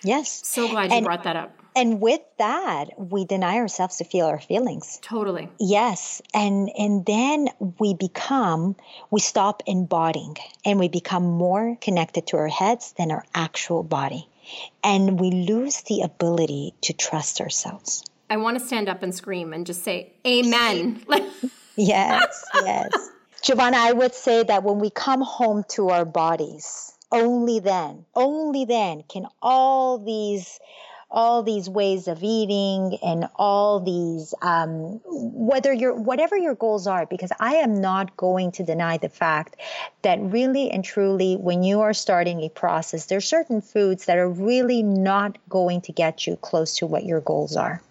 yes 0.03 0.45
so 0.45 0.67
glad 0.67 0.91
you 0.91 0.97
and, 0.97 1.05
brought 1.05 1.23
that 1.23 1.37
up 1.37 1.60
and 1.75 2.01
with 2.01 2.21
that 2.37 2.89
we 2.97 3.25
deny 3.25 3.57
ourselves 3.57 3.97
to 3.97 4.03
feel 4.03 4.25
our 4.25 4.39
feelings 4.39 4.99
totally 5.01 5.49
yes 5.59 6.21
and 6.33 6.69
and 6.77 7.05
then 7.05 7.47
we 7.79 7.93
become 7.93 8.75
we 9.09 9.19
stop 9.19 9.63
embodying 9.65 10.35
and 10.65 10.79
we 10.79 10.87
become 10.87 11.23
more 11.23 11.77
connected 11.81 12.27
to 12.27 12.37
our 12.37 12.47
heads 12.47 12.93
than 12.97 13.11
our 13.11 13.23
actual 13.33 13.83
body 13.83 14.27
and 14.83 15.19
we 15.19 15.31
lose 15.31 15.81
the 15.81 16.01
ability 16.01 16.73
to 16.81 16.93
trust 16.93 17.41
ourselves. 17.41 18.03
I 18.29 18.37
want 18.37 18.59
to 18.59 18.65
stand 18.65 18.89
up 18.89 19.03
and 19.03 19.13
scream 19.13 19.53
and 19.53 19.65
just 19.65 19.83
say, 19.83 20.13
Amen. 20.25 21.03
yes, 21.75 22.45
yes. 22.55 22.91
Giovanna, 23.41 23.77
I 23.79 23.91
would 23.91 24.13
say 24.13 24.43
that 24.43 24.63
when 24.63 24.79
we 24.79 24.89
come 24.89 25.21
home 25.21 25.63
to 25.69 25.89
our 25.89 26.05
bodies, 26.05 26.93
only 27.11 27.59
then, 27.59 28.05
only 28.15 28.65
then 28.65 29.03
can 29.09 29.25
all 29.41 29.97
these 29.97 30.59
all 31.11 31.43
these 31.43 31.69
ways 31.69 32.07
of 32.07 32.23
eating 32.23 32.97
and 33.03 33.27
all 33.35 33.81
these 33.81 34.33
um, 34.41 35.01
whether 35.05 35.73
your 35.73 35.93
whatever 35.93 36.37
your 36.37 36.55
goals 36.55 36.87
are 36.87 37.05
because 37.05 37.31
i 37.39 37.55
am 37.55 37.81
not 37.81 38.15
going 38.15 38.51
to 38.51 38.63
deny 38.63 38.97
the 38.97 39.09
fact 39.09 39.57
that 40.03 40.19
really 40.21 40.71
and 40.71 40.85
truly 40.85 41.35
when 41.35 41.63
you 41.63 41.81
are 41.81 41.93
starting 41.93 42.41
a 42.41 42.49
process 42.49 43.07
there's 43.07 43.27
certain 43.27 43.61
foods 43.61 44.05
that 44.05 44.17
are 44.17 44.29
really 44.29 44.81
not 44.81 45.37
going 45.49 45.81
to 45.81 45.91
get 45.91 46.25
you 46.25 46.35
close 46.37 46.77
to 46.77 46.87
what 46.87 47.05
your 47.05 47.19
goals 47.19 47.57
are 47.57 47.81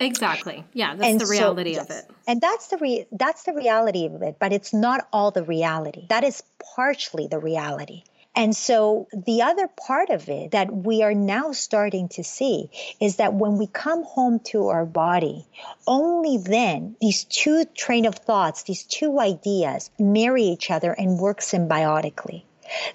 Exactly. 0.00 0.64
Yeah, 0.72 0.94
that's 0.94 1.08
and 1.08 1.20
the 1.20 1.26
reality 1.26 1.74
so, 1.74 1.80
yes. 1.80 1.90
of 1.90 1.96
it. 1.96 2.10
And 2.28 2.40
that's 2.40 2.68
the 2.68 2.76
re- 2.76 3.06
that's 3.10 3.42
the 3.42 3.52
reality 3.52 4.06
of 4.06 4.22
it, 4.22 4.36
but 4.38 4.52
it's 4.52 4.72
not 4.72 5.08
all 5.12 5.30
the 5.30 5.42
reality. 5.42 6.06
That 6.08 6.24
is 6.24 6.42
partially 6.76 7.26
the 7.26 7.38
reality. 7.38 8.04
And 8.34 8.54
so 8.54 9.08
the 9.12 9.42
other 9.42 9.66
part 9.66 10.10
of 10.10 10.28
it 10.28 10.52
that 10.52 10.72
we 10.72 11.02
are 11.02 11.14
now 11.14 11.50
starting 11.50 12.08
to 12.10 12.22
see 12.22 12.70
is 13.00 13.16
that 13.16 13.34
when 13.34 13.58
we 13.58 13.66
come 13.66 14.04
home 14.04 14.38
to 14.50 14.68
our 14.68 14.86
body, 14.86 15.46
only 15.86 16.38
then 16.38 16.96
these 17.00 17.24
two 17.24 17.64
train 17.64 18.06
of 18.06 18.14
thoughts, 18.14 18.62
these 18.62 18.84
two 18.84 19.18
ideas 19.18 19.90
marry 19.98 20.44
each 20.44 20.70
other 20.70 20.92
and 20.92 21.18
work 21.18 21.40
symbiotically. 21.40 22.44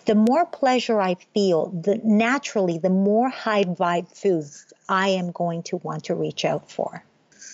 The 0.06 0.16
more 0.16 0.46
pleasure 0.46 1.02
I 1.02 1.16
feel, 1.34 1.68
the 1.68 2.00
naturally 2.04 2.78
the 2.78 2.90
more 2.90 3.28
high 3.28 3.64
vibe 3.64 4.16
foods 4.16 4.72
I 4.88 5.10
am 5.10 5.32
going 5.32 5.64
to 5.64 5.78
want 5.78 6.06
to 6.06 6.16
reach 6.16 6.46
out 6.46 6.72
for. 6.72 7.04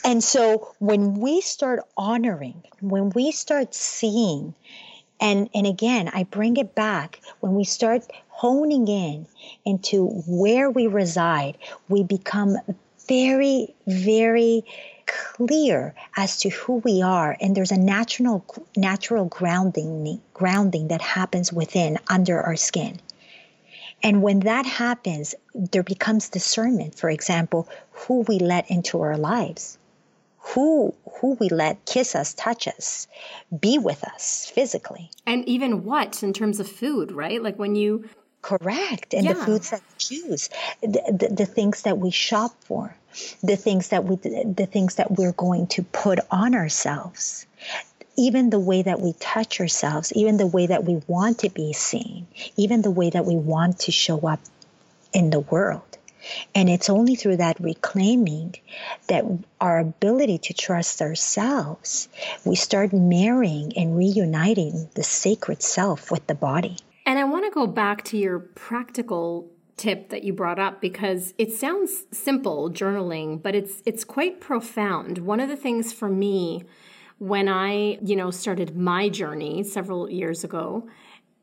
And 0.03 0.23
so 0.23 0.75
when 0.79 1.15
we 1.15 1.41
start 1.41 1.79
honoring, 1.97 2.63
when 2.81 3.09
we 3.09 3.31
start 3.31 3.73
seeing 3.73 4.53
and, 5.19 5.49
and 5.53 5.67
again, 5.67 6.09
I 6.13 6.23
bring 6.23 6.57
it 6.57 6.75
back. 6.75 7.19
When 7.39 7.55
we 7.55 7.63
start 7.63 8.03
honing 8.29 8.87
in 8.87 9.27
into 9.65 10.07
where 10.27 10.69
we 10.69 10.87
reside, 10.87 11.57
we 11.89 12.03
become 12.03 12.57
very, 13.07 13.73
very 13.87 14.63
clear 15.07 15.95
as 16.15 16.37
to 16.37 16.49
who 16.49 16.75
we 16.75 17.01
are. 17.01 17.35
And 17.41 17.55
there's 17.55 17.71
a 17.71 17.77
natural 17.77 18.45
natural 18.77 19.25
grounding 19.25 20.21
grounding 20.33 20.89
that 20.89 21.01
happens 21.01 21.51
within 21.51 21.97
under 22.07 22.39
our 22.39 22.55
skin. 22.55 22.99
And 24.03 24.21
when 24.21 24.41
that 24.41 24.65
happens 24.65 25.35
there 25.53 25.83
becomes 25.83 26.29
discernment 26.29 26.95
for 26.95 27.09
example 27.09 27.67
who 27.91 28.21
we 28.27 28.39
let 28.39 28.69
into 28.69 29.01
our 29.01 29.17
lives 29.17 29.78
who 30.53 30.93
who 31.19 31.33
we 31.39 31.49
let 31.49 31.85
kiss 31.85 32.15
us, 32.15 32.33
touch 32.33 32.67
us, 32.67 33.07
be 33.59 33.77
with 33.77 34.03
us 34.03 34.51
physically. 34.53 35.11
And 35.25 35.47
even 35.47 35.83
what 35.83 36.23
in 36.23 36.33
terms 36.33 36.59
of 36.59 36.67
food, 36.67 37.11
right? 37.11 37.41
Like 37.41 37.59
when 37.59 37.75
you 37.75 38.09
correct 38.41 39.13
and 39.13 39.25
yeah. 39.25 39.33
the 39.33 39.45
foods 39.45 39.69
that 39.71 39.81
we 39.81 39.95
choose 39.97 40.49
the, 40.81 40.87
the, 40.87 41.35
the, 41.35 41.45
things 41.45 41.81
that 41.81 41.97
we 41.97 42.09
shop 42.09 42.51
for 42.61 42.95
the 43.43 43.57
things 43.57 43.89
that 43.89 44.05
we 44.05 44.15
the 44.15 44.67
things 44.71 44.95
that 44.95 45.11
we're 45.11 45.33
going 45.33 45.67
to 45.67 45.83
put 45.83 46.19
on 46.31 46.55
ourselves 46.55 47.45
even 48.15 48.49
the 48.49 48.59
way 48.59 48.81
that 48.81 49.01
we 49.01 49.11
touch 49.19 49.59
ourselves 49.59 50.13
even 50.15 50.37
the 50.37 50.47
way 50.47 50.67
that 50.67 50.85
we 50.85 51.01
want 51.05 51.39
to 51.39 51.49
be 51.49 51.73
seen 51.73 52.25
even 52.55 52.81
the 52.81 52.91
way 52.91 53.09
that 53.09 53.25
we 53.25 53.35
want 53.35 53.77
to 53.77 53.91
show 53.91 54.19
up 54.19 54.39
in 55.11 55.31
the 55.31 55.41
world 55.41 55.88
and 56.55 56.69
it's 56.69 56.89
only 56.89 57.15
through 57.15 57.37
that 57.37 57.59
reclaiming 57.59 58.55
that 59.07 59.25
our 59.59 59.79
ability 59.79 60.37
to 60.39 60.53
trust 60.53 61.01
ourselves, 61.01 62.09
we 62.45 62.55
start 62.55 62.93
marrying 62.93 63.77
and 63.77 63.97
reuniting 63.97 64.89
the 64.95 65.03
sacred 65.03 65.61
self 65.61 66.11
with 66.11 66.25
the 66.27 66.35
body. 66.35 66.77
And 67.05 67.17
I 67.17 67.23
want 67.23 67.45
to 67.45 67.51
go 67.51 67.65
back 67.65 68.03
to 68.05 68.17
your 68.17 68.39
practical 68.39 69.49
tip 69.77 70.09
that 70.09 70.23
you 70.23 70.33
brought 70.33 70.59
up 70.59 70.81
because 70.81 71.33
it 71.37 71.53
sounds 71.53 72.03
simple 72.11 72.69
journaling 72.69 73.41
but 73.41 73.55
it's 73.55 73.81
it's 73.85 74.03
quite 74.03 74.41
profound 74.41 75.19
one 75.19 75.39
of 75.39 75.47
the 75.47 75.55
things 75.55 75.93
for 75.93 76.09
me 76.09 76.61
when 77.17 77.47
i 77.47 77.97
you 78.03 78.13
know 78.13 78.29
started 78.29 78.75
my 78.75 79.07
journey 79.07 79.63
several 79.63 80.09
years 80.09 80.43
ago 80.43 80.85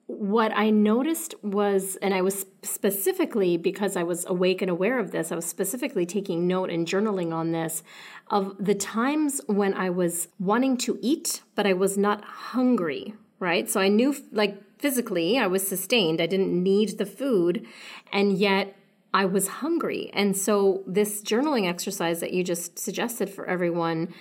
what 0.06 0.52
I 0.54 0.70
noticed 0.70 1.34
was, 1.42 1.96
and 1.96 2.14
I 2.14 2.22
was 2.22 2.46
specifically 2.62 3.56
because 3.56 3.96
I 3.96 4.04
was 4.04 4.24
awake 4.26 4.62
and 4.62 4.70
aware 4.70 5.00
of 5.00 5.10
this, 5.10 5.32
I 5.32 5.36
was 5.36 5.46
specifically 5.46 6.06
taking 6.06 6.46
note 6.46 6.70
and 6.70 6.86
journaling 6.86 7.32
on 7.32 7.50
this 7.50 7.82
of 8.28 8.54
the 8.58 8.74
times 8.74 9.40
when 9.46 9.74
I 9.74 9.90
was 9.90 10.28
wanting 10.38 10.76
to 10.78 10.98
eat, 11.02 11.42
but 11.56 11.66
I 11.66 11.72
was 11.72 11.98
not 11.98 12.24
hungry, 12.24 13.14
right? 13.40 13.68
So 13.68 13.80
I 13.80 13.88
knew, 13.88 14.14
like, 14.30 14.62
physically, 14.78 15.38
I 15.38 15.48
was 15.48 15.66
sustained, 15.66 16.20
I 16.20 16.26
didn't 16.26 16.62
need 16.62 16.98
the 16.98 17.06
food, 17.06 17.66
and 18.12 18.38
yet 18.38 18.76
I 19.12 19.24
was 19.24 19.48
hungry. 19.48 20.10
And 20.12 20.36
so, 20.36 20.82
this 20.86 21.22
journaling 21.22 21.66
exercise 21.66 22.20
that 22.20 22.32
you 22.32 22.44
just 22.44 22.78
suggested 22.78 23.30
for 23.30 23.46
everyone 23.46 24.12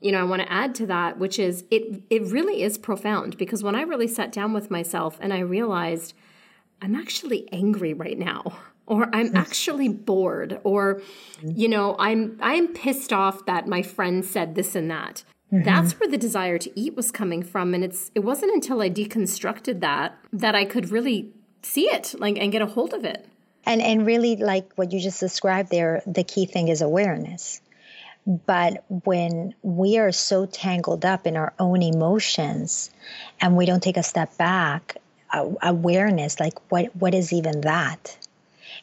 you 0.00 0.12
know, 0.12 0.20
I 0.20 0.24
want 0.24 0.42
to 0.42 0.50
add 0.50 0.74
to 0.76 0.86
that, 0.86 1.18
which 1.18 1.38
is 1.38 1.64
it 1.70 2.02
it 2.08 2.22
really 2.24 2.62
is 2.62 2.78
profound 2.78 3.36
because 3.36 3.62
when 3.62 3.74
I 3.74 3.82
really 3.82 4.08
sat 4.08 4.32
down 4.32 4.52
with 4.52 4.70
myself 4.70 5.18
and 5.20 5.32
I 5.32 5.40
realized 5.40 6.14
I'm 6.80 6.94
actually 6.94 7.48
angry 7.52 7.92
right 7.92 8.18
now 8.18 8.58
or 8.86 9.14
I'm 9.14 9.36
actually 9.36 9.88
bored 9.88 10.60
or 10.64 11.02
you 11.42 11.68
know, 11.68 11.96
I'm 11.98 12.38
I'm 12.40 12.68
pissed 12.68 13.12
off 13.12 13.44
that 13.46 13.68
my 13.68 13.82
friend 13.82 14.24
said 14.24 14.54
this 14.54 14.74
and 14.74 14.90
that. 14.90 15.22
Mm-hmm. 15.52 15.64
That's 15.64 15.98
where 15.98 16.08
the 16.08 16.18
desire 16.18 16.58
to 16.58 16.80
eat 16.80 16.96
was 16.96 17.10
coming 17.10 17.42
from 17.42 17.74
and 17.74 17.84
it's 17.84 18.10
it 18.14 18.20
wasn't 18.20 18.54
until 18.54 18.80
I 18.80 18.88
deconstructed 18.88 19.80
that 19.80 20.16
that 20.32 20.54
I 20.54 20.64
could 20.64 20.90
really 20.90 21.30
see 21.62 21.90
it 21.90 22.14
like 22.18 22.38
and 22.38 22.50
get 22.50 22.62
a 22.62 22.66
hold 22.66 22.94
of 22.94 23.04
it. 23.04 23.26
And 23.66 23.82
and 23.82 24.06
really 24.06 24.36
like 24.36 24.72
what 24.76 24.92
you 24.92 25.00
just 25.00 25.20
described 25.20 25.70
there, 25.70 26.02
the 26.06 26.24
key 26.24 26.46
thing 26.46 26.68
is 26.68 26.80
awareness 26.80 27.60
but 28.26 28.84
when 29.04 29.54
we 29.62 29.98
are 29.98 30.12
so 30.12 30.46
tangled 30.46 31.04
up 31.04 31.26
in 31.26 31.36
our 31.36 31.52
own 31.58 31.82
emotions 31.82 32.90
and 33.40 33.56
we 33.56 33.66
don't 33.66 33.82
take 33.82 33.96
a 33.96 34.02
step 34.02 34.36
back, 34.36 34.96
uh, 35.32 35.50
awareness, 35.62 36.38
like 36.38 36.58
what, 36.70 36.94
what 36.96 37.14
is 37.14 37.32
even 37.32 37.62
that? 37.62 38.16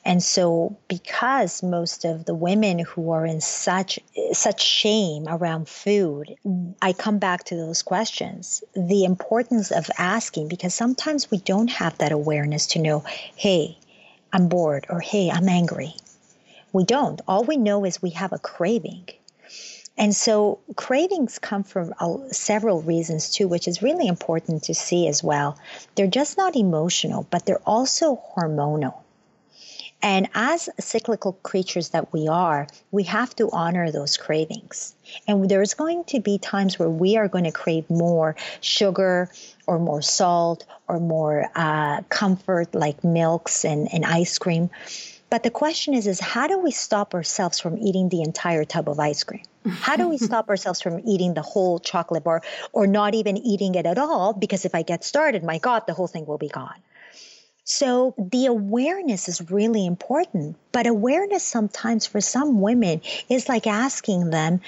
And 0.03 0.23
so, 0.23 0.77
because 0.87 1.61
most 1.61 2.05
of 2.05 2.25
the 2.25 2.33
women 2.33 2.79
who 2.79 3.11
are 3.11 3.25
in 3.25 3.41
such 3.41 3.99
such 4.31 4.61
shame 4.63 5.25
around 5.27 5.67
food, 5.67 6.35
I 6.81 6.93
come 6.93 7.19
back 7.19 7.43
to 7.45 7.55
those 7.55 7.81
questions. 7.81 8.63
The 8.73 9.03
importance 9.03 9.71
of 9.71 9.89
asking, 9.97 10.47
because 10.47 10.73
sometimes 10.73 11.29
we 11.29 11.39
don't 11.39 11.69
have 11.69 11.97
that 11.97 12.11
awareness 12.11 12.67
to 12.67 12.79
know, 12.79 13.03
hey, 13.35 13.77
I'm 14.31 14.47
bored, 14.47 14.85
or 14.89 15.01
hey, 15.01 15.29
I'm 15.29 15.49
angry. 15.49 15.93
We 16.71 16.85
don't. 16.85 17.19
All 17.27 17.43
we 17.43 17.57
know 17.57 17.83
is 17.83 18.01
we 18.01 18.11
have 18.11 18.31
a 18.31 18.39
craving. 18.39 19.07
And 19.97 20.15
so 20.15 20.59
cravings 20.75 21.39
come 21.39 21.63
from 21.63 21.93
several 22.31 22.81
reasons 22.81 23.31
too, 23.31 23.47
which 23.47 23.67
is 23.67 23.81
really 23.81 24.07
important 24.07 24.63
to 24.63 24.75
see 24.75 25.07
as 25.07 25.23
well. 25.23 25.57
They're 25.95 26.05
just 26.05 26.37
not 26.37 26.55
emotional, 26.55 27.25
but 27.29 27.45
they're 27.45 27.61
also 27.65 28.21
hormonal. 28.35 29.01
And 30.01 30.29
as 30.35 30.69
cyclical 30.79 31.33
creatures 31.41 31.89
that 31.89 32.13
we 32.13 32.27
are, 32.27 32.67
we 32.91 33.03
have 33.03 33.35
to 33.37 33.49
honor 33.51 33.91
those 33.91 34.15
cravings. 34.17 34.93
And 35.27 35.49
there's 35.49 35.73
going 35.73 36.03
to 36.05 36.19
be 36.19 36.37
times 36.37 36.77
where 36.77 36.89
we 36.89 37.17
are 37.17 37.27
going 37.27 37.45
to 37.45 37.51
crave 37.51 37.89
more 37.89 38.35
sugar 38.61 39.31
or 39.65 39.79
more 39.79 40.03
salt 40.03 40.65
or 40.87 40.99
more 40.99 41.49
uh, 41.55 42.03
comfort 42.09 42.75
like 42.75 43.03
milks 43.03 43.65
and, 43.65 43.91
and 43.91 44.05
ice 44.05 44.37
cream. 44.37 44.69
But 45.29 45.43
the 45.43 45.49
question 45.49 45.93
is, 45.93 46.07
is 46.07 46.19
how 46.19 46.47
do 46.47 46.57
we 46.59 46.71
stop 46.71 47.13
ourselves 47.13 47.59
from 47.59 47.77
eating 47.77 48.07
the 48.09 48.21
entire 48.21 48.63
tub 48.63 48.87
of 48.87 48.99
ice 48.99 49.23
cream? 49.23 49.43
How 49.65 49.97
do 49.97 50.07
we 50.07 50.17
stop 50.29 50.49
ourselves 50.49 50.81
from 50.81 51.01
eating 51.05 51.33
the 51.33 51.41
whole 51.41 51.79
chocolate 51.79 52.23
bar 52.23 52.41
or 52.71 52.87
not 52.87 53.13
even 53.13 53.37
eating 53.37 53.75
it 53.75 53.85
at 53.85 53.97
all? 53.97 54.33
Because 54.33 54.63
if 54.63 54.73
I 54.73 54.83
get 54.83 55.03
started, 55.03 55.43
my 55.43 55.57
God, 55.57 55.83
the 55.85 55.93
whole 55.93 56.07
thing 56.07 56.25
will 56.25 56.37
be 56.37 56.47
gone. 56.47 56.79
So 57.65 58.15
the 58.17 58.45
awareness 58.45 59.27
is 59.27 59.51
really 59.51 59.85
important. 59.85 60.55
But 60.71 60.87
awareness 60.87 61.43
sometimes 61.43 62.05
for 62.05 62.21
some 62.21 62.61
women 62.61 63.01
is 63.27 63.49
like 63.49 63.67
asking 63.67 64.29
them 64.29 64.61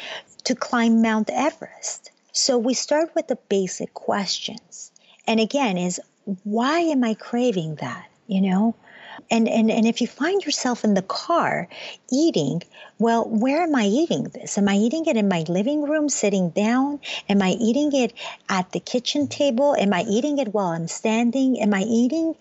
to 0.44 0.56
climb 0.56 1.02
Mount 1.02 1.30
Everest. 1.30 2.12
So 2.34 2.58
we 2.58 2.74
start 2.74 3.16
with 3.16 3.30
the 3.30 3.38
basic 3.48 3.94
questions. 3.94 4.92
And 5.26 5.40
again, 5.40 5.78
is 5.78 6.02
why 6.44 6.80
am 6.80 7.06
I 7.06 7.14
craving 7.14 7.76
that? 7.76 8.10
You 8.28 8.42
know? 8.42 8.76
And, 9.32 9.48
and, 9.48 9.70
and 9.72 9.86
if 9.86 10.02
you 10.02 10.08
find 10.08 10.44
yourself 10.46 10.84
in 10.84 10.94
the 10.94 11.02
car 11.02 11.68
eating, 12.12 12.64
well, 12.98 13.26
where 13.28 13.62
am 13.64 13.76
I 13.76 13.86
eating 13.86 14.24
this? 14.24 14.58
Am 14.58 14.68
I 14.68 14.76
eating 14.76 15.06
it 15.06 15.18
in 15.18 15.28
my 15.28 15.46
living 15.48 15.84
room 15.84 16.10
sitting 16.10 16.50
down? 16.50 17.00
Am 17.30 17.42
I 17.42 17.52
eating 17.52 17.94
it 17.94 18.14
at 18.50 18.72
the 18.72 18.80
kitchen 18.80 19.28
table? 19.28 19.76
Am 19.76 19.94
I 19.94 20.04
eating 20.04 20.38
it 20.40 20.54
while 20.54 20.68
I'm 20.68 20.88
standing? 20.88 21.62
Am 21.62 21.74
I 21.74 21.82
eating 21.82 22.36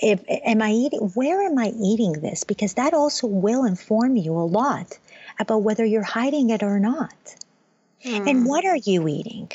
if 0.00 0.22
am 0.28 0.62
I 0.62 0.70
eating 0.70 1.00
where 1.14 1.42
am 1.42 1.58
I 1.58 1.72
eating 1.76 2.12
this? 2.12 2.44
Because 2.44 2.74
that 2.74 2.94
also 2.94 3.26
will 3.26 3.64
inform 3.64 4.16
you 4.16 4.32
a 4.32 4.46
lot 4.46 4.96
about 5.40 5.62
whether 5.62 5.84
you're 5.84 6.02
hiding 6.02 6.50
it 6.50 6.62
or 6.62 6.78
not. 6.78 7.36
Mm. 8.04 8.28
And 8.28 8.46
what 8.46 8.64
are 8.64 8.76
you 8.76 9.08
eating? 9.08 9.50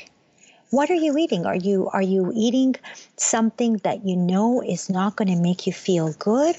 What 0.74 0.90
are 0.90 0.96
you 0.96 1.16
eating? 1.20 1.46
Are 1.46 1.56
you 1.56 1.88
are 1.94 2.02
you 2.02 2.32
eating 2.34 2.74
something 3.16 3.78
that 3.84 4.08
you 4.08 4.16
know 4.18 4.64
is 4.64 4.90
not 4.90 5.16
going 5.16 5.28
to 5.28 5.36
make 5.36 5.68
you 5.68 5.72
feel 5.72 6.14
good 6.14 6.56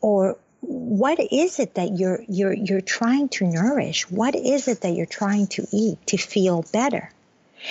or 0.00 0.38
what 0.62 1.18
is 1.30 1.58
it 1.58 1.74
that 1.74 1.98
you're 1.98 2.24
you're 2.26 2.54
you're 2.54 2.80
trying 2.80 3.28
to 3.36 3.46
nourish? 3.46 4.10
What 4.10 4.34
is 4.34 4.66
it 4.66 4.80
that 4.80 4.94
you're 4.94 5.04
trying 5.04 5.48
to 5.48 5.66
eat 5.70 5.98
to 6.06 6.16
feel 6.16 6.64
better? 6.72 7.10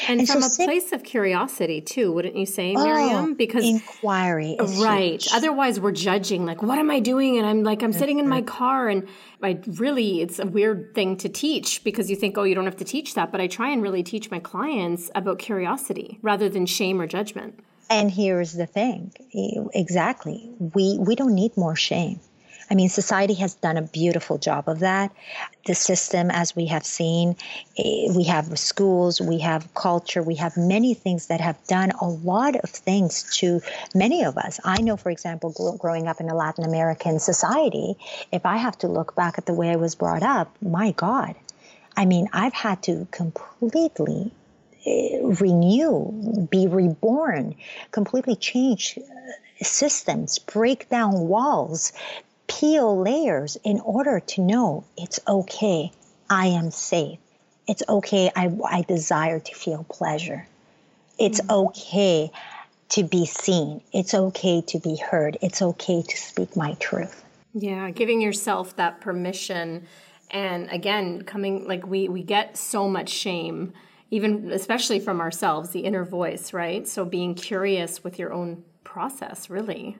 And, 0.08 0.22
and 0.22 0.30
from 0.30 0.42
so 0.42 0.64
a 0.64 0.66
place 0.66 0.92
of 0.92 1.04
curiosity 1.04 1.80
too, 1.82 2.12
wouldn't 2.12 2.36
you 2.36 2.46
say, 2.46 2.74
Miriam? 2.74 3.32
Oh, 3.32 3.34
because 3.36 3.64
inquiry, 3.64 4.56
right? 4.60 5.22
Huge. 5.22 5.30
Otherwise, 5.34 5.80
we're 5.80 5.92
judging. 5.92 6.46
Like, 6.46 6.64
what 6.64 6.80
am 6.80 6.90
I 6.90 7.00
doing? 7.00 7.38
And 7.38 7.46
I'm 7.46 7.64
like, 7.64 7.84
I'm 7.84 7.92
mm-hmm. 7.92 8.00
sitting 8.00 8.20
in 8.20 8.28
my 8.28 8.42
mm-hmm. 8.42 8.48
car, 8.48 8.90
and 8.90 9.08
I 9.42 9.60
really, 9.68 10.22
it's 10.22 10.40
a 10.40 10.46
weird 10.46 10.96
thing 10.96 11.18
to 11.18 11.30
teach 11.30 11.84
because 11.84 12.10
you 12.10 12.16
think, 12.16 12.38
oh, 12.38 12.44
you 12.44 12.56
don't 12.56 12.66
have 12.66 12.78
to 12.78 12.86
teach 12.86 13.14
that. 13.16 13.32
But 13.32 13.42
I 13.42 13.48
try 13.48 13.70
and 13.70 13.82
really 13.82 14.04
teach 14.04 14.32
my 14.32 14.40
clients 14.40 15.12
about 15.14 15.40
curiosity 15.40 16.20
rather 16.22 16.50
than 16.50 16.66
shame 16.66 17.00
or 17.00 17.08
judgment. 17.08 17.60
And 17.90 18.10
here's 18.10 18.54
the 18.54 18.66
thing, 18.66 19.12
exactly. 19.74 20.50
We 20.60 20.98
we 20.98 21.16
don't 21.16 21.36
need 21.36 21.56
more 21.58 21.76
shame. 21.76 22.20
I 22.70 22.76
mean, 22.76 22.90
society 22.90 23.34
has 23.36 23.56
done 23.56 23.78
a 23.78 23.82
beautiful 23.82 24.38
job 24.38 24.68
of 24.68 24.80
that. 24.80 25.12
The 25.66 25.76
system, 25.76 26.32
as 26.32 26.56
we 26.56 26.68
have 26.68 26.86
seen, 26.86 27.36
eh, 27.78 28.12
we 28.16 28.24
have 28.26 28.58
schools, 28.58 29.22
we 29.22 29.40
have 29.40 29.74
culture, 29.74 30.22
we 30.22 30.36
have 30.36 30.56
many 30.58 30.94
things 30.94 31.28
that 31.28 31.42
have 31.42 31.58
done 31.68 31.92
a 31.92 32.08
lot 32.08 32.56
of 32.56 32.70
things 32.70 33.36
to 33.38 33.62
many 33.94 34.24
of 34.24 34.38
us. 34.38 34.60
I 34.64 34.82
know, 34.82 34.98
for 34.98 35.10
example, 35.10 35.78
growing 35.80 36.08
up 36.08 36.20
in 36.20 36.30
a 36.30 36.36
Latin 36.36 36.64
American 36.64 37.20
society, 37.20 37.96
if 38.32 38.46
I 38.46 38.58
have 38.58 38.78
to 38.80 38.88
look 38.88 39.16
back 39.16 39.38
at 39.38 39.46
the 39.46 39.54
way 39.54 39.70
I 39.70 39.76
was 39.76 39.96
brought 39.96 40.24
up, 40.24 40.56
my 40.62 40.92
God, 40.92 41.36
I 41.96 42.06
mean, 42.06 42.28
I've 42.34 42.54
had 42.54 42.82
to 42.84 43.08
completely 43.12 44.32
eh, 44.86 45.20
renew, 45.22 46.48
be 46.50 46.68
reborn, 46.68 47.56
completely 47.92 48.36
change 48.36 48.98
uh, 48.98 49.64
systems, 49.64 50.40
break 50.40 50.90
down 50.90 51.28
walls, 51.28 51.94
peel 52.60 53.00
layers 53.00 53.58
in 53.64 53.80
order 53.80 54.20
to 54.20 54.42
know 54.42 54.84
it's 54.98 55.20
okay. 55.28 55.92
I 56.30 56.48
am 56.48 56.72
safe. 56.72 57.20
It's 57.68 57.84
okay. 57.88 58.32
I, 58.36 58.52
I 58.66 58.82
desire 58.82 59.40
to 59.40 59.56
feel 59.56 59.86
pleasure. 59.90 60.48
It's 61.18 61.42
mm-hmm. 61.42 61.68
okay 61.68 62.32
to 62.90 63.04
be 63.04 63.26
seen. 63.26 63.82
It's 63.92 64.14
okay 64.14 64.62
to 64.62 64.80
be 64.80 64.98
heard. 64.98 65.38
It's 65.42 65.62
okay 65.62 66.02
to 66.02 66.18
speak 66.18 66.56
my 66.56 66.74
truth. 66.80 67.24
Yeah, 67.54 67.90
giving 67.92 68.22
yourself 68.22 68.76
that 68.76 69.02
permission. 69.02 69.88
And 70.32 70.70
again, 70.70 71.24
coming 71.24 71.68
like 71.68 71.86
we, 71.88 72.10
we 72.10 72.24
get 72.24 72.58
so 72.58 72.90
much 72.90 73.10
shame, 73.10 73.74
even 74.12 74.52
especially 74.52 75.00
from 75.00 75.22
ourselves, 75.22 75.70
the 75.70 75.82
inner 75.82 76.04
voice, 76.04 76.54
right? 76.54 76.88
So 76.88 77.06
being 77.06 77.36
curious 77.36 78.04
with 78.04 78.20
your 78.20 78.34
own 78.34 78.64
process, 78.84 79.50
really. 79.50 79.98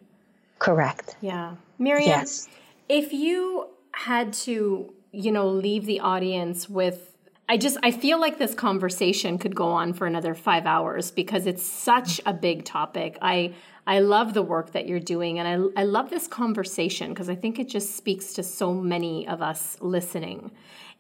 Correct. 0.64 1.18
Yeah. 1.20 1.56
Miriam, 1.78 2.08
yes. 2.08 2.48
if 2.88 3.12
you 3.12 3.68
had 3.92 4.32
to, 4.34 4.94
you 5.12 5.32
know, 5.32 5.50
leave 5.50 5.86
the 5.86 6.00
audience 6.00 6.70
with 6.70 7.10
I 7.50 7.58
just 7.58 7.78
I 7.84 7.92
feel 7.92 8.20
like 8.20 8.40
this 8.40 8.56
conversation 8.56 9.38
could 9.38 9.54
go 9.54 9.68
on 9.68 9.94
for 9.94 10.08
another 10.08 10.34
5 10.34 10.66
hours 10.66 11.12
because 11.12 11.46
it's 11.46 11.64
such 11.64 12.22
a 12.26 12.34
big 12.34 12.64
topic. 12.64 13.18
I 13.22 13.54
I 13.86 14.00
love 14.00 14.34
the 14.34 14.42
work 14.42 14.72
that 14.72 14.88
you're 14.88 15.02
doing 15.02 15.38
and 15.40 15.48
I 15.76 15.82
I 15.82 15.84
love 15.84 16.10
this 16.10 16.28
conversation 16.28 17.10
because 17.10 17.28
I 17.28 17.36
think 17.36 17.60
it 17.60 17.68
just 17.68 17.98
speaks 17.98 18.34
to 18.36 18.44
so 18.44 18.74
many 18.74 19.28
of 19.28 19.42
us 19.42 19.78
listening. 19.82 20.52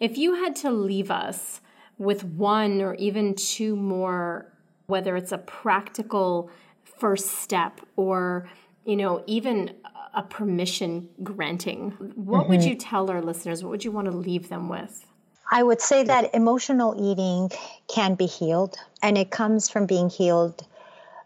If 0.02 0.18
you 0.18 0.36
had 0.36 0.58
to 0.58 0.72
leave 0.72 1.10
us 1.10 1.62
with 1.98 2.26
one 2.26 2.82
or 2.82 2.96
even 2.96 3.36
two 3.36 3.78
more 3.78 4.52
whether 4.88 5.16
it's 5.16 5.32
a 5.32 5.38
practical 5.38 6.52
first 6.84 7.28
step 7.40 7.80
or 7.96 8.50
you 8.86 8.96
know, 8.96 9.24
even 9.28 9.76
a 10.14 10.24
permission 10.24 11.10
granting. 11.24 11.92
What 12.16 12.42
mm-hmm. 12.44 12.50
would 12.52 12.64
you 12.64 12.76
tell 12.76 13.10
our 13.10 13.22
listeners? 13.22 13.64
What 13.64 13.70
would 13.72 13.84
you 13.84 13.92
want 13.92 14.06
to 14.06 14.16
leave 14.16 14.50
them 14.50 14.70
with? 14.70 15.06
I 15.52 15.62
would 15.62 15.82
say 15.82 16.04
that 16.04 16.34
emotional 16.34 16.96
eating 16.98 17.52
can 17.88 18.16
be 18.16 18.26
healed, 18.26 18.78
and 19.02 19.18
it 19.18 19.30
comes 19.30 19.70
from 19.70 19.86
being 19.86 20.10
healed 20.10 20.66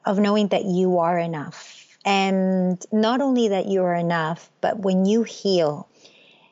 of 0.06 0.20
knowing 0.20 0.48
that 0.50 0.66
you 0.66 1.00
are 1.00 1.18
enough. 1.18 1.86
And 2.06 2.84
not 2.92 3.22
only 3.22 3.50
that 3.50 3.68
you 3.68 3.84
are 3.84 3.96
enough, 3.96 4.50
but 4.62 4.80
when 4.80 5.06
you 5.06 5.24
heal, 5.24 5.88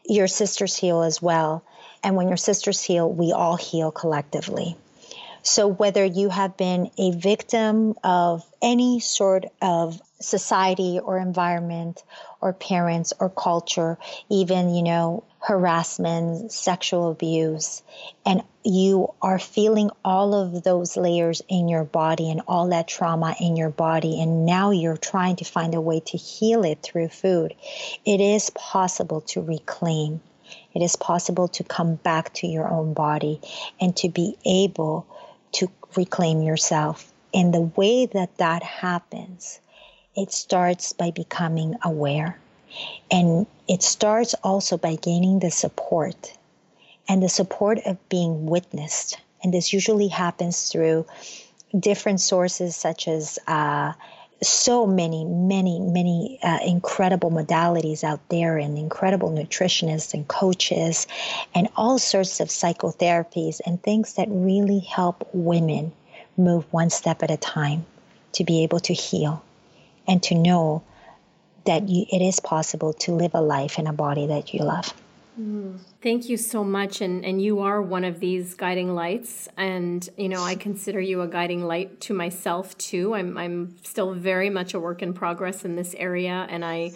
your 0.06 0.28
sisters 0.28 0.76
heal 0.76 1.02
as 1.02 1.22
well. 1.22 1.64
And 2.04 2.16
when 2.16 2.28
your 2.28 2.38
sisters 2.38 2.84
heal, 2.84 3.12
we 3.12 3.32
all 3.32 3.56
heal 3.56 3.92
collectively. 3.92 4.78
So, 5.48 5.68
whether 5.68 6.04
you 6.04 6.30
have 6.30 6.58
been 6.58 6.90
a 6.98 7.12
victim 7.12 7.94
of 8.04 8.44
any 8.64 9.00
sort 9.00 9.46
of 9.62 10.02
society 10.20 11.00
or 11.00 11.20
environment 11.20 12.04
or 12.42 12.52
parents 12.52 13.14
or 13.20 13.30
culture, 13.30 14.00
even, 14.28 14.74
you 14.74 14.82
know, 14.82 15.24
harassment, 15.40 16.52
sexual 16.52 17.12
abuse, 17.12 17.84
and 18.26 18.42
you 18.64 19.14
are 19.22 19.38
feeling 19.38 19.92
all 20.04 20.34
of 20.34 20.64
those 20.64 20.98
layers 20.98 21.44
in 21.48 21.70
your 21.70 21.84
body 21.84 22.32
and 22.32 22.42
all 22.48 22.70
that 22.70 22.88
trauma 22.88 23.36
in 23.40 23.56
your 23.56 23.70
body, 23.70 24.20
and 24.20 24.48
now 24.48 24.72
you're 24.72 24.98
trying 24.98 25.36
to 25.36 25.46
find 25.46 25.76
a 25.76 25.80
way 25.80 26.00
to 26.00 26.18
heal 26.18 26.66
it 26.66 26.82
through 26.82 27.10
food, 27.10 27.54
it 28.04 28.20
is 28.20 28.50
possible 28.50 29.22
to 29.22 29.44
reclaim. 29.44 30.22
It 30.74 30.82
is 30.82 30.96
possible 30.96 31.48
to 31.50 31.64
come 31.64 31.96
back 31.96 32.34
to 32.36 32.48
your 32.48 32.68
own 32.68 32.96
body 32.96 33.42
and 33.80 33.96
to 33.98 34.10
be 34.10 34.38
able 34.44 35.06
to 35.56 35.70
reclaim 35.96 36.42
yourself. 36.42 37.12
And 37.34 37.54
the 37.54 37.62
way 37.62 38.06
that 38.06 38.38
that 38.38 38.64
happens, 38.64 39.60
it 40.16 40.32
starts 40.32 40.94
by 40.94 41.12
becoming 41.12 41.76
aware. 41.84 42.40
And 43.12 43.46
it 43.68 43.84
starts 43.84 44.34
also 44.44 44.78
by 44.78 44.96
gaining 44.96 45.40
the 45.40 45.52
support 45.52 46.34
and 47.08 47.22
the 47.22 47.30
support 47.30 47.80
of 47.86 47.98
being 48.10 48.46
witnessed. 48.46 49.18
And 49.44 49.54
this 49.54 49.74
usually 49.74 50.08
happens 50.08 50.70
through 50.70 51.06
different 51.78 52.20
sources, 52.20 52.76
such 52.76 53.08
as 53.08 53.38
uh, 53.48 53.94
so 54.42 54.86
many, 54.86 55.24
many, 55.24 55.80
many 55.80 56.40
uh, 56.44 56.60
incredible 56.66 57.32
modalities 57.32 58.04
out 58.04 58.20
there, 58.30 58.58
and 58.58 58.78
incredible 58.78 59.32
nutritionists 59.32 60.14
and 60.14 60.28
coaches, 60.28 61.08
and 61.54 61.68
all 61.76 61.98
sorts 61.98 62.40
of 62.40 62.50
psychotherapies 62.50 63.62
and 63.66 63.82
things 63.82 64.14
that 64.16 64.28
really 64.30 64.80
help 64.80 65.28
women 65.34 65.92
move 66.38 66.66
one 66.72 66.90
step 66.90 67.24
at 67.24 67.32
a 67.32 67.38
time 67.38 67.86
to 68.34 68.44
be 68.44 68.64
able 68.64 68.80
to 68.80 68.94
heal 68.94 69.44
and 70.08 70.22
to 70.24 70.36
know 70.36 70.84
that 71.66 71.88
you, 71.90 72.06
it 72.12 72.22
is 72.22 72.40
possible 72.40 72.94
to 72.94 73.12
live 73.12 73.34
a 73.34 73.42
life 73.42 73.80
in 73.80 73.88
a 73.88 73.94
body 73.94 74.28
that 74.28 74.54
you 74.54 74.64
love. 74.64 74.94
Thank 76.02 76.30
you 76.30 76.38
so 76.38 76.64
much. 76.64 77.02
And, 77.02 77.26
and 77.26 77.42
you 77.42 77.60
are 77.60 77.82
one 77.82 78.06
of 78.06 78.20
these 78.20 78.54
guiding 78.54 78.96
lights. 78.96 79.50
And, 79.58 80.08
you 80.18 80.30
know, 80.30 80.42
I 80.42 80.56
consider 80.56 81.02
you 81.02 81.22
a 81.22 81.28
guiding 81.28 81.66
light 81.66 82.00
to 82.02 82.14
myself 82.14 82.78
too. 82.78 83.16
I'm, 83.16 83.38
I'm 83.38 83.76
still 83.84 84.14
very 84.14 84.50
much 84.50 84.74
a 84.74 84.80
work 84.80 85.02
in 85.02 85.14
progress 85.14 85.66
in 85.66 85.76
this 85.76 85.94
area. 85.98 86.48
And 86.50 86.64
I, 86.64 86.92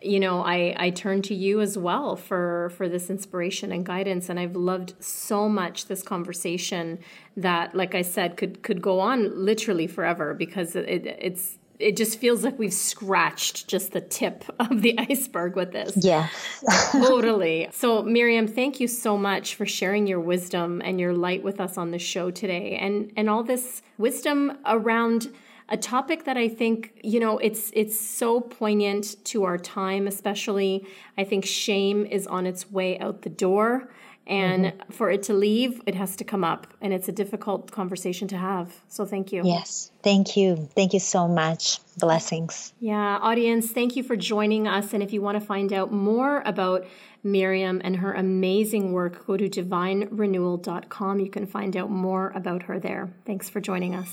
you 0.00 0.20
know, 0.20 0.42
I, 0.42 0.74
I 0.78 0.90
turn 0.90 1.20
to 1.22 1.34
you 1.34 1.60
as 1.60 1.76
well 1.76 2.16
for, 2.16 2.72
for 2.76 2.88
this 2.88 3.10
inspiration 3.10 3.72
and 3.72 3.84
guidance. 3.84 4.30
And 4.30 4.40
I've 4.40 4.56
loved 4.56 4.94
so 4.98 5.48
much 5.48 5.86
this 5.86 6.02
conversation 6.02 6.98
that, 7.36 7.74
like 7.74 7.94
I 7.94 8.02
said, 8.02 8.38
could, 8.38 8.62
could 8.62 8.80
go 8.80 9.00
on 9.00 9.44
literally 9.44 9.86
forever 9.86 10.32
because 10.32 10.74
it, 10.76 11.06
it's, 11.06 11.58
it 11.82 11.96
just 11.96 12.18
feels 12.18 12.44
like 12.44 12.58
we've 12.58 12.72
scratched 12.72 13.68
just 13.68 13.92
the 13.92 14.00
tip 14.00 14.44
of 14.58 14.82
the 14.82 14.98
iceberg 15.10 15.56
with 15.56 15.72
this. 15.72 15.92
Yeah. 15.96 16.28
totally. 16.92 17.68
So, 17.72 18.02
Miriam, 18.02 18.46
thank 18.46 18.80
you 18.80 18.86
so 18.86 19.18
much 19.18 19.56
for 19.56 19.66
sharing 19.66 20.06
your 20.06 20.20
wisdom 20.20 20.80
and 20.84 21.00
your 21.00 21.12
light 21.12 21.42
with 21.42 21.60
us 21.60 21.76
on 21.76 21.90
the 21.90 21.98
show 21.98 22.30
today 22.30 22.76
and 22.76 23.12
and 23.16 23.28
all 23.28 23.42
this 23.42 23.82
wisdom 23.98 24.58
around 24.64 25.28
a 25.68 25.76
topic 25.76 26.24
that 26.24 26.36
I 26.36 26.48
think, 26.48 27.00
you 27.02 27.18
know, 27.18 27.38
it's 27.38 27.70
it's 27.74 27.98
so 27.98 28.40
poignant 28.40 29.16
to 29.26 29.44
our 29.44 29.58
time 29.58 30.06
especially. 30.06 30.86
I 31.18 31.24
think 31.24 31.44
shame 31.44 32.06
is 32.06 32.26
on 32.26 32.46
its 32.46 32.70
way 32.70 32.98
out 32.98 33.22
the 33.22 33.30
door 33.30 33.88
and 34.26 34.66
mm-hmm. 34.66 34.92
for 34.92 35.10
it 35.10 35.22
to 35.24 35.34
leave, 35.34 35.80
it 35.86 35.94
has 35.94 36.16
to 36.16 36.24
come 36.24 36.44
up 36.44 36.66
and 36.80 36.92
it's 36.92 37.08
a 37.08 37.12
difficult 37.12 37.70
conversation 37.70 38.28
to 38.28 38.36
have. 38.36 38.72
So 38.88 39.04
thank 39.04 39.32
you. 39.32 39.42
Yes. 39.44 39.90
Thank 40.02 40.36
you. 40.36 40.68
Thank 40.74 40.92
you 40.92 41.00
so 41.00 41.28
much. 41.28 41.80
Blessings. 41.98 42.72
Yeah, 42.80 43.18
audience, 43.20 43.70
thank 43.70 43.96
you 43.96 44.02
for 44.02 44.16
joining 44.16 44.66
us 44.68 44.92
and 44.92 45.02
if 45.02 45.12
you 45.12 45.20
want 45.20 45.40
to 45.40 45.46
find 45.46 45.72
out 45.72 45.92
more 45.92 46.42
about 46.44 46.86
Miriam 47.24 47.80
and 47.84 47.96
her 47.96 48.12
amazing 48.12 48.92
work, 48.92 49.26
go 49.26 49.36
to 49.36 49.48
divinerenewal.com. 49.48 51.20
You 51.20 51.30
can 51.30 51.46
find 51.46 51.76
out 51.76 51.90
more 51.90 52.32
about 52.34 52.64
her 52.64 52.80
there. 52.80 53.10
Thanks 53.24 53.48
for 53.48 53.60
joining 53.60 53.94
us. 53.94 54.12